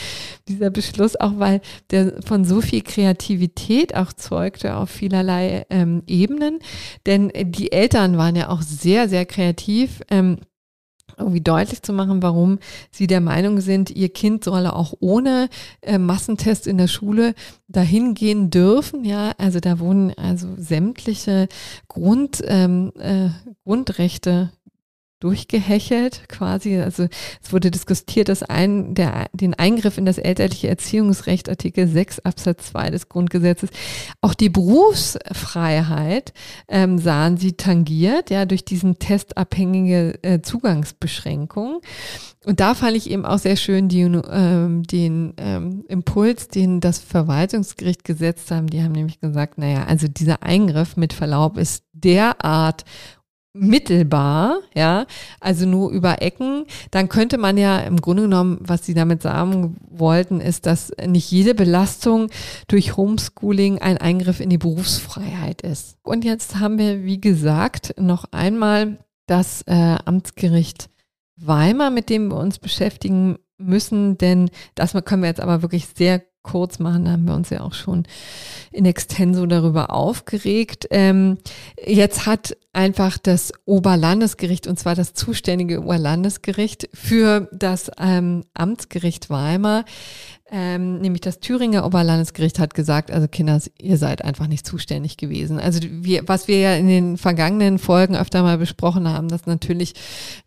dieser 0.47 0.69
Beschluss, 0.69 1.17
auch 1.17 1.33
weil 1.37 1.61
der 1.91 2.21
von 2.23 2.45
so 2.45 2.61
viel 2.61 2.81
Kreativität 2.81 3.16
auch 3.95 4.13
zeugte 4.13 4.75
auf 4.75 4.89
vielerlei 4.89 5.65
ähm, 5.69 6.03
Ebenen. 6.07 6.59
Denn 7.05 7.31
die 7.35 7.71
Eltern 7.71 8.17
waren 8.17 8.35
ja 8.35 8.49
auch 8.49 8.61
sehr, 8.61 9.09
sehr 9.09 9.25
kreativ. 9.25 10.01
Ähm, 10.09 10.37
irgendwie 11.17 11.41
deutlich 11.41 11.81
zu 11.81 11.93
machen, 11.93 12.21
warum 12.21 12.59
sie 12.91 13.07
der 13.07 13.21
Meinung 13.21 13.59
sind, 13.59 13.89
ihr 13.89 14.09
Kind 14.09 14.43
solle 14.43 14.75
auch 14.75 14.93
ohne 14.99 15.49
äh, 15.81 15.97
Massentest 15.97 16.67
in 16.67 16.77
der 16.77 16.87
Schule 16.87 17.33
dahin 17.67 18.13
gehen 18.13 18.49
dürfen. 18.49 19.03
Ja, 19.03 19.31
also 19.37 19.59
da 19.59 19.79
wurden 19.79 20.13
also 20.15 20.47
sämtliche 20.57 21.47
Grund, 21.87 22.43
ähm, 22.45 22.91
äh, 22.99 23.29
Grundrechte 23.63 24.51
durchgehechelt 25.19 26.29
quasi. 26.29 26.77
Also 26.77 27.07
es 27.43 27.51
wurde 27.51 27.71
diskutiert, 27.71 28.29
dass 28.29 28.43
ein, 28.43 28.93
der, 28.93 29.27
den 29.33 29.53
Eingriff 29.53 29.97
in 29.97 30.05
das 30.05 30.17
elterliche 30.17 30.67
Erziehungsrecht, 30.67 31.49
Artikel 31.49 31.87
6 31.87 32.19
Absatz 32.19 32.67
2 32.67 32.91
des 32.91 33.09
Grundgesetzes, 33.09 33.69
auch 34.21 34.33
die 34.33 34.49
Berufsfreiheit 34.49 36.33
ähm, 36.67 36.99
sahen 36.99 37.37
sie 37.37 37.53
tangiert, 37.53 38.29
ja, 38.29 38.45
durch 38.45 38.65
diesen 38.65 38.99
testabhängige 38.99 40.19
äh, 40.23 40.41
Zugangsbeschränkung. 40.41 41.81
Und 42.45 42.61
da 42.61 42.75
fand 42.75 42.95
ich 42.95 43.09
eben 43.09 43.25
auch 43.25 43.39
sehr 43.39 43.57
schön 43.57 43.89
die, 43.89 44.03
ähm, 44.03 44.83
den 44.83 45.33
ähm, 45.37 45.83
Impuls, 45.89 46.47
den 46.47 46.79
das 46.79 46.99
Verwaltungsgericht 46.99 48.05
gesetzt 48.05 48.51
haben. 48.51 48.67
Die 48.67 48.81
haben 48.81 48.93
nämlich 48.93 49.19
gesagt, 49.19 49.57
naja, 49.57 49.83
also 49.85 50.07
dieser 50.07 50.43
Eingriff 50.43 50.95
mit 50.95 51.11
Verlaub 51.11 51.57
ist 51.57 51.83
derart 51.91 52.85
mittelbar, 53.53 54.59
ja, 54.75 55.05
also 55.39 55.65
nur 55.65 55.91
über 55.91 56.21
Ecken, 56.21 56.65
dann 56.91 57.09
könnte 57.09 57.37
man 57.37 57.57
ja 57.57 57.79
im 57.79 57.99
Grunde 58.01 58.23
genommen, 58.23 58.59
was 58.61 58.85
sie 58.85 58.93
damit 58.93 59.21
sagen 59.21 59.77
wollten, 59.89 60.39
ist, 60.39 60.65
dass 60.65 60.91
nicht 61.05 61.31
jede 61.31 61.55
Belastung 61.55 62.29
durch 62.67 62.97
Homeschooling 62.97 63.79
ein 63.79 63.97
Eingriff 63.97 64.39
in 64.39 64.49
die 64.49 64.57
Berufsfreiheit 64.57 65.61
ist. 65.61 65.97
Und 66.03 66.23
jetzt 66.23 66.59
haben 66.59 66.77
wir, 66.77 67.03
wie 67.03 67.19
gesagt, 67.19 67.95
noch 67.99 68.25
einmal 68.31 68.99
das 69.25 69.63
äh, 69.63 69.97
Amtsgericht 70.05 70.89
Weimar, 71.35 71.91
mit 71.91 72.09
dem 72.09 72.29
wir 72.29 72.37
uns 72.37 72.59
beschäftigen 72.59 73.37
müssen, 73.57 74.17
denn 74.17 74.49
das 74.75 74.93
können 75.05 75.21
wir 75.23 75.29
jetzt 75.29 75.41
aber 75.41 75.61
wirklich 75.61 75.87
sehr 75.95 76.23
kurz 76.47 76.79
machen, 76.79 77.05
da 77.05 77.11
haben 77.11 77.27
wir 77.27 77.35
uns 77.35 77.49
ja 77.49 77.61
auch 77.61 77.73
schon 77.73 78.03
in 78.71 78.85
extenso 78.85 79.45
darüber 79.45 79.91
aufgeregt. 79.91 80.87
Ähm, 80.91 81.37
jetzt 81.85 82.25
hat 82.25 82.55
einfach 82.73 83.17
das 83.17 83.51
Oberlandesgericht, 83.65 84.67
und 84.67 84.79
zwar 84.79 84.95
das 84.95 85.13
zuständige 85.13 85.81
Oberlandesgericht 85.81 86.89
für 86.93 87.49
das 87.51 87.91
ähm, 87.99 88.43
Amtsgericht 88.53 89.29
Weimar, 89.29 89.83
ähm, 90.49 90.99
nämlich 90.99 91.21
das 91.21 91.41
Thüringer 91.41 91.85
Oberlandesgericht 91.85 92.57
hat 92.57 92.73
gesagt, 92.73 93.11
also 93.11 93.27
Kinder, 93.27 93.61
ihr 93.79 93.97
seid 93.97 94.23
einfach 94.23 94.47
nicht 94.47 94.65
zuständig 94.65 95.17
gewesen. 95.17 95.59
Also 95.59 95.81
wir, 95.83 96.23
was 96.25 96.47
wir 96.47 96.59
ja 96.59 96.75
in 96.75 96.87
den 96.87 97.17
vergangenen 97.17 97.79
Folgen 97.79 98.15
öfter 98.15 98.43
mal 98.43 98.57
besprochen 98.57 99.09
haben, 99.09 99.27
dass 99.27 99.45
natürlich 99.45 99.93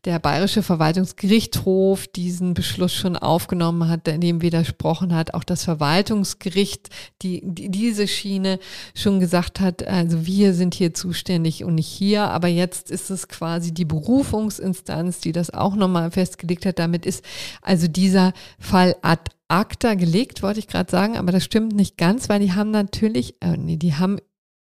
der 0.07 0.19
Bayerische 0.19 0.63
Verwaltungsgerichtshof 0.63 2.07
diesen 2.07 2.55
Beschluss 2.55 2.95
schon 2.95 3.17
aufgenommen 3.17 3.89
hat, 3.89 4.07
dem 4.07 4.41
widersprochen 4.41 5.15
hat, 5.15 5.35
auch 5.35 5.45
das 5.45 5.65
Verwaltungsgericht, 5.65 6.89
die, 7.21 7.43
die 7.45 7.71
diese 7.71 8.09
Schiene 8.09 8.59
schon 8.95 9.21
gesagt 9.21 9.61
hat, 9.61 9.87
also 9.87 10.25
wir 10.25 10.55
sind 10.55 10.75
hier 10.75 10.95
zuständig 10.95 11.63
und 11.63 11.75
nicht 11.75 11.89
hier, 11.89 12.23
aber 12.23 12.49
jetzt 12.49 12.91
ist 12.91 13.11
es 13.11 13.29
quasi 13.29 13.75
die 13.75 13.85
Berufungsinstanz, 13.85 15.21
die 15.21 15.33
das 15.33 15.51
auch 15.51 15.75
nochmal 15.75 16.11
festgelegt 16.11 16.65
hat. 16.65 16.79
Damit 16.79 17.05
ist 17.05 17.23
also 17.61 17.87
dieser 17.87 18.33
Fall 18.59 18.97
ad 19.03 19.31
acta 19.51 19.95
gelegt, 19.95 20.43
wollte 20.43 20.61
ich 20.61 20.69
gerade 20.69 20.91
sagen, 20.91 21.17
aber 21.17 21.33
das 21.33 21.45
stimmt 21.45 21.75
nicht 21.75 21.97
ganz, 21.97 22.29
weil 22.29 22.41
die 22.41 22.53
haben 22.53 22.71
natürlich, 22.71 23.35
äh, 23.41 23.57
nee, 23.57 23.77
die 23.77 23.95
haben, 23.95 24.19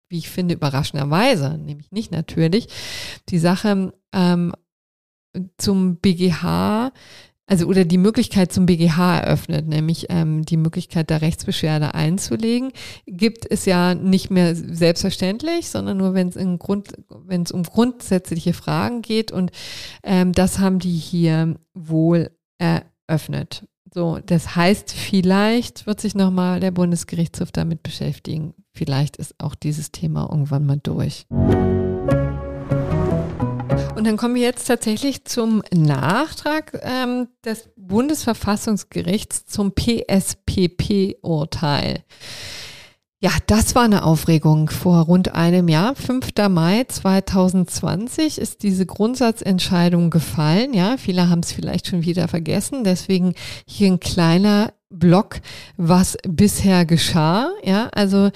wie 0.08 0.18
ich 0.18 0.28
finde, 0.28 0.54
überraschenderweise, 0.54 1.58
nämlich 1.58 1.90
nicht 1.90 2.12
natürlich, 2.12 2.68
die 3.28 3.38
Sache 3.38 3.92
ähm, 4.12 4.52
zum 5.58 5.96
BGH, 5.96 6.92
also 7.46 7.66
oder 7.66 7.84
die 7.84 7.98
Möglichkeit 7.98 8.52
zum 8.52 8.66
BGH 8.66 9.20
eröffnet, 9.20 9.66
nämlich 9.66 10.06
ähm, 10.10 10.44
die 10.44 10.58
Möglichkeit 10.58 11.10
der 11.10 11.22
Rechtsbeschwerde 11.22 11.94
einzulegen, 11.94 12.72
gibt 13.06 13.50
es 13.50 13.64
ja 13.64 13.94
nicht 13.94 14.30
mehr 14.30 14.54
selbstverständlich, 14.54 15.70
sondern 15.70 15.96
nur 15.96 16.14
wenn 16.14 16.28
es 16.28 16.36
in 16.36 16.58
Grund, 16.58 16.92
wenn 17.08 17.42
es 17.42 17.50
um 17.50 17.62
grundsätzliche 17.62 18.52
Fragen 18.52 19.02
geht 19.02 19.32
und 19.32 19.50
ähm, 20.02 20.32
das 20.32 20.58
haben 20.58 20.78
die 20.78 20.96
hier 20.96 21.56
wohl 21.74 22.30
eröffnet. 22.58 23.64
So, 23.92 24.18
das 24.24 24.54
heißt, 24.54 24.92
vielleicht 24.92 25.86
wird 25.86 26.00
sich 26.00 26.14
nochmal 26.14 26.60
der 26.60 26.70
Bundesgerichtshof 26.70 27.50
damit 27.52 27.82
beschäftigen. 27.82 28.54
Vielleicht 28.74 29.16
ist 29.16 29.34
auch 29.38 29.54
dieses 29.54 29.92
Thema 29.92 30.28
irgendwann 30.30 30.66
mal 30.66 30.78
durch. 30.82 31.26
Und 33.98 34.06
dann 34.06 34.16
kommen 34.16 34.34
wir 34.34 34.42
jetzt 34.42 34.66
tatsächlich 34.66 35.24
zum 35.24 35.62
Nachtrag 35.74 36.78
ähm, 36.82 37.28
des 37.44 37.70
Bundesverfassungsgerichts 37.76 39.46
zum 39.46 39.72
PSPP-Urteil. 39.72 40.44
Ja, 43.20 43.32
das 43.48 43.74
war 43.74 43.82
eine 43.82 44.04
Aufregung 44.04 44.70
vor 44.70 45.00
rund 45.06 45.34
einem 45.34 45.66
Jahr. 45.66 45.96
5. 45.96 46.28
Mai 46.50 46.84
2020 46.84 48.38
ist 48.38 48.62
diese 48.62 48.86
Grundsatzentscheidung 48.86 50.10
gefallen. 50.10 50.72
Ja, 50.72 50.96
viele 50.98 51.28
haben 51.28 51.40
es 51.40 51.50
vielleicht 51.50 51.88
schon 51.88 52.04
wieder 52.04 52.28
vergessen. 52.28 52.84
Deswegen 52.84 53.34
hier 53.66 53.88
ein 53.88 53.98
kleiner 53.98 54.72
Block, 54.88 55.40
was 55.76 56.16
bisher 56.28 56.86
geschah. 56.86 57.50
Ja, 57.64 57.88
also 57.88 58.30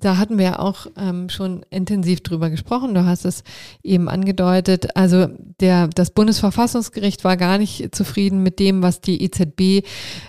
da 0.00 0.16
hatten 0.16 0.38
wir 0.38 0.44
ja 0.44 0.58
auch 0.58 0.86
ähm, 0.96 1.28
schon 1.28 1.64
intensiv 1.70 2.22
drüber 2.22 2.50
gesprochen. 2.50 2.94
Du 2.94 3.04
hast 3.04 3.24
es 3.24 3.42
eben 3.82 4.08
angedeutet. 4.08 4.96
Also 4.96 5.28
der, 5.60 5.88
das 5.88 6.10
Bundesverfassungsgericht 6.10 7.24
war 7.24 7.36
gar 7.36 7.58
nicht 7.58 7.94
zufrieden 7.94 8.42
mit 8.42 8.58
dem, 8.58 8.82
was 8.82 9.00
die 9.00 9.22
EZB 9.22 9.86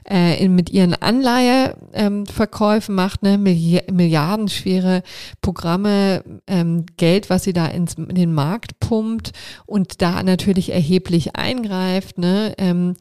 äh, 0.09 0.43
in, 0.43 0.55
mit 0.55 0.69
ihren 0.69 0.93
Anleiheverkäufen 0.93 2.93
ähm, 2.93 2.95
macht, 2.95 3.23
ne? 3.23 3.37
Milliardenschwere 3.37 5.03
Programme, 5.41 6.23
ähm, 6.47 6.85
Geld, 6.97 7.29
was 7.29 7.43
sie 7.43 7.53
da 7.53 7.67
ins, 7.67 7.95
in 7.95 8.15
den 8.15 8.33
Markt 8.33 8.79
pumpt 8.87 9.31
und 9.65 10.01
da 10.01 10.21
natürlich 10.23 10.71
erheblich 10.71 11.35
eingreift. 11.35 12.17
Ne? 12.17 12.53
Ähm, 12.57 12.93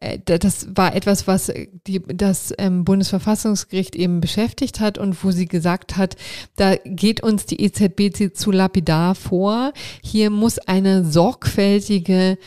äh, 0.00 0.18
das 0.24 0.68
war 0.74 0.94
etwas, 0.94 1.26
was 1.26 1.52
die, 1.86 2.02
das 2.02 2.54
ähm, 2.58 2.84
Bundesverfassungsgericht 2.84 3.94
eben 3.96 4.20
beschäftigt 4.20 4.80
hat 4.80 4.98
und 4.98 5.22
wo 5.22 5.30
sie 5.30 5.46
gesagt 5.46 5.96
hat, 5.96 6.16
da 6.56 6.76
geht 6.84 7.22
uns 7.22 7.46
die 7.46 7.60
EZB 7.60 8.34
zu 8.34 8.50
lapidar 8.50 9.14
vor. 9.14 9.72
Hier 10.02 10.30
muss 10.30 10.58
eine 10.58 11.04
sorgfältige 11.04 12.38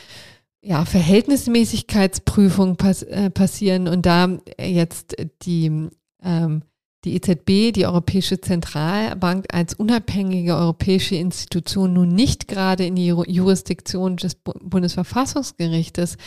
ja, 0.62 0.84
Verhältnismäßigkeitsprüfung 0.84 2.76
pass 2.76 3.04
äh, 3.04 3.30
passieren 3.30 3.88
und 3.88 4.06
da 4.06 4.40
jetzt 4.60 5.16
die 5.44 5.90
ähm, 6.22 6.64
die 7.06 7.16
EZB, 7.16 7.72
die 7.74 7.86
Europäische 7.86 8.42
Zentralbank, 8.42 9.46
als 9.54 9.74
unabhängige 9.74 10.56
europäische 10.56 11.16
Institution 11.16 11.94
nun 11.94 12.10
nicht 12.10 12.50
gerade 12.50 12.86
in 12.86 12.96
die 12.96 13.08
Jurisdiktion 13.08 14.18
des 14.18 14.36
Bundesverfassungsgerichtes 14.36 16.18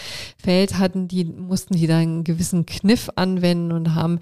fällt, 0.43 0.79
hatten 0.79 1.09
die, 1.09 1.25
mussten 1.27 1.75
die 1.75 1.87
da 1.87 1.99
einen 1.99 2.25
gewissen 2.25 2.65
Kniff 2.65 3.11
anwenden 3.17 3.73
und 3.73 3.95
haben 3.95 4.19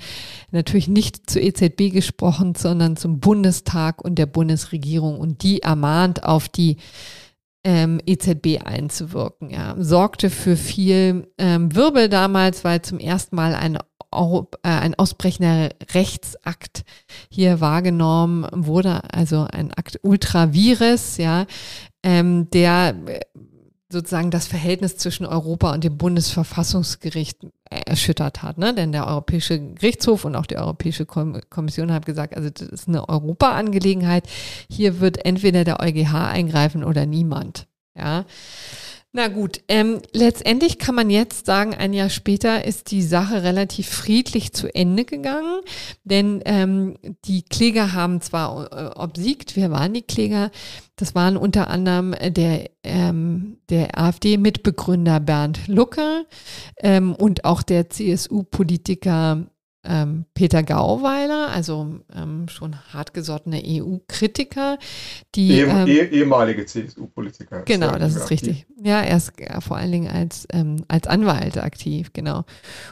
natürlich 0.50 0.88
nicht 0.88 1.30
zur 1.30 1.42
EZB 1.42 1.92
gesprochen, 1.92 2.56
sondern 2.56 2.96
zum 2.96 3.20
Bundestag 3.20 4.02
und 4.04 4.16
der 4.16 4.26
Bundesregierung 4.26 5.20
und 5.20 5.44
die 5.44 5.62
ermahnt 5.62 6.24
auf 6.24 6.48
die 6.48 6.78
ähm, 7.62 8.00
EZB 8.06 8.64
einzuwirken. 8.64 9.50
Ja. 9.50 9.76
Sorgte 9.78 10.30
für 10.30 10.56
viel 10.56 11.28
ähm, 11.38 11.74
Wirbel 11.74 12.08
damals, 12.08 12.64
weil 12.64 12.82
zum 12.82 12.98
ersten 12.98 13.36
Mal 13.36 13.54
ein 13.54 13.76
äh, 13.76 13.80
ein 14.10 14.94
ausbrechender 14.96 15.70
Rechtsakt 15.94 16.84
hier 17.30 17.60
wahrgenommen 17.60 18.46
wurde, 18.52 19.02
also 19.12 19.46
ein 19.50 19.72
Akt 19.72 20.00
ultravirus, 20.02 21.16
ja, 21.16 21.46
ähm, 22.02 22.50
der 22.50 22.94
äh, 23.06 23.20
sozusagen 23.92 24.30
das 24.30 24.46
Verhältnis 24.46 24.96
zwischen 24.96 25.26
Europa 25.26 25.72
und 25.72 25.82
dem 25.82 25.98
Bundesverfassungsgericht 25.98 27.38
erschüttert 27.70 28.42
hat. 28.42 28.56
Ne? 28.56 28.72
Denn 28.72 28.92
der 28.92 29.06
Europäische 29.06 29.58
Gerichtshof 29.58 30.24
und 30.24 30.36
auch 30.36 30.46
die 30.46 30.56
Europäische 30.56 31.06
Kommission 31.06 31.92
haben 31.92 32.04
gesagt, 32.04 32.36
also 32.36 32.50
das 32.50 32.68
ist 32.68 32.88
eine 32.88 33.08
Europa-Angelegenheit. 33.08 34.28
Hier 34.70 35.00
wird 35.00 35.24
entweder 35.24 35.64
der 35.64 35.80
EuGH 35.80 36.14
eingreifen 36.14 36.84
oder 36.84 37.04
niemand. 37.04 37.66
Ja. 37.96 38.24
Na 39.12 39.26
gut, 39.26 39.60
ähm, 39.66 40.00
letztendlich 40.12 40.78
kann 40.78 40.94
man 40.94 41.10
jetzt 41.10 41.44
sagen, 41.44 41.74
ein 41.74 41.92
Jahr 41.92 42.10
später 42.10 42.64
ist 42.64 42.92
die 42.92 43.02
Sache 43.02 43.42
relativ 43.42 43.88
friedlich 43.88 44.52
zu 44.52 44.72
Ende 44.72 45.04
gegangen, 45.04 45.62
denn 46.04 46.40
ähm, 46.44 46.96
die 47.24 47.42
Kläger 47.42 47.92
haben 47.92 48.20
zwar 48.20 48.72
äh, 48.72 48.96
obsiegt, 48.96 49.56
wer 49.56 49.72
waren 49.72 49.94
die 49.94 50.02
Kläger? 50.02 50.52
Das 50.94 51.16
waren 51.16 51.36
unter 51.36 51.70
anderem 51.70 52.14
der, 52.22 52.70
ähm, 52.84 53.58
der 53.68 53.98
AfD-Mitbegründer 53.98 55.18
Bernd 55.18 55.66
Lucke 55.66 56.26
ähm, 56.76 57.16
und 57.16 57.44
auch 57.44 57.62
der 57.62 57.90
CSU-Politiker 57.90 59.46
ähm, 59.84 60.26
Peter 60.34 60.62
Gauweiler, 60.62 61.48
also 61.48 62.00
ähm, 62.14 62.48
schon 62.48 62.76
hartgesottene 62.92 63.62
EU-Kritiker, 63.64 64.78
die 65.34 65.52
eh, 65.52 65.62
ähm, 65.62 65.86
eh, 65.86 66.04
ehemalige 66.04 66.66
CSU-Politiker. 66.66 67.62
Genau, 67.62 67.96
das 67.96 68.14
ist 68.14 68.30
richtig. 68.30 68.66
Ja, 68.82 69.00
er 69.00 69.16
ist 69.16 69.32
ja, 69.38 69.60
vor 69.60 69.76
allen 69.78 69.92
Dingen 69.92 70.08
als 70.08 70.46
ähm, 70.52 70.84
als 70.88 71.06
Anwalt 71.06 71.56
aktiv, 71.58 72.12
genau, 72.12 72.44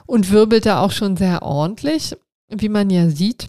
und 0.06 0.30
wirbelte 0.30 0.78
auch 0.78 0.92
schon 0.92 1.16
sehr 1.16 1.42
ordentlich, 1.42 2.16
wie 2.48 2.68
man 2.68 2.90
ja 2.90 3.10
sieht. 3.10 3.48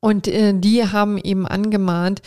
Und 0.00 0.28
äh, 0.28 0.54
die 0.54 0.84
haben 0.84 1.18
eben 1.18 1.46
angemahnt 1.46 2.22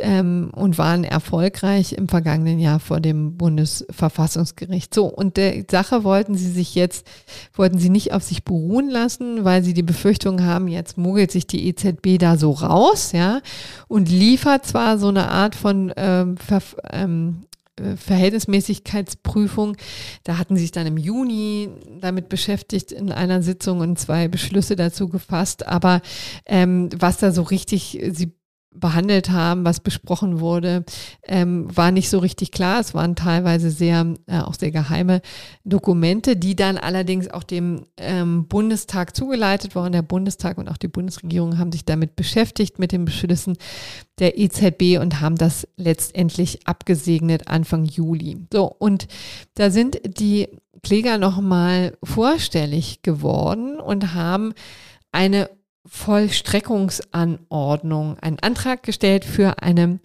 ähm, 0.00 0.50
und 0.54 0.78
waren 0.78 1.04
erfolgreich 1.04 1.92
im 1.92 2.08
vergangenen 2.08 2.58
Jahr 2.58 2.80
vor 2.80 3.00
dem 3.00 3.36
Bundesverfassungsgericht. 3.36 4.94
So, 4.94 5.06
und 5.06 5.36
der 5.36 5.64
Sache 5.70 6.04
wollten 6.04 6.34
sie 6.34 6.50
sich 6.50 6.74
jetzt, 6.74 7.06
wollten 7.54 7.78
sie 7.78 7.90
nicht 7.90 8.12
auf 8.12 8.22
sich 8.22 8.44
beruhen 8.44 8.90
lassen, 8.90 9.44
weil 9.44 9.62
sie 9.62 9.74
die 9.74 9.82
Befürchtung 9.82 10.44
haben, 10.44 10.68
jetzt 10.68 10.98
mogelt 10.98 11.30
sich 11.30 11.46
die 11.46 11.66
EZB 11.68 12.18
da 12.18 12.36
so 12.36 12.52
raus, 12.52 13.12
ja, 13.12 13.40
und 13.88 14.10
liefert 14.10 14.66
zwar 14.66 14.98
so 14.98 15.08
eine 15.08 15.30
Art 15.30 15.54
von 15.54 15.92
ähm, 15.96 16.36
ähm, 16.92 17.42
äh, 17.42 17.55
Verhältnismäßigkeitsprüfung. 17.96 19.76
Da 20.24 20.38
hatten 20.38 20.56
sie 20.56 20.62
sich 20.62 20.72
dann 20.72 20.86
im 20.86 20.96
Juni 20.96 21.68
damit 22.00 22.28
beschäftigt 22.28 22.92
in 22.92 23.12
einer 23.12 23.42
Sitzung 23.42 23.80
und 23.80 23.98
zwei 23.98 24.28
Beschlüsse 24.28 24.76
dazu 24.76 25.08
gefasst. 25.08 25.66
Aber 25.66 26.00
ähm, 26.46 26.88
was 26.96 27.18
da 27.18 27.32
so 27.32 27.42
richtig 27.42 27.98
sie 28.12 28.32
behandelt 28.80 29.30
haben, 29.30 29.64
was 29.64 29.80
besprochen 29.80 30.40
wurde, 30.40 30.84
ähm, 31.24 31.74
war 31.74 31.90
nicht 31.90 32.08
so 32.08 32.18
richtig 32.18 32.52
klar. 32.52 32.80
Es 32.80 32.94
waren 32.94 33.16
teilweise 33.16 33.70
sehr, 33.70 34.14
äh, 34.26 34.40
auch 34.40 34.54
sehr 34.54 34.70
geheime 34.70 35.20
Dokumente, 35.64 36.36
die 36.36 36.56
dann 36.56 36.78
allerdings 36.78 37.28
auch 37.28 37.42
dem 37.42 37.86
ähm, 37.96 38.46
Bundestag 38.48 39.16
zugeleitet 39.16 39.74
wurden. 39.74 39.92
Der 39.92 40.02
Bundestag 40.02 40.58
und 40.58 40.68
auch 40.68 40.76
die 40.76 40.88
Bundesregierung 40.88 41.58
haben 41.58 41.72
sich 41.72 41.84
damit 41.84 42.16
beschäftigt, 42.16 42.78
mit 42.78 42.92
den 42.92 43.04
Beschlüssen 43.04 43.56
der 44.18 44.38
EZB 44.38 44.98
und 45.00 45.20
haben 45.20 45.36
das 45.36 45.68
letztendlich 45.76 46.66
abgesegnet 46.66 47.48
Anfang 47.48 47.84
Juli. 47.84 48.46
So, 48.52 48.64
und 48.78 49.06
da 49.54 49.70
sind 49.70 50.00
die 50.18 50.48
Kläger 50.82 51.18
nochmal 51.18 51.96
vorstellig 52.02 53.02
geworden 53.02 53.80
und 53.80 54.14
haben 54.14 54.54
eine 55.10 55.50
Vollstreckungsanordnung, 55.86 58.18
einen 58.18 58.40
Antrag 58.40 58.82
gestellt 58.82 59.24
für 59.24 59.62
eine 59.62 60.00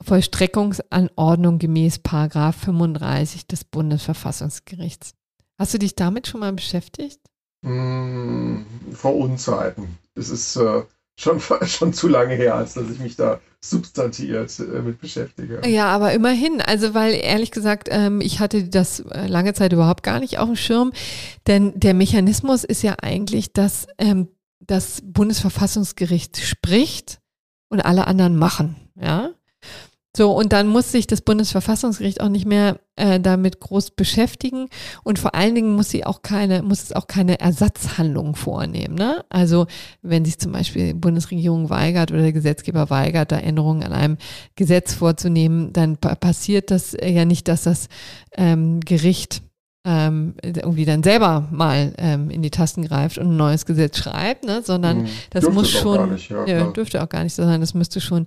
Vollstreckungsanordnung 0.00 1.58
gemäß 1.58 1.98
Paragraph 1.98 2.56
35 2.56 3.46
des 3.46 3.64
Bundesverfassungsgerichts. 3.64 5.14
Hast 5.58 5.74
du 5.74 5.78
dich 5.78 5.94
damit 5.94 6.26
schon 6.26 6.40
mal 6.40 6.52
beschäftigt? 6.52 7.20
Mm, 7.62 8.62
vor 8.92 9.16
Unzeiten. 9.16 9.98
Es 10.14 10.28
ist 10.28 10.56
äh, 10.56 10.82
schon, 11.18 11.40
schon 11.66 11.92
zu 11.92 12.08
lange 12.08 12.34
her, 12.34 12.56
als 12.56 12.74
dass 12.74 12.90
ich 12.90 12.98
mich 12.98 13.16
da 13.16 13.40
substantiiert 13.60 14.58
äh, 14.58 14.82
mit 14.82 15.00
beschäftige. 15.00 15.62
Ja, 15.66 15.86
aber 15.86 16.12
immerhin. 16.12 16.60
Also, 16.60 16.92
weil 16.92 17.14
ehrlich 17.14 17.50
gesagt, 17.50 17.88
ähm, 17.90 18.20
ich 18.20 18.40
hatte 18.40 18.64
das 18.64 19.00
äh, 19.00 19.26
lange 19.26 19.54
Zeit 19.54 19.72
überhaupt 19.72 20.02
gar 20.02 20.20
nicht 20.20 20.38
auf 20.38 20.48
dem 20.48 20.56
Schirm. 20.56 20.92
Denn 21.46 21.78
der 21.78 21.94
Mechanismus 21.94 22.64
ist 22.64 22.82
ja 22.82 22.96
eigentlich, 23.00 23.52
dass 23.52 23.86
ähm, 23.98 24.28
das 24.66 25.02
Bundesverfassungsgericht 25.04 26.38
spricht 26.38 27.20
und 27.68 27.84
alle 27.84 28.06
anderen 28.06 28.36
machen, 28.36 28.76
ja. 29.00 29.30
So, 30.16 30.30
und 30.30 30.52
dann 30.52 30.68
muss 30.68 30.92
sich 30.92 31.08
das 31.08 31.22
Bundesverfassungsgericht 31.22 32.20
auch 32.20 32.28
nicht 32.28 32.46
mehr 32.46 32.78
äh, 32.94 33.18
damit 33.18 33.58
groß 33.58 33.90
beschäftigen 33.90 34.68
und 35.02 35.18
vor 35.18 35.34
allen 35.34 35.56
Dingen 35.56 35.74
muss 35.74 35.90
sie 35.90 36.06
auch 36.06 36.22
keine, 36.22 36.62
muss 36.62 36.84
es 36.84 36.92
auch 36.92 37.08
keine 37.08 37.40
Ersatzhandlungen 37.40 38.36
vornehmen. 38.36 38.94
Ne? 38.94 39.24
Also 39.28 39.66
wenn 40.02 40.24
sich 40.24 40.38
zum 40.38 40.52
Beispiel 40.52 40.86
die 40.86 40.94
Bundesregierung 40.94 41.68
weigert 41.68 42.12
oder 42.12 42.22
der 42.22 42.32
Gesetzgeber 42.32 42.90
weigert, 42.90 43.32
da 43.32 43.38
Änderungen 43.38 43.82
an 43.82 43.92
einem 43.92 44.16
Gesetz 44.54 44.94
vorzunehmen, 44.94 45.72
dann 45.72 45.96
passiert 45.96 46.70
das 46.70 46.96
ja 47.02 47.24
nicht, 47.24 47.48
dass 47.48 47.64
das 47.64 47.88
ähm, 48.36 48.78
Gericht 48.78 49.42
ähm, 49.84 50.34
irgendwie 50.42 50.86
dann 50.86 51.02
selber 51.02 51.46
mal 51.50 51.92
ähm, 51.98 52.30
in 52.30 52.40
die 52.40 52.50
Tasten 52.50 52.86
greift 52.86 53.18
und 53.18 53.28
ein 53.28 53.36
neues 53.36 53.66
Gesetz 53.66 53.98
schreibt, 53.98 54.44
ne? 54.44 54.62
sondern 54.62 55.00
hm, 55.00 55.08
das 55.30 55.48
muss 55.50 55.70
schon, 55.70 56.12
nicht, 56.12 56.30
ja, 56.30 56.46
ja, 56.46 56.70
dürfte 56.70 57.02
auch 57.02 57.08
gar 57.08 57.22
nicht 57.22 57.34
sein, 57.34 57.60
das 57.60 57.74
müsste 57.74 58.00
schon 58.00 58.26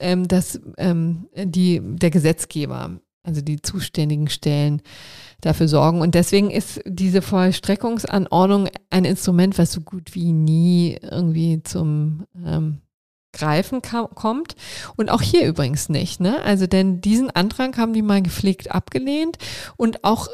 ähm, 0.00 0.26
das, 0.26 0.60
ähm, 0.78 1.28
die, 1.36 1.80
der 1.82 2.10
Gesetzgeber, 2.10 2.98
also 3.22 3.40
die 3.40 3.62
zuständigen 3.62 4.28
Stellen 4.28 4.82
dafür 5.40 5.68
sorgen. 5.68 6.00
Und 6.00 6.14
deswegen 6.14 6.50
ist 6.50 6.80
diese 6.86 7.22
Vollstreckungsanordnung 7.22 8.68
ein 8.90 9.04
Instrument, 9.04 9.58
was 9.58 9.72
so 9.72 9.82
gut 9.82 10.14
wie 10.14 10.32
nie 10.32 10.98
irgendwie 11.02 11.62
zum 11.62 12.24
ähm, 12.44 12.80
Greifen 13.32 13.82
kommt. 13.82 14.56
Und 14.96 15.10
auch 15.10 15.22
hier 15.22 15.46
übrigens 15.46 15.88
nicht. 15.88 16.20
Ne? 16.20 16.42
Also 16.42 16.66
denn 16.66 17.00
diesen 17.00 17.30
Antrag 17.30 17.76
haben 17.76 17.92
die 17.92 18.02
mal 18.02 18.22
gepflegt 18.22 18.72
abgelehnt 18.72 19.36
und 19.76 20.04
auch 20.04 20.28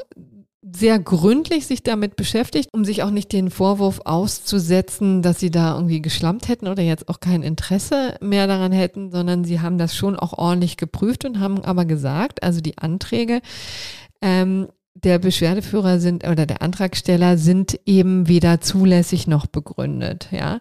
sehr 0.63 1.01
gründlich 1.01 1.67
sich 1.67 1.83
damit 1.83 2.15
beschäftigt, 2.15 2.69
um 2.73 2.85
sich 2.85 3.03
auch 3.03 3.11
nicht 3.11 3.33
den 3.33 3.51
Vorwurf 3.51 4.01
auszusetzen, 4.05 5.21
dass 5.21 5.41
sie 5.41 5.51
da 5.51 5.75
irgendwie 5.75 6.01
geschlampt 6.01 6.47
hätten 6.47 6.69
oder 6.69 6.83
jetzt 6.83 7.09
auch 7.09 7.19
kein 7.19 7.43
Interesse 7.43 8.17
mehr 8.21 8.47
daran 8.47 8.71
hätten, 8.71 9.11
sondern 9.11 9.45
sie 9.45 9.61
haben 9.61 9.77
das 9.77 9.97
schon 9.97 10.17
auch 10.17 10.39
ordentlich 10.39 10.77
geprüft 10.77 11.25
und 11.25 11.41
haben 11.41 11.65
aber 11.65 11.85
gesagt, 11.85 12.45
also 12.45 12.61
die 12.61 12.79
Anträge 12.79 13.41
ähm, 14.21 14.69
der 14.95 15.19
Beschwerdeführer 15.19 15.99
sind 15.99 16.27
oder 16.27 16.47
der 16.47 16.63
Antragsteller 16.63 17.39
sind 17.39 17.81
eben 17.85 18.29
weder 18.29 18.61
zulässig 18.61 19.27
noch 19.27 19.47
begründet, 19.47 20.29
ja. 20.31 20.61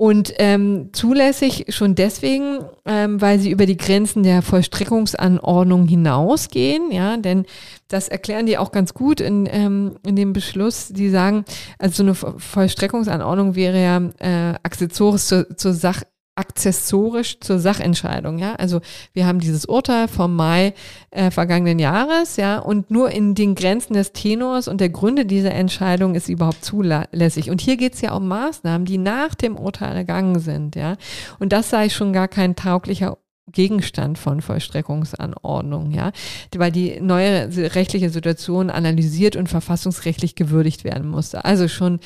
Und 0.00 0.32
ähm, 0.38 0.88
zulässig 0.94 1.66
schon 1.68 1.94
deswegen, 1.94 2.60
ähm, 2.86 3.20
weil 3.20 3.38
sie 3.38 3.50
über 3.50 3.66
die 3.66 3.76
Grenzen 3.76 4.22
der 4.22 4.40
Vollstreckungsanordnung 4.40 5.86
hinausgehen, 5.86 6.90
ja, 6.90 7.18
denn 7.18 7.44
das 7.88 8.08
erklären 8.08 8.46
die 8.46 8.56
auch 8.56 8.72
ganz 8.72 8.94
gut 8.94 9.20
in, 9.20 9.46
ähm, 9.52 9.96
in 10.02 10.16
dem 10.16 10.32
Beschluss. 10.32 10.88
Die 10.88 11.10
sagen, 11.10 11.44
also 11.78 11.96
so 11.96 12.02
eine 12.04 12.14
Vollstreckungsanordnung 12.14 13.56
wäre 13.56 13.82
ja 13.82 13.98
äh, 14.20 14.54
accessorisch 14.62 15.24
zur, 15.24 15.54
zur 15.58 15.74
Sach 15.74 16.02
akzessorisch 16.36 17.40
zur 17.40 17.58
Sachentscheidung, 17.58 18.38
ja. 18.38 18.54
Also 18.54 18.80
wir 19.12 19.26
haben 19.26 19.40
dieses 19.40 19.66
Urteil 19.66 20.08
vom 20.08 20.34
Mai 20.36 20.74
äh, 21.10 21.30
vergangenen 21.30 21.78
Jahres, 21.78 22.36
ja, 22.36 22.58
und 22.58 22.90
nur 22.90 23.10
in 23.10 23.34
den 23.34 23.54
Grenzen 23.54 23.94
des 23.94 24.12
Tenors 24.12 24.68
und 24.68 24.80
der 24.80 24.88
Gründe 24.88 25.26
dieser 25.26 25.52
Entscheidung 25.52 26.14
ist 26.14 26.28
überhaupt 26.28 26.64
zulässig. 26.64 27.50
Und 27.50 27.60
hier 27.60 27.76
geht 27.76 27.94
es 27.94 28.00
ja 28.00 28.14
um 28.14 28.28
Maßnahmen, 28.28 28.86
die 28.86 28.98
nach 28.98 29.34
dem 29.34 29.56
Urteil 29.56 29.96
ergangen 29.96 30.38
sind, 30.38 30.76
ja. 30.76 30.96
Und 31.38 31.52
das 31.52 31.70
sei 31.70 31.88
schon 31.88 32.12
gar 32.12 32.28
kein 32.28 32.56
tauglicher 32.56 33.18
Gegenstand 33.52 34.18
von 34.18 34.40
Vollstreckungsanordnung, 34.40 35.90
ja, 35.90 36.12
weil 36.56 36.72
die 36.72 37.00
neue 37.00 37.48
rechtliche 37.74 38.10
Situation 38.10 38.70
analysiert 38.70 39.36
und 39.36 39.48
verfassungsrechtlich 39.48 40.36
gewürdigt 40.36 40.84
werden 40.84 41.08
musste. 41.08 41.44
Also 41.44 41.68
schon 41.68 42.00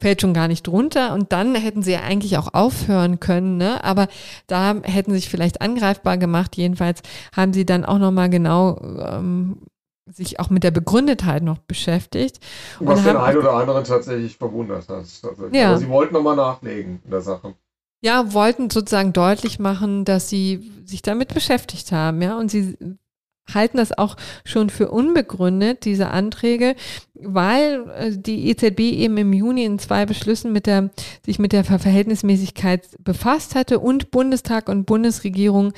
fällt 0.00 0.20
schon 0.20 0.34
gar 0.34 0.48
nicht 0.48 0.66
drunter. 0.66 1.14
Und 1.14 1.32
dann 1.32 1.54
hätten 1.54 1.82
sie 1.82 1.92
ja 1.92 2.00
eigentlich 2.00 2.36
auch 2.38 2.52
aufhören 2.52 3.20
können, 3.20 3.56
ne? 3.56 3.82
Aber 3.84 4.08
da 4.46 4.74
hätten 4.82 5.12
sie 5.12 5.18
sich 5.18 5.28
vielleicht 5.28 5.60
angreifbar 5.60 6.18
gemacht. 6.18 6.56
Jedenfalls 6.56 7.02
haben 7.34 7.52
sie 7.52 7.64
dann 7.64 7.84
auch 7.84 7.98
nochmal 7.98 8.30
genau 8.30 8.78
ähm, 8.80 9.58
sich 10.06 10.38
auch 10.40 10.50
mit 10.50 10.64
der 10.64 10.70
Begründetheit 10.70 11.42
noch 11.42 11.58
beschäftigt. 11.58 12.40
Was 12.78 13.02
den 13.02 13.16
einen 13.16 13.38
oder 13.38 13.54
anderen 13.54 13.84
tatsächlich 13.84 14.36
verwundert 14.36 14.88
hat. 14.88 15.06
Ja. 15.52 15.70
Aber 15.70 15.78
sie 15.78 15.88
wollten 15.88 16.14
nochmal 16.14 16.36
nachlegen 16.36 17.00
in 17.04 17.10
der 17.10 17.22
Sache. 17.22 17.54
Ja, 18.02 18.34
wollten 18.34 18.68
sozusagen 18.68 19.14
deutlich 19.14 19.58
machen, 19.58 20.04
dass 20.04 20.28
sie 20.28 20.70
sich 20.84 21.00
damit 21.00 21.32
beschäftigt 21.32 21.90
haben, 21.90 22.20
ja, 22.20 22.38
und 22.38 22.50
sie 22.50 22.76
halten 23.52 23.78
das 23.78 23.96
auch 23.96 24.16
schon 24.44 24.68
für 24.68 24.90
unbegründet, 24.90 25.86
diese 25.86 26.08
Anträge, 26.08 26.76
weil 27.26 27.84
äh, 27.96 28.10
die 28.16 28.48
EZB 28.48 28.80
eben 28.80 29.16
im 29.16 29.32
Juni 29.32 29.64
in 29.64 29.78
zwei 29.78 30.06
Beschlüssen 30.06 30.52
mit 30.52 30.66
der, 30.66 30.90
sich 31.24 31.38
mit 31.38 31.52
der 31.52 31.64
Verhältnismäßigkeit 31.64 32.88
befasst 33.02 33.54
hatte 33.54 33.78
und 33.78 34.10
Bundestag 34.10 34.68
und 34.68 34.86
Bundesregierung 34.86 35.72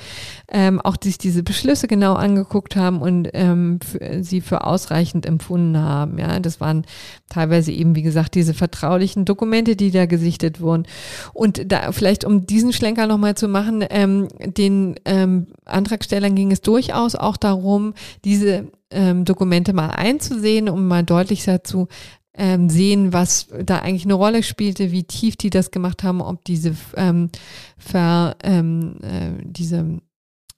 ähm, 0.49 0.81
auch 0.81 0.97
sich 1.01 1.17
diese 1.17 1.43
Beschlüsse 1.43 1.87
genau 1.87 2.13
angeguckt 2.13 2.75
haben 2.75 3.01
und 3.01 3.29
ähm, 3.33 3.79
sie 4.21 4.41
für 4.41 4.65
ausreichend 4.65 5.25
empfunden 5.25 5.77
haben. 5.77 6.17
Ja, 6.17 6.39
das 6.39 6.59
waren 6.59 6.85
teilweise 7.29 7.71
eben, 7.71 7.95
wie 7.95 8.01
gesagt, 8.01 8.35
diese 8.35 8.53
vertraulichen 8.53 9.25
Dokumente, 9.25 9.75
die 9.75 9.91
da 9.91 10.05
gesichtet 10.05 10.61
wurden. 10.61 10.85
Und 11.33 11.71
da 11.71 11.91
vielleicht, 11.91 12.23
um 12.23 12.45
diesen 12.45 12.73
Schlenker 12.73 13.07
nochmal 13.07 13.35
zu 13.35 13.47
machen, 13.47 13.83
ähm, 13.89 14.27
den 14.39 14.95
ähm, 15.05 15.47
Antragstellern 15.65 16.35
ging 16.35 16.51
es 16.51 16.61
durchaus 16.61 17.15
auch 17.15 17.37
darum, 17.37 17.93
diese 18.23 18.67
ähm, 18.91 19.25
Dokumente 19.25 19.73
mal 19.73 19.89
einzusehen, 19.89 20.69
um 20.69 20.87
mal 20.87 21.03
deutlicher 21.03 21.63
zu 21.63 21.87
ähm, 22.33 22.69
sehen, 22.69 23.13
was 23.13 23.47
da 23.63 23.79
eigentlich 23.79 24.05
eine 24.05 24.13
Rolle 24.13 24.43
spielte, 24.43 24.91
wie 24.91 25.03
tief 25.03 25.35
die 25.35 25.49
das 25.49 25.71
gemacht 25.71 26.03
haben, 26.03 26.21
ob 26.21 26.45
diese 26.45 26.75
ähm, 26.95 27.29
Ver, 27.77 28.35
ähm, 28.43 28.97
äh, 29.01 29.43
diese 29.43 29.99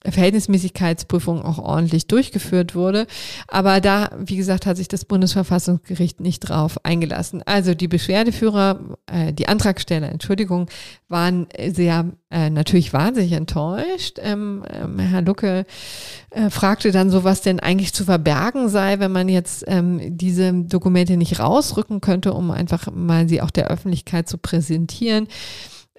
Verhältnismäßigkeitsprüfung 0.05 1.43
auch 1.43 1.57
ordentlich 1.57 2.07
durchgeführt 2.07 2.73
wurde. 2.73 3.05
Aber 3.47 3.81
da, 3.81 4.11
wie 4.17 4.37
gesagt, 4.37 4.65
hat 4.65 4.77
sich 4.77 4.87
das 4.87 5.03
Bundesverfassungsgericht 5.03 6.21
nicht 6.21 6.39
drauf 6.39 6.83
eingelassen. 6.85 7.43
Also 7.45 7.73
die 7.73 7.89
Beschwerdeführer, 7.89 8.79
äh, 9.07 9.33
die 9.33 9.49
Antragsteller, 9.49 10.09
Entschuldigung, 10.09 10.69
waren 11.09 11.47
sehr 11.71 12.05
äh, 12.31 12.49
natürlich 12.49 12.93
wahnsinnig 12.93 13.33
enttäuscht. 13.33 14.19
Ähm, 14.21 14.63
ähm, 14.71 14.99
Herr 14.99 15.21
Lucke 15.21 15.65
äh, 16.29 16.49
fragte 16.49 16.91
dann 16.91 17.09
so, 17.09 17.25
was 17.25 17.41
denn 17.41 17.59
eigentlich 17.59 17.93
zu 17.93 18.05
verbergen 18.05 18.69
sei, 18.69 18.99
wenn 18.99 19.11
man 19.11 19.27
jetzt 19.27 19.65
ähm, 19.67 20.17
diese 20.17 20.53
Dokumente 20.53 21.17
nicht 21.17 21.39
rausrücken 21.39 21.99
könnte, 21.99 22.33
um 22.33 22.51
einfach 22.51 22.89
mal 22.91 23.27
sie 23.27 23.41
auch 23.41 23.51
der 23.51 23.67
Öffentlichkeit 23.67 24.29
zu 24.29 24.37
präsentieren. 24.37 25.27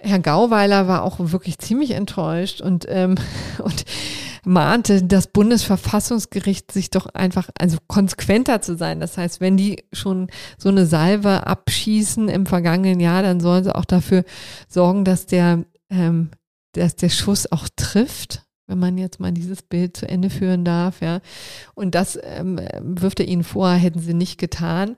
Herr 0.03 0.19
Gauweiler 0.19 0.87
war 0.87 1.03
auch 1.03 1.17
wirklich 1.19 1.59
ziemlich 1.59 1.91
enttäuscht 1.91 2.61
und, 2.61 2.85
ähm, 2.89 3.15
und 3.63 3.85
mahnte 4.43 5.03
das 5.03 5.27
Bundesverfassungsgericht 5.27 6.71
sich 6.71 6.89
doch 6.89 7.07
einfach, 7.07 7.49
also 7.59 7.77
konsequenter 7.87 8.61
zu 8.61 8.75
sein. 8.75 8.99
Das 8.99 9.17
heißt, 9.17 9.39
wenn 9.39 9.57
die 9.57 9.83
schon 9.93 10.27
so 10.57 10.69
eine 10.69 10.85
Salve 10.85 11.45
abschießen 11.45 12.27
im 12.27 12.45
vergangenen 12.45 12.99
Jahr, 12.99 13.21
dann 13.21 13.39
sollen 13.39 13.63
sie 13.63 13.75
auch 13.75 13.85
dafür 13.85 14.23
sorgen, 14.67 15.05
dass 15.05 15.25
der, 15.27 15.63
ähm, 15.89 16.31
dass 16.73 16.95
der 16.95 17.09
Schuss 17.09 17.51
auch 17.51 17.67
trifft 17.75 18.43
wenn 18.71 18.79
man 18.79 18.97
jetzt 18.97 19.19
mal 19.19 19.33
dieses 19.33 19.61
Bild 19.61 19.97
zu 19.97 20.07
Ende 20.07 20.29
führen 20.29 20.63
darf, 20.63 21.01
ja. 21.01 21.19
Und 21.75 21.93
das 21.93 22.17
ähm, 22.23 22.59
wirft 22.79 23.19
er 23.19 23.27
ihnen 23.27 23.43
vor, 23.43 23.69
hätten 23.71 23.99
sie 23.99 24.13
nicht 24.13 24.37
getan. 24.37 24.95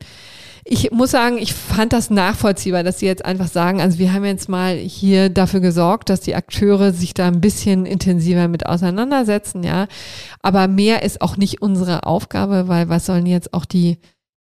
Ich 0.63 0.91
muss 0.91 1.11
sagen, 1.11 1.39
ich 1.39 1.53
fand 1.53 1.91
das 1.91 2.09
nachvollziehbar, 2.09 2.83
dass 2.83 2.99
sie 2.99 3.07
jetzt 3.07 3.25
einfach 3.25 3.47
sagen, 3.47 3.81
also 3.81 3.97
wir 3.97 4.13
haben 4.13 4.23
jetzt 4.23 4.47
mal 4.47 4.75
hier 4.75 5.29
dafür 5.29 5.59
gesorgt, 5.59 6.09
dass 6.09 6.21
die 6.21 6.35
Akteure 6.35 6.93
sich 6.93 7.15
da 7.15 7.27
ein 7.27 7.41
bisschen 7.41 7.85
intensiver 7.85 8.47
mit 8.47 8.67
auseinandersetzen, 8.67 9.63
ja. 9.63 9.87
Aber 10.41 10.67
mehr 10.67 11.01
ist 11.01 11.21
auch 11.21 11.35
nicht 11.35 11.61
unsere 11.61 12.05
Aufgabe, 12.05 12.67
weil 12.67 12.89
was 12.89 13.07
sollen 13.07 13.25
jetzt 13.25 13.53
auch 13.53 13.65
die 13.65 13.97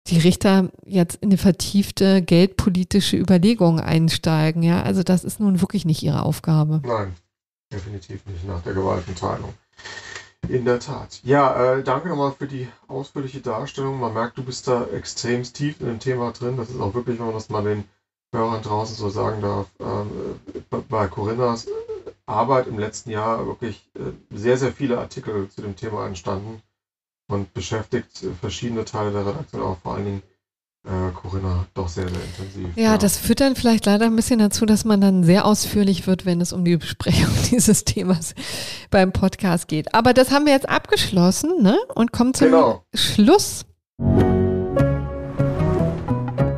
die 0.08 0.18
Richter 0.18 0.68
jetzt 0.84 1.18
in 1.20 1.28
eine 1.28 1.38
vertiefte 1.38 2.22
geldpolitische 2.22 3.16
Überlegung 3.16 3.80
einsteigen, 3.80 4.62
ja. 4.62 4.82
Also 4.82 5.02
das 5.02 5.24
ist 5.24 5.40
nun 5.40 5.62
wirklich 5.62 5.86
nicht 5.86 6.02
ihre 6.02 6.24
Aufgabe. 6.24 6.82
Nein 6.84 7.14
definitiv 7.72 8.24
nicht 8.26 8.46
nach 8.46 8.62
der 8.62 8.74
Gewaltenteilung. 8.74 9.54
In 10.48 10.64
der 10.64 10.80
Tat. 10.80 11.20
Ja, 11.22 11.76
äh, 11.76 11.84
danke 11.84 12.08
nochmal 12.08 12.32
für 12.32 12.48
die 12.48 12.68
ausführliche 12.88 13.40
Darstellung. 13.40 14.00
Man 14.00 14.12
merkt, 14.12 14.38
du 14.38 14.42
bist 14.42 14.66
da 14.66 14.86
extrem 14.86 15.44
tief 15.44 15.80
in 15.80 15.86
dem 15.86 16.00
Thema 16.00 16.32
drin. 16.32 16.56
Das 16.56 16.68
ist 16.68 16.80
auch 16.80 16.94
wirklich, 16.94 17.18
wenn 17.18 17.26
man 17.26 17.34
das 17.34 17.48
mal 17.48 17.62
den 17.62 17.84
Hörern 18.34 18.62
draußen 18.62 18.96
so 18.96 19.08
sagen 19.08 19.40
darf, 19.40 19.66
äh, 19.78 20.80
bei 20.88 21.06
Corinnas 21.06 21.66
Arbeit 22.26 22.66
im 22.66 22.78
letzten 22.78 23.10
Jahr 23.10 23.46
wirklich 23.46 23.88
äh, 23.94 24.12
sehr, 24.30 24.56
sehr 24.56 24.72
viele 24.72 24.98
Artikel 24.98 25.48
zu 25.48 25.60
dem 25.60 25.76
Thema 25.76 26.06
entstanden 26.06 26.60
und 27.28 27.52
beschäftigt 27.54 28.24
verschiedene 28.40 28.84
Teile 28.84 29.12
der 29.12 29.26
Redaktion, 29.26 29.62
auch 29.62 29.78
vor 29.78 29.94
allen 29.94 30.04
Dingen 30.04 30.22
äh, 30.84 31.12
Corinna 31.14 31.66
doch 31.74 31.88
sehr, 31.88 32.08
sehr 32.08 32.22
intensiv. 32.22 32.76
Ja, 32.76 32.82
ja, 32.82 32.98
das 32.98 33.16
führt 33.16 33.40
dann 33.40 33.54
vielleicht 33.54 33.86
leider 33.86 34.06
ein 34.06 34.16
bisschen 34.16 34.40
dazu, 34.40 34.66
dass 34.66 34.84
man 34.84 35.00
dann 35.00 35.22
sehr 35.22 35.44
ausführlich 35.44 36.06
wird, 36.06 36.26
wenn 36.26 36.40
es 36.40 36.52
um 36.52 36.64
die 36.64 36.76
Besprechung 36.76 37.30
dieses 37.50 37.84
Themas 37.84 38.34
beim 38.90 39.12
Podcast 39.12 39.68
geht. 39.68 39.94
Aber 39.94 40.12
das 40.12 40.32
haben 40.32 40.46
wir 40.46 40.52
jetzt 40.52 40.68
abgeschlossen 40.68 41.62
ne? 41.62 41.78
und 41.94 42.12
kommen 42.12 42.34
zum 42.34 42.48
genau. 42.48 42.84
Schluss. 42.94 43.64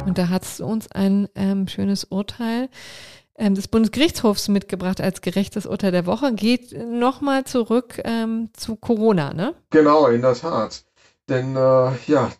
Und 0.06 0.18
da 0.18 0.28
hat 0.28 0.44
es 0.44 0.60
uns 0.60 0.90
ein 0.90 1.28
ähm, 1.34 1.68
schönes 1.68 2.04
Urteil 2.04 2.70
ähm, 3.36 3.54
des 3.54 3.68
Bundesgerichtshofs 3.68 4.48
mitgebracht 4.48 5.00
als 5.00 5.20
gerechtes 5.20 5.66
Urteil 5.66 5.92
der 5.92 6.06
Woche. 6.06 6.32
Geht 6.32 6.72
nochmal 6.72 7.44
zurück 7.44 8.00
ähm, 8.04 8.48
zu 8.54 8.76
Corona, 8.76 9.34
ne? 9.34 9.54
Genau, 9.70 10.06
in 10.06 10.22
der 10.22 10.34
Tat. 10.34 10.84
Denn 11.28 11.56
äh, 11.56 11.90
ja, 12.06 12.30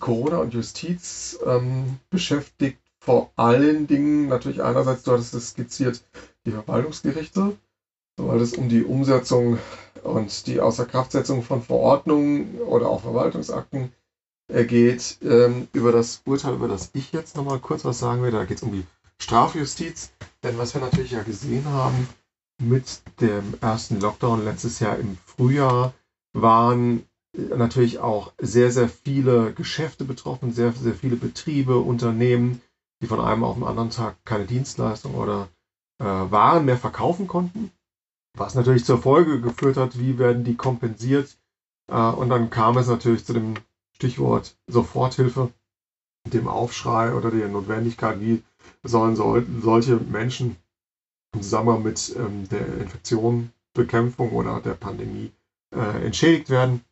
Corona 0.00 0.38
und 0.38 0.54
Justiz 0.54 1.38
ähm, 1.46 1.98
beschäftigt 2.10 2.80
vor 3.02 3.32
allen 3.36 3.86
Dingen 3.86 4.28
natürlich 4.28 4.62
einerseits, 4.62 5.04
du 5.04 5.12
hattest 5.12 5.34
es 5.34 5.50
skizziert, 5.50 6.02
die 6.44 6.50
Verwaltungsgerichte, 6.50 7.56
weil 8.18 8.40
es 8.40 8.52
um 8.54 8.68
die 8.68 8.84
Umsetzung 8.84 9.58
und 10.02 10.46
die 10.46 10.60
Außerkraftsetzung 10.60 11.42
von 11.42 11.62
Verordnungen 11.62 12.58
oder 12.58 12.88
auch 12.88 13.02
Verwaltungsakten 13.02 13.92
äh, 14.48 14.64
geht. 14.64 15.18
Ähm, 15.22 15.68
über 15.72 15.92
das 15.92 16.22
Urteil, 16.26 16.54
über 16.54 16.68
das 16.68 16.90
ich 16.92 17.12
jetzt 17.12 17.36
nochmal 17.36 17.58
kurz 17.58 17.84
was 17.84 17.98
sagen 17.98 18.22
will, 18.22 18.30
da 18.30 18.44
geht 18.44 18.58
es 18.58 18.62
um 18.62 18.72
die 18.72 18.86
Strafjustiz. 19.18 20.10
Denn 20.42 20.58
was 20.58 20.74
wir 20.74 20.80
natürlich 20.80 21.12
ja 21.12 21.22
gesehen 21.22 21.64
haben 21.66 22.08
mit 22.62 23.02
dem 23.20 23.54
ersten 23.60 24.00
Lockdown 24.00 24.44
letztes 24.44 24.80
Jahr 24.80 24.98
im 24.98 25.16
Frühjahr, 25.24 25.94
waren 26.32 27.06
natürlich 27.36 27.98
auch 27.98 28.32
sehr, 28.38 28.70
sehr 28.70 28.88
viele 28.88 29.52
Geschäfte 29.52 30.04
betroffen, 30.04 30.52
sehr, 30.52 30.72
sehr 30.72 30.94
viele 30.94 31.16
Betriebe, 31.16 31.78
Unternehmen, 31.78 32.60
die 33.02 33.06
von 33.06 33.20
einem 33.20 33.44
auf 33.44 33.54
den 33.54 33.64
anderen 33.64 33.90
Tag 33.90 34.16
keine 34.24 34.46
Dienstleistung 34.46 35.14
oder 35.14 35.48
äh, 35.98 36.04
Waren 36.04 36.64
mehr 36.64 36.76
verkaufen 36.76 37.26
konnten. 37.26 37.70
Was 38.36 38.54
natürlich 38.54 38.84
zur 38.84 39.00
Folge 39.00 39.40
geführt 39.40 39.76
hat, 39.76 39.98
wie 39.98 40.18
werden 40.18 40.44
die 40.44 40.56
kompensiert. 40.56 41.36
Äh, 41.88 41.94
und 41.94 42.28
dann 42.30 42.50
kam 42.50 42.76
es 42.78 42.88
natürlich 42.88 43.24
zu 43.24 43.32
dem 43.32 43.54
Stichwort 43.94 44.56
Soforthilfe, 44.66 45.52
dem 46.26 46.48
Aufschrei 46.48 47.14
oder 47.14 47.30
der 47.30 47.48
Notwendigkeit, 47.48 48.20
wie 48.20 48.42
sollen 48.82 49.16
so, 49.16 49.42
solche 49.60 49.96
Menschen 49.96 50.56
im 51.34 51.42
Zusammenhang 51.42 51.82
mit 51.82 52.14
ähm, 52.16 52.48
der 52.48 52.66
Infektionbekämpfung 52.78 54.30
oder 54.32 54.60
der 54.60 54.74
Pandemie 54.74 55.32
äh, 55.74 56.04
entschädigt 56.04 56.50
werden. 56.50 56.84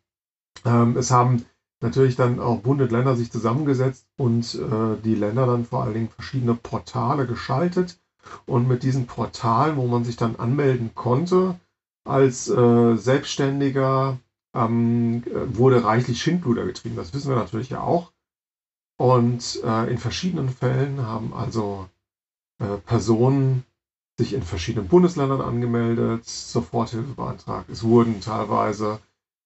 Ähm, 0.65 0.97
es 0.97 1.11
haben 1.11 1.45
natürlich 1.81 2.15
dann 2.15 2.39
auch 2.39 2.59
Bund 2.59 2.81
und 2.81 2.91
Länder 2.91 3.15
sich 3.15 3.31
zusammengesetzt 3.31 4.07
und 4.17 4.55
äh, 4.55 5.01
die 5.03 5.15
Länder 5.15 5.45
dann 5.45 5.65
vor 5.65 5.83
allen 5.83 5.93
Dingen 5.93 6.09
verschiedene 6.09 6.55
Portale 6.55 7.25
geschaltet. 7.25 7.99
Und 8.45 8.67
mit 8.67 8.83
diesen 8.83 9.07
Portalen, 9.07 9.77
wo 9.77 9.87
man 9.87 10.03
sich 10.03 10.17
dann 10.17 10.35
anmelden 10.35 10.91
konnte, 10.93 11.59
als 12.03 12.49
äh, 12.49 12.95
Selbstständiger 12.95 14.19
ähm, 14.53 15.23
wurde 15.53 15.83
reichlich 15.83 16.21
Schindluder 16.21 16.65
getrieben. 16.65 16.95
Das 16.95 17.13
wissen 17.13 17.29
wir 17.29 17.37
natürlich 17.37 17.69
ja 17.69 17.81
auch. 17.81 18.11
Und 18.97 19.61
äh, 19.63 19.89
in 19.89 19.97
verschiedenen 19.97 20.49
Fällen 20.49 21.05
haben 21.05 21.33
also 21.33 21.87
äh, 22.59 22.77
Personen 22.85 23.63
sich 24.17 24.33
in 24.33 24.43
verschiedenen 24.43 24.89
Bundesländern 24.89 25.39
angemeldet, 25.39 26.25
Soforthilfe 26.27 27.13
beantragt. 27.13 27.69
Es 27.69 27.83
wurden 27.83 28.19
teilweise 28.19 28.99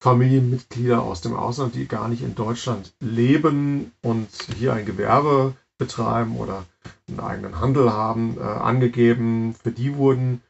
Familienmitglieder 0.03 1.01
aus 1.01 1.21
dem 1.21 1.33
Ausland, 1.33 1.75
die 1.75 1.87
gar 1.87 2.09
nicht 2.09 2.23
in 2.23 2.35
Deutschland 2.35 2.93
leben 2.99 3.93
und 4.01 4.27
hier 4.57 4.73
ein 4.73 4.85
Gewerbe 4.85 5.53
betreiben 5.77 6.35
oder 6.35 6.65
einen 7.07 7.21
eigenen 7.21 7.61
Handel 7.61 7.93
haben, 7.93 8.37
äh, 8.37 8.41
angegeben. 8.41 9.55
Für 9.55 9.71
die 9.71 9.95
wurden 9.95 10.41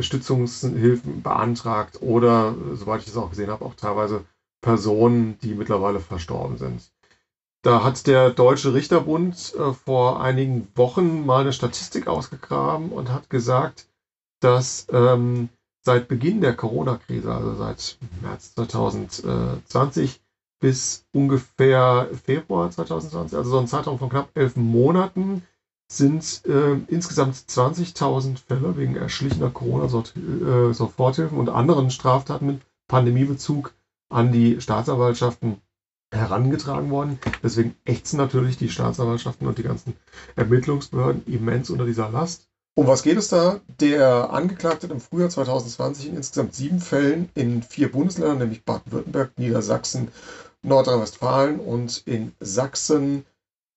Stützungshilfen 0.00 1.22
beantragt 1.22 2.00
oder, 2.00 2.54
soweit 2.72 3.00
ich 3.00 3.06
das 3.06 3.18
auch 3.18 3.28
gesehen 3.28 3.50
habe, 3.50 3.66
auch 3.66 3.74
teilweise 3.74 4.24
Personen, 4.62 5.38
die 5.42 5.52
mittlerweile 5.52 6.00
verstorben 6.00 6.56
sind. 6.56 6.90
Da 7.60 7.84
hat 7.84 8.06
der 8.06 8.30
Deutsche 8.30 8.72
Richterbund 8.72 9.54
äh, 9.54 9.74
vor 9.74 10.22
einigen 10.22 10.66
Wochen 10.76 11.26
mal 11.26 11.42
eine 11.42 11.52
Statistik 11.52 12.06
ausgegraben 12.06 12.88
und 12.88 13.12
hat 13.12 13.28
gesagt, 13.28 13.86
dass 14.40 14.86
ähm, 14.90 15.50
seit 15.84 16.08
Beginn 16.08 16.40
der 16.40 16.54
Corona-Krise, 16.54 17.32
also 17.32 17.54
seit 17.54 17.98
März 18.22 18.54
2020 18.54 20.20
bis 20.60 21.04
ungefähr 21.12 22.08
Februar 22.24 22.70
2020, 22.70 23.36
also 23.36 23.50
so 23.50 23.58
ein 23.58 23.68
Zeitraum 23.68 23.98
von 23.98 24.08
knapp 24.08 24.30
elf 24.34 24.56
Monaten, 24.56 25.42
sind 25.92 26.42
äh, 26.46 26.74
insgesamt 26.88 27.36
20.000 27.36 28.38
Fälle 28.38 28.76
wegen 28.76 28.96
erschlichener 28.96 29.50
Corona-Soforthilfen 29.50 31.36
äh, 31.36 31.40
und 31.40 31.50
anderen 31.50 31.90
Straftaten 31.90 32.46
mit 32.46 32.60
Pandemiebezug 32.88 33.74
an 34.08 34.32
die 34.32 34.60
Staatsanwaltschaften 34.60 35.58
herangetragen 36.10 36.90
worden. 36.90 37.18
Deswegen 37.42 37.76
ächzen 37.84 38.16
natürlich 38.16 38.56
die 38.56 38.70
Staatsanwaltschaften 38.70 39.46
und 39.46 39.58
die 39.58 39.62
ganzen 39.62 39.94
Ermittlungsbehörden 40.36 41.24
immens 41.26 41.70
unter 41.70 41.84
dieser 41.84 42.08
Last. 42.08 42.48
Um 42.76 42.88
was 42.88 43.04
geht 43.04 43.16
es 43.16 43.28
da? 43.28 43.60
Der 43.78 44.30
Angeklagte 44.30 44.88
hat 44.88 44.92
im 44.92 45.00
Frühjahr 45.00 45.30
2020 45.30 46.08
in 46.08 46.16
insgesamt 46.16 46.56
sieben 46.56 46.80
Fällen 46.80 47.28
in 47.34 47.62
vier 47.62 47.92
Bundesländern, 47.92 48.38
nämlich 48.38 48.64
Baden-Württemberg, 48.64 49.38
Niedersachsen, 49.38 50.08
Nordrhein-Westfalen 50.62 51.60
und 51.60 52.02
in 52.04 52.32
Sachsen 52.40 53.24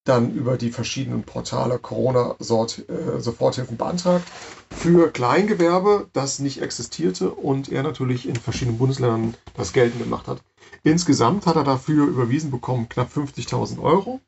dann 0.03 0.33
über 0.33 0.57
die 0.57 0.71
verschiedenen 0.71 1.23
Portale 1.23 1.77
Corona-Soforthilfen 1.77 3.75
äh, 3.75 3.77
beantragt. 3.77 4.27
Für 4.71 5.11
Kleingewerbe, 5.11 6.07
das 6.13 6.39
nicht 6.39 6.63
existierte 6.63 7.29
und 7.29 7.69
er 7.69 7.83
natürlich 7.83 8.27
in 8.27 8.35
verschiedenen 8.35 8.79
Bundesländern 8.79 9.35
das 9.55 9.73
geltend 9.73 10.01
gemacht 10.01 10.27
hat. 10.27 10.41
Insgesamt 10.83 11.45
hat 11.45 11.55
er 11.55 11.63
dafür 11.63 12.07
überwiesen 12.07 12.49
bekommen 12.49 12.89
knapp 12.89 13.15
50.000 13.15 13.79
Euro. 13.79 14.21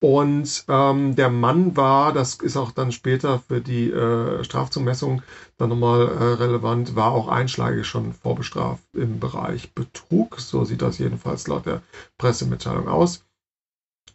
Und 0.00 0.64
ähm, 0.68 1.16
der 1.16 1.30
Mann 1.30 1.74
war, 1.76 2.12
das 2.12 2.34
ist 2.34 2.56
auch 2.56 2.70
dann 2.70 2.92
später 2.92 3.38
für 3.38 3.62
die 3.62 3.90
äh, 3.90 4.44
Strafzumessung 4.44 5.22
dann 5.56 5.70
nochmal 5.70 6.06
äh, 6.08 6.24
relevant, 6.34 6.96
war 6.96 7.12
auch 7.12 7.28
einschlägig 7.28 7.86
schon 7.86 8.12
vorbestraft 8.12 8.84
im 8.92 9.20
Bereich 9.20 9.72
Betrug. 9.72 10.38
So 10.38 10.64
sieht 10.64 10.82
das 10.82 10.98
jedenfalls 10.98 11.46
laut 11.48 11.64
der 11.64 11.82
Pressemitteilung 12.18 12.88
aus. 12.88 13.24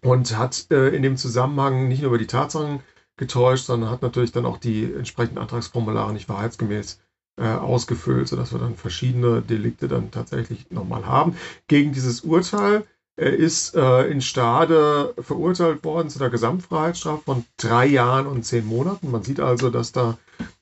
Und 0.03 0.37
hat 0.37 0.67
äh, 0.69 0.89
in 0.89 1.01
dem 1.01 1.17
Zusammenhang 1.17 1.87
nicht 1.87 2.01
nur 2.01 2.09
über 2.09 2.17
die 2.19 2.27
Tatsachen 2.27 2.81
getäuscht, 3.17 3.65
sondern 3.65 3.89
hat 3.89 4.03
natürlich 4.03 4.31
dann 4.31 4.45
auch 4.45 4.57
die 4.57 4.83
entsprechenden 4.83 5.39
Antragsformulare 5.39 6.13
nicht 6.13 6.29
wahrheitsgemäß 6.29 6.99
äh, 7.37 7.47
ausgefüllt, 7.47 8.27
sodass 8.27 8.51
wir 8.51 8.59
dann 8.59 8.75
verschiedene 8.75 9.41
Delikte 9.41 9.87
dann 9.87 10.11
tatsächlich 10.11 10.69
nochmal 10.69 11.05
haben. 11.05 11.35
Gegen 11.67 11.91
dieses 11.91 12.21
Urteil 12.21 12.85
er 13.21 13.33
ist 13.35 13.75
äh, 13.75 14.07
in 14.07 14.19
Stade 14.19 15.13
verurteilt 15.19 15.83
worden 15.83 16.09
zu 16.09 16.17
der 16.17 16.31
Gesamtfreiheitsstrafe 16.31 17.21
von 17.23 17.45
drei 17.57 17.85
Jahren 17.85 18.25
und 18.25 18.43
zehn 18.43 18.65
Monaten. 18.65 19.11
Man 19.11 19.21
sieht 19.21 19.39
also, 19.39 19.69
dass 19.69 19.91
da 19.91 20.17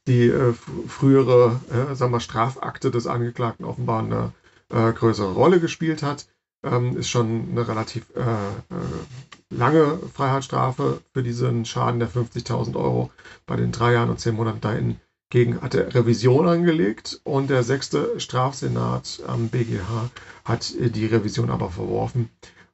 die 0.08 0.28
äh, 0.28 0.54
frühere 0.88 1.62
äh, 1.72 1.96
sagen 1.96 2.12
wir, 2.12 2.20
Strafakte 2.20 2.92
des 2.92 3.08
Angeklagten 3.08 3.64
offenbar 3.64 4.04
eine 4.04 4.34
äh, 4.74 4.92
größere 4.92 5.32
Rolle 5.32 5.62
gespielt 5.62 6.04
hat. 6.04 6.28
Ähm, 6.62 6.98
ist 6.98 7.08
schon 7.10 7.48
eine 7.50 7.66
relativ 7.66 8.06
äh, 8.18 8.20
äh, 8.20 9.56
lange 9.56 9.98
Freiheitsstrafe 10.14 11.00
für 11.14 11.24
diesen 11.24 11.64
Schaden 11.64 12.02
der 12.02 12.10
50.000 12.10 12.76
Euro 12.76 13.10
bei 13.46 13.56
den 13.56 13.72
drei 13.72 13.94
Jahren 13.94 14.10
und 14.10 14.20
zehn 14.20 14.36
Monaten 14.36 14.60
da 14.60 14.74
in 14.74 15.00
gegen 15.30 15.62
hat 15.62 15.76
er 15.76 15.94
Revision 15.94 16.48
angelegt 16.48 17.22
und 17.24 17.50
der 17.50 17.64
sechste 17.64 18.20
Strafsenat 18.20 19.22
am 19.28 19.50
BGH 19.50 20.10
hat 20.44 20.74
die 20.78 21.06
Revision 21.06 21.52
aber 21.52 21.70
verworfen, 21.70 22.30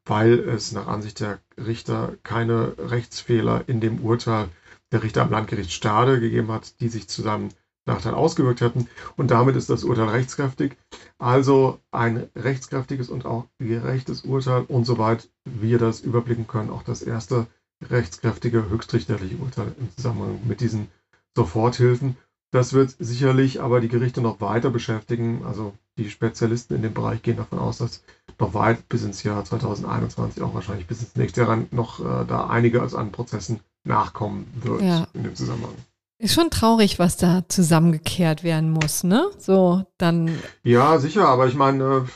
weil 0.06 0.40
es 0.40 0.72
nach 0.72 0.88
Ansicht 0.88 1.20
der 1.20 1.40
Richter 1.58 2.14
keine 2.24 2.76
Rechtsfehler 2.78 3.64
in 3.68 3.82
dem 3.82 4.00
Urteil 4.00 4.50
der 4.92 5.04
Richter 5.04 5.24
am 5.24 5.32
Landgericht 5.32 5.72
Stade 5.72 6.20
gegeben 6.20 6.52
hat, 6.52 6.80
die 6.80 6.88
sich 6.88 7.08
zu 7.10 7.22
seinem 7.22 7.50
Nachteil 7.86 8.14
ausgewirkt 8.14 8.62
hätten. 8.62 8.88
Und 9.16 9.32
damit 9.32 9.56
ist 9.56 9.70
das 9.70 9.84
Urteil 9.84 10.10
rechtskräftig. 10.10 10.78
Also 11.18 11.80
ein 11.92 12.30
rechtskräftiges 12.36 13.10
und 13.10 13.26
auch 13.26 13.46
gerechtes 13.60 14.22
Urteil 14.22 14.64
und 14.64 14.86
soweit 14.86 15.30
wir 15.44 15.78
das 15.78 16.02
überblicken 16.02 16.48
können, 16.48 16.70
auch 16.70 16.84
das 16.84 17.02
erste 17.02 17.48
rechtskräftige 17.84 18.70
höchstrichterliche 18.70 19.36
Urteil 19.38 19.76
im 19.80 19.90
Zusammenhang 19.96 20.40
mit 20.48 20.62
diesen 20.62 20.88
Soforthilfen. 21.36 22.18
Das 22.56 22.72
wird 22.72 22.96
sicherlich 23.00 23.62
aber 23.62 23.82
die 23.82 23.90
Gerichte 23.90 24.22
noch 24.22 24.40
weiter 24.40 24.70
beschäftigen. 24.70 25.44
Also 25.46 25.74
die 25.98 26.10
Spezialisten 26.10 26.74
in 26.74 26.84
dem 26.84 26.94
Bereich 26.94 27.22
gehen 27.22 27.36
davon 27.36 27.60
aus, 27.60 27.80
dass 27.80 28.02
noch 28.40 28.54
weit 28.54 28.88
bis 28.88 29.04
ins 29.04 29.24
Jahr 29.24 29.44
2021, 29.44 30.42
auch 30.42 30.54
wahrscheinlich 30.54 30.88
bis 30.88 31.02
ins 31.02 31.18
nächste 31.18 31.42
Jahr 31.42 31.60
noch 31.72 32.00
äh, 32.00 32.26
da 32.26 32.48
einiges 32.48 32.96
an 32.96 33.12
Prozessen 33.12 33.60
nachkommen 33.84 34.48
wird 34.62 34.84
ja. 34.84 35.06
in 35.14 35.24
dem 35.24 35.36
Zusammenhang. 35.36 35.74
Ist 36.18 36.34
schon 36.34 36.50
traurig, 36.50 36.98
was 36.98 37.18
da 37.18 37.44
zusammengekehrt 37.50 38.46
werden 38.46 38.72
muss, 38.72 39.04
ne? 39.04 39.30
So, 39.38 39.84
dann. 39.98 40.40
Ja, 40.64 40.98
sicher, 40.98 41.28
aber 41.28 41.48
ich 41.48 41.56
meine, 41.56 42.08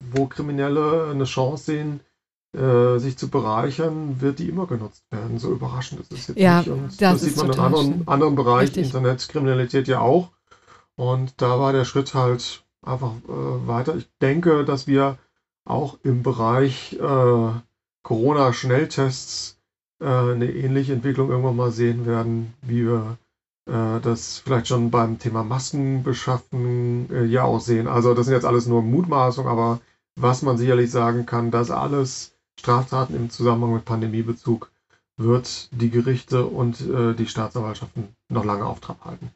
wo 0.00 0.24
Kriminelle 0.24 1.10
eine 1.10 1.24
Chance 1.24 1.64
sehen, 1.64 2.00
äh, 2.56 2.98
sich 2.98 3.16
zu 3.16 3.28
bereichern, 3.28 4.20
wird 4.20 4.38
die 4.38 4.48
immer 4.48 4.66
genutzt 4.66 5.04
werden. 5.10 5.38
So 5.38 5.52
überraschend 5.52 6.00
ist 6.00 6.12
es 6.12 6.26
jetzt 6.28 6.38
ja, 6.38 6.58
nicht. 6.58 6.68
Und 6.68 6.88
das, 6.88 6.96
das 6.98 7.20
sieht 7.20 7.36
man 7.36 7.52
in 7.52 7.58
anderen, 7.58 8.08
anderen 8.08 8.34
Bereichen, 8.34 8.82
Internetkriminalität 8.82 9.88
ja 9.88 10.00
auch. 10.00 10.30
Und 10.96 11.40
da 11.40 11.60
war 11.60 11.72
der 11.72 11.84
Schritt 11.84 12.14
halt 12.14 12.64
einfach 12.82 13.12
äh, 13.28 13.68
weiter. 13.68 13.96
Ich 13.96 14.08
denke, 14.20 14.64
dass 14.64 14.86
wir 14.86 15.18
auch 15.64 15.98
im 16.02 16.22
Bereich 16.22 16.94
äh, 16.94 17.50
Corona-Schnelltests 18.02 19.58
äh, 20.00 20.06
eine 20.06 20.50
ähnliche 20.50 20.92
Entwicklung 20.92 21.30
irgendwann 21.30 21.56
mal 21.56 21.70
sehen 21.70 22.06
werden, 22.06 22.54
wie 22.62 22.86
wir 22.86 23.18
äh, 23.66 24.00
das 24.00 24.38
vielleicht 24.38 24.68
schon 24.68 24.90
beim 24.90 25.18
Thema 25.18 25.44
Maskenbeschaffen 25.44 27.08
äh, 27.10 27.24
ja 27.24 27.44
auch 27.44 27.60
sehen. 27.60 27.86
Also 27.86 28.14
das 28.14 28.26
sind 28.26 28.34
jetzt 28.34 28.46
alles 28.46 28.66
nur 28.66 28.82
Mutmaßungen, 28.82 29.50
aber 29.50 29.80
was 30.16 30.42
man 30.42 30.58
sicherlich 30.58 30.90
sagen 30.90 31.26
kann, 31.26 31.50
dass 31.50 31.70
alles 31.70 32.32
Straftaten 32.58 33.14
im 33.14 33.30
Zusammenhang 33.30 33.74
mit 33.74 33.84
Pandemiebezug 33.84 34.70
wird 35.16 35.68
die 35.72 35.90
Gerichte 35.90 36.46
und 36.46 36.80
äh, 36.80 37.14
die 37.14 37.26
Staatsanwaltschaften 37.26 38.08
noch 38.28 38.44
lange 38.44 38.64
auf 38.64 38.80
Trab 38.80 39.04
halten. 39.04 39.30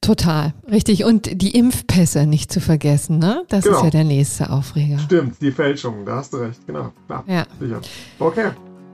Total, 0.00 0.52
richtig. 0.70 1.04
Und 1.04 1.42
die 1.42 1.56
Impfpässe 1.56 2.26
nicht 2.26 2.52
zu 2.52 2.60
vergessen, 2.60 3.18
ne? 3.18 3.44
Das 3.48 3.64
genau. 3.64 3.78
ist 3.78 3.84
ja 3.84 3.90
der 3.90 4.04
nächste 4.04 4.50
Aufreger. 4.50 4.98
Stimmt, 4.98 5.40
die 5.40 5.52
Fälschungen, 5.52 6.04
da 6.04 6.16
hast 6.16 6.32
du 6.32 6.38
recht, 6.38 6.66
genau. 6.66 6.92
Ja, 7.08 7.24
ja. 7.26 7.46
sicher. 7.58 7.80
Okay. 8.18 8.50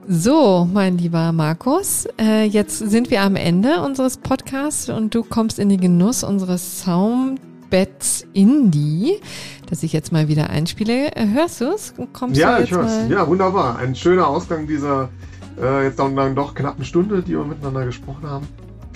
So, 0.08 0.68
mein 0.72 0.98
lieber 0.98 1.32
Markus, 1.32 2.06
äh, 2.20 2.44
jetzt 2.44 2.78
sind 2.78 3.10
wir 3.10 3.22
am 3.22 3.34
Ende 3.34 3.82
unseres 3.82 4.18
Podcasts 4.18 4.88
und 4.88 5.12
du 5.14 5.24
kommst 5.24 5.58
in 5.58 5.68
den 5.68 5.80
Genuss 5.80 6.22
unseres 6.22 6.82
Sound 6.84 7.40
Bett 7.70 8.26
Indie, 8.32 9.20
das 9.68 9.82
ich 9.82 9.92
jetzt 9.92 10.12
mal 10.12 10.28
wieder 10.28 10.50
einspiele. 10.50 11.14
Äh, 11.14 11.28
hörst 11.32 11.60
du 11.60 11.66
es? 11.66 11.94
Ja, 12.32 12.60
ich 12.60 12.70
höre 12.70 12.84
es. 12.84 13.08
Ja, 13.08 13.26
wunderbar. 13.26 13.78
Ein 13.78 13.94
schöner 13.94 14.28
Ausgang 14.28 14.66
dieser 14.66 15.08
äh, 15.60 15.84
jetzt 15.84 15.98
dann, 15.98 16.16
dann 16.16 16.34
doch 16.34 16.54
knappen 16.54 16.84
Stunde, 16.84 17.22
die 17.22 17.32
wir 17.32 17.44
miteinander 17.44 17.84
gesprochen 17.84 18.28
haben. 18.28 18.46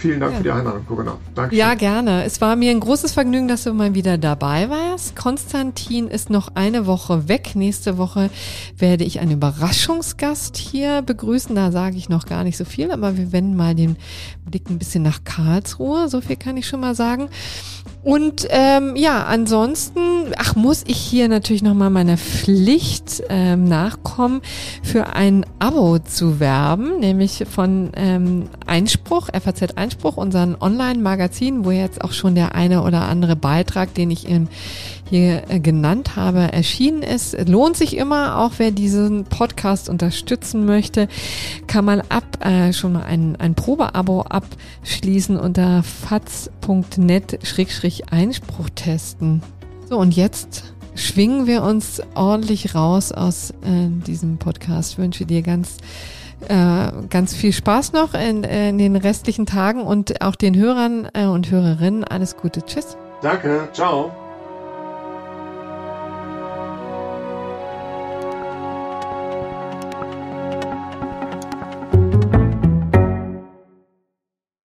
Vielen 0.00 0.18
Dank 0.18 0.32
ja. 0.32 0.38
für 0.38 0.44
die 0.44 0.50
Einladung, 0.50 0.86
Corinna. 0.86 1.18
Danke. 1.34 1.54
Ja, 1.54 1.74
gerne. 1.74 2.24
Es 2.24 2.40
war 2.40 2.56
mir 2.56 2.70
ein 2.70 2.80
großes 2.80 3.12
Vergnügen, 3.12 3.48
dass 3.48 3.64
du 3.64 3.74
mal 3.74 3.94
wieder 3.94 4.16
dabei 4.16 4.70
warst. 4.70 5.14
Konstantin 5.14 6.08
ist 6.08 6.30
noch 6.30 6.48
eine 6.54 6.86
Woche 6.86 7.28
weg. 7.28 7.50
Nächste 7.54 7.98
Woche 7.98 8.30
werde 8.78 9.04
ich 9.04 9.20
einen 9.20 9.32
Überraschungsgast 9.32 10.56
hier 10.56 11.02
begrüßen. 11.02 11.54
Da 11.54 11.70
sage 11.70 11.98
ich 11.98 12.08
noch 12.08 12.24
gar 12.24 12.44
nicht 12.44 12.56
so 12.56 12.64
viel, 12.64 12.92
aber 12.92 13.18
wir 13.18 13.30
wenden 13.32 13.56
mal 13.56 13.74
den 13.74 13.96
Blick 14.46 14.70
ein 14.70 14.78
bisschen 14.78 15.02
nach 15.02 15.22
Karlsruhe. 15.24 16.08
So 16.08 16.22
viel 16.22 16.36
kann 16.36 16.56
ich 16.56 16.66
schon 16.66 16.80
mal 16.80 16.94
sagen. 16.94 17.28
Und 18.02 18.46
ähm, 18.48 18.96
ja, 18.96 19.24
ansonsten, 19.24 20.32
ach, 20.38 20.56
muss 20.56 20.84
ich 20.86 20.96
hier 20.96 21.28
natürlich 21.28 21.62
nochmal 21.62 21.90
meiner 21.90 22.16
Pflicht 22.16 23.22
ähm, 23.28 23.64
nachkommen, 23.64 24.40
für 24.82 25.14
ein 25.14 25.44
Abo 25.58 25.98
zu 25.98 26.40
werben, 26.40 26.98
nämlich 27.00 27.44
von 27.50 27.90
ähm, 27.94 28.48
Einspruch, 28.66 29.28
FAZ 29.28 29.76
Einspruch, 29.76 30.16
unseren 30.16 30.56
Online-Magazin, 30.58 31.66
wo 31.66 31.72
jetzt 31.72 32.02
auch 32.02 32.12
schon 32.12 32.34
der 32.34 32.54
eine 32.54 32.82
oder 32.84 33.02
andere 33.02 33.36
Beitrag, 33.36 33.92
den 33.92 34.10
ich 34.10 34.26
im 34.26 34.48
hier 35.10 35.50
äh, 35.50 35.60
genannt 35.60 36.16
habe, 36.16 36.52
erschienen 36.52 37.02
ist. 37.02 37.36
Lohnt 37.48 37.76
sich 37.76 37.96
immer, 37.96 38.38
auch 38.38 38.52
wer 38.58 38.70
diesen 38.70 39.24
Podcast 39.24 39.88
unterstützen 39.88 40.64
möchte, 40.64 41.08
kann 41.66 41.84
man 41.84 42.00
ab 42.00 42.44
äh, 42.44 42.72
schon 42.72 42.92
mal 42.94 43.02
ein, 43.02 43.36
ein 43.36 43.54
Probeabo 43.54 44.22
abschließen 44.22 45.38
unter 45.38 45.82
faz.net-einspruch 45.82 48.70
testen. 48.74 49.42
So, 49.88 49.98
und 49.98 50.14
jetzt 50.14 50.72
schwingen 50.94 51.46
wir 51.46 51.62
uns 51.64 52.00
ordentlich 52.14 52.74
raus 52.74 53.12
aus 53.12 53.50
äh, 53.50 53.88
diesem 54.06 54.38
Podcast. 54.38 54.92
Ich 54.92 54.98
wünsche 54.98 55.26
dir 55.26 55.42
ganz 55.42 55.76
äh, 56.48 56.90
ganz 57.10 57.34
viel 57.34 57.52
Spaß 57.52 57.92
noch 57.92 58.14
in, 58.14 58.44
in, 58.44 58.78
den 58.78 58.96
restlichen 58.96 59.44
Tagen 59.44 59.82
und 59.82 60.22
auch 60.22 60.36
den 60.36 60.56
Hörern 60.56 61.06
äh, 61.12 61.26
und 61.26 61.50
Hörerinnen 61.50 62.02
alles 62.04 62.36
Gute. 62.36 62.64
Tschüss. 62.64 62.96
Danke. 63.20 63.68
Ciao. 63.74 64.19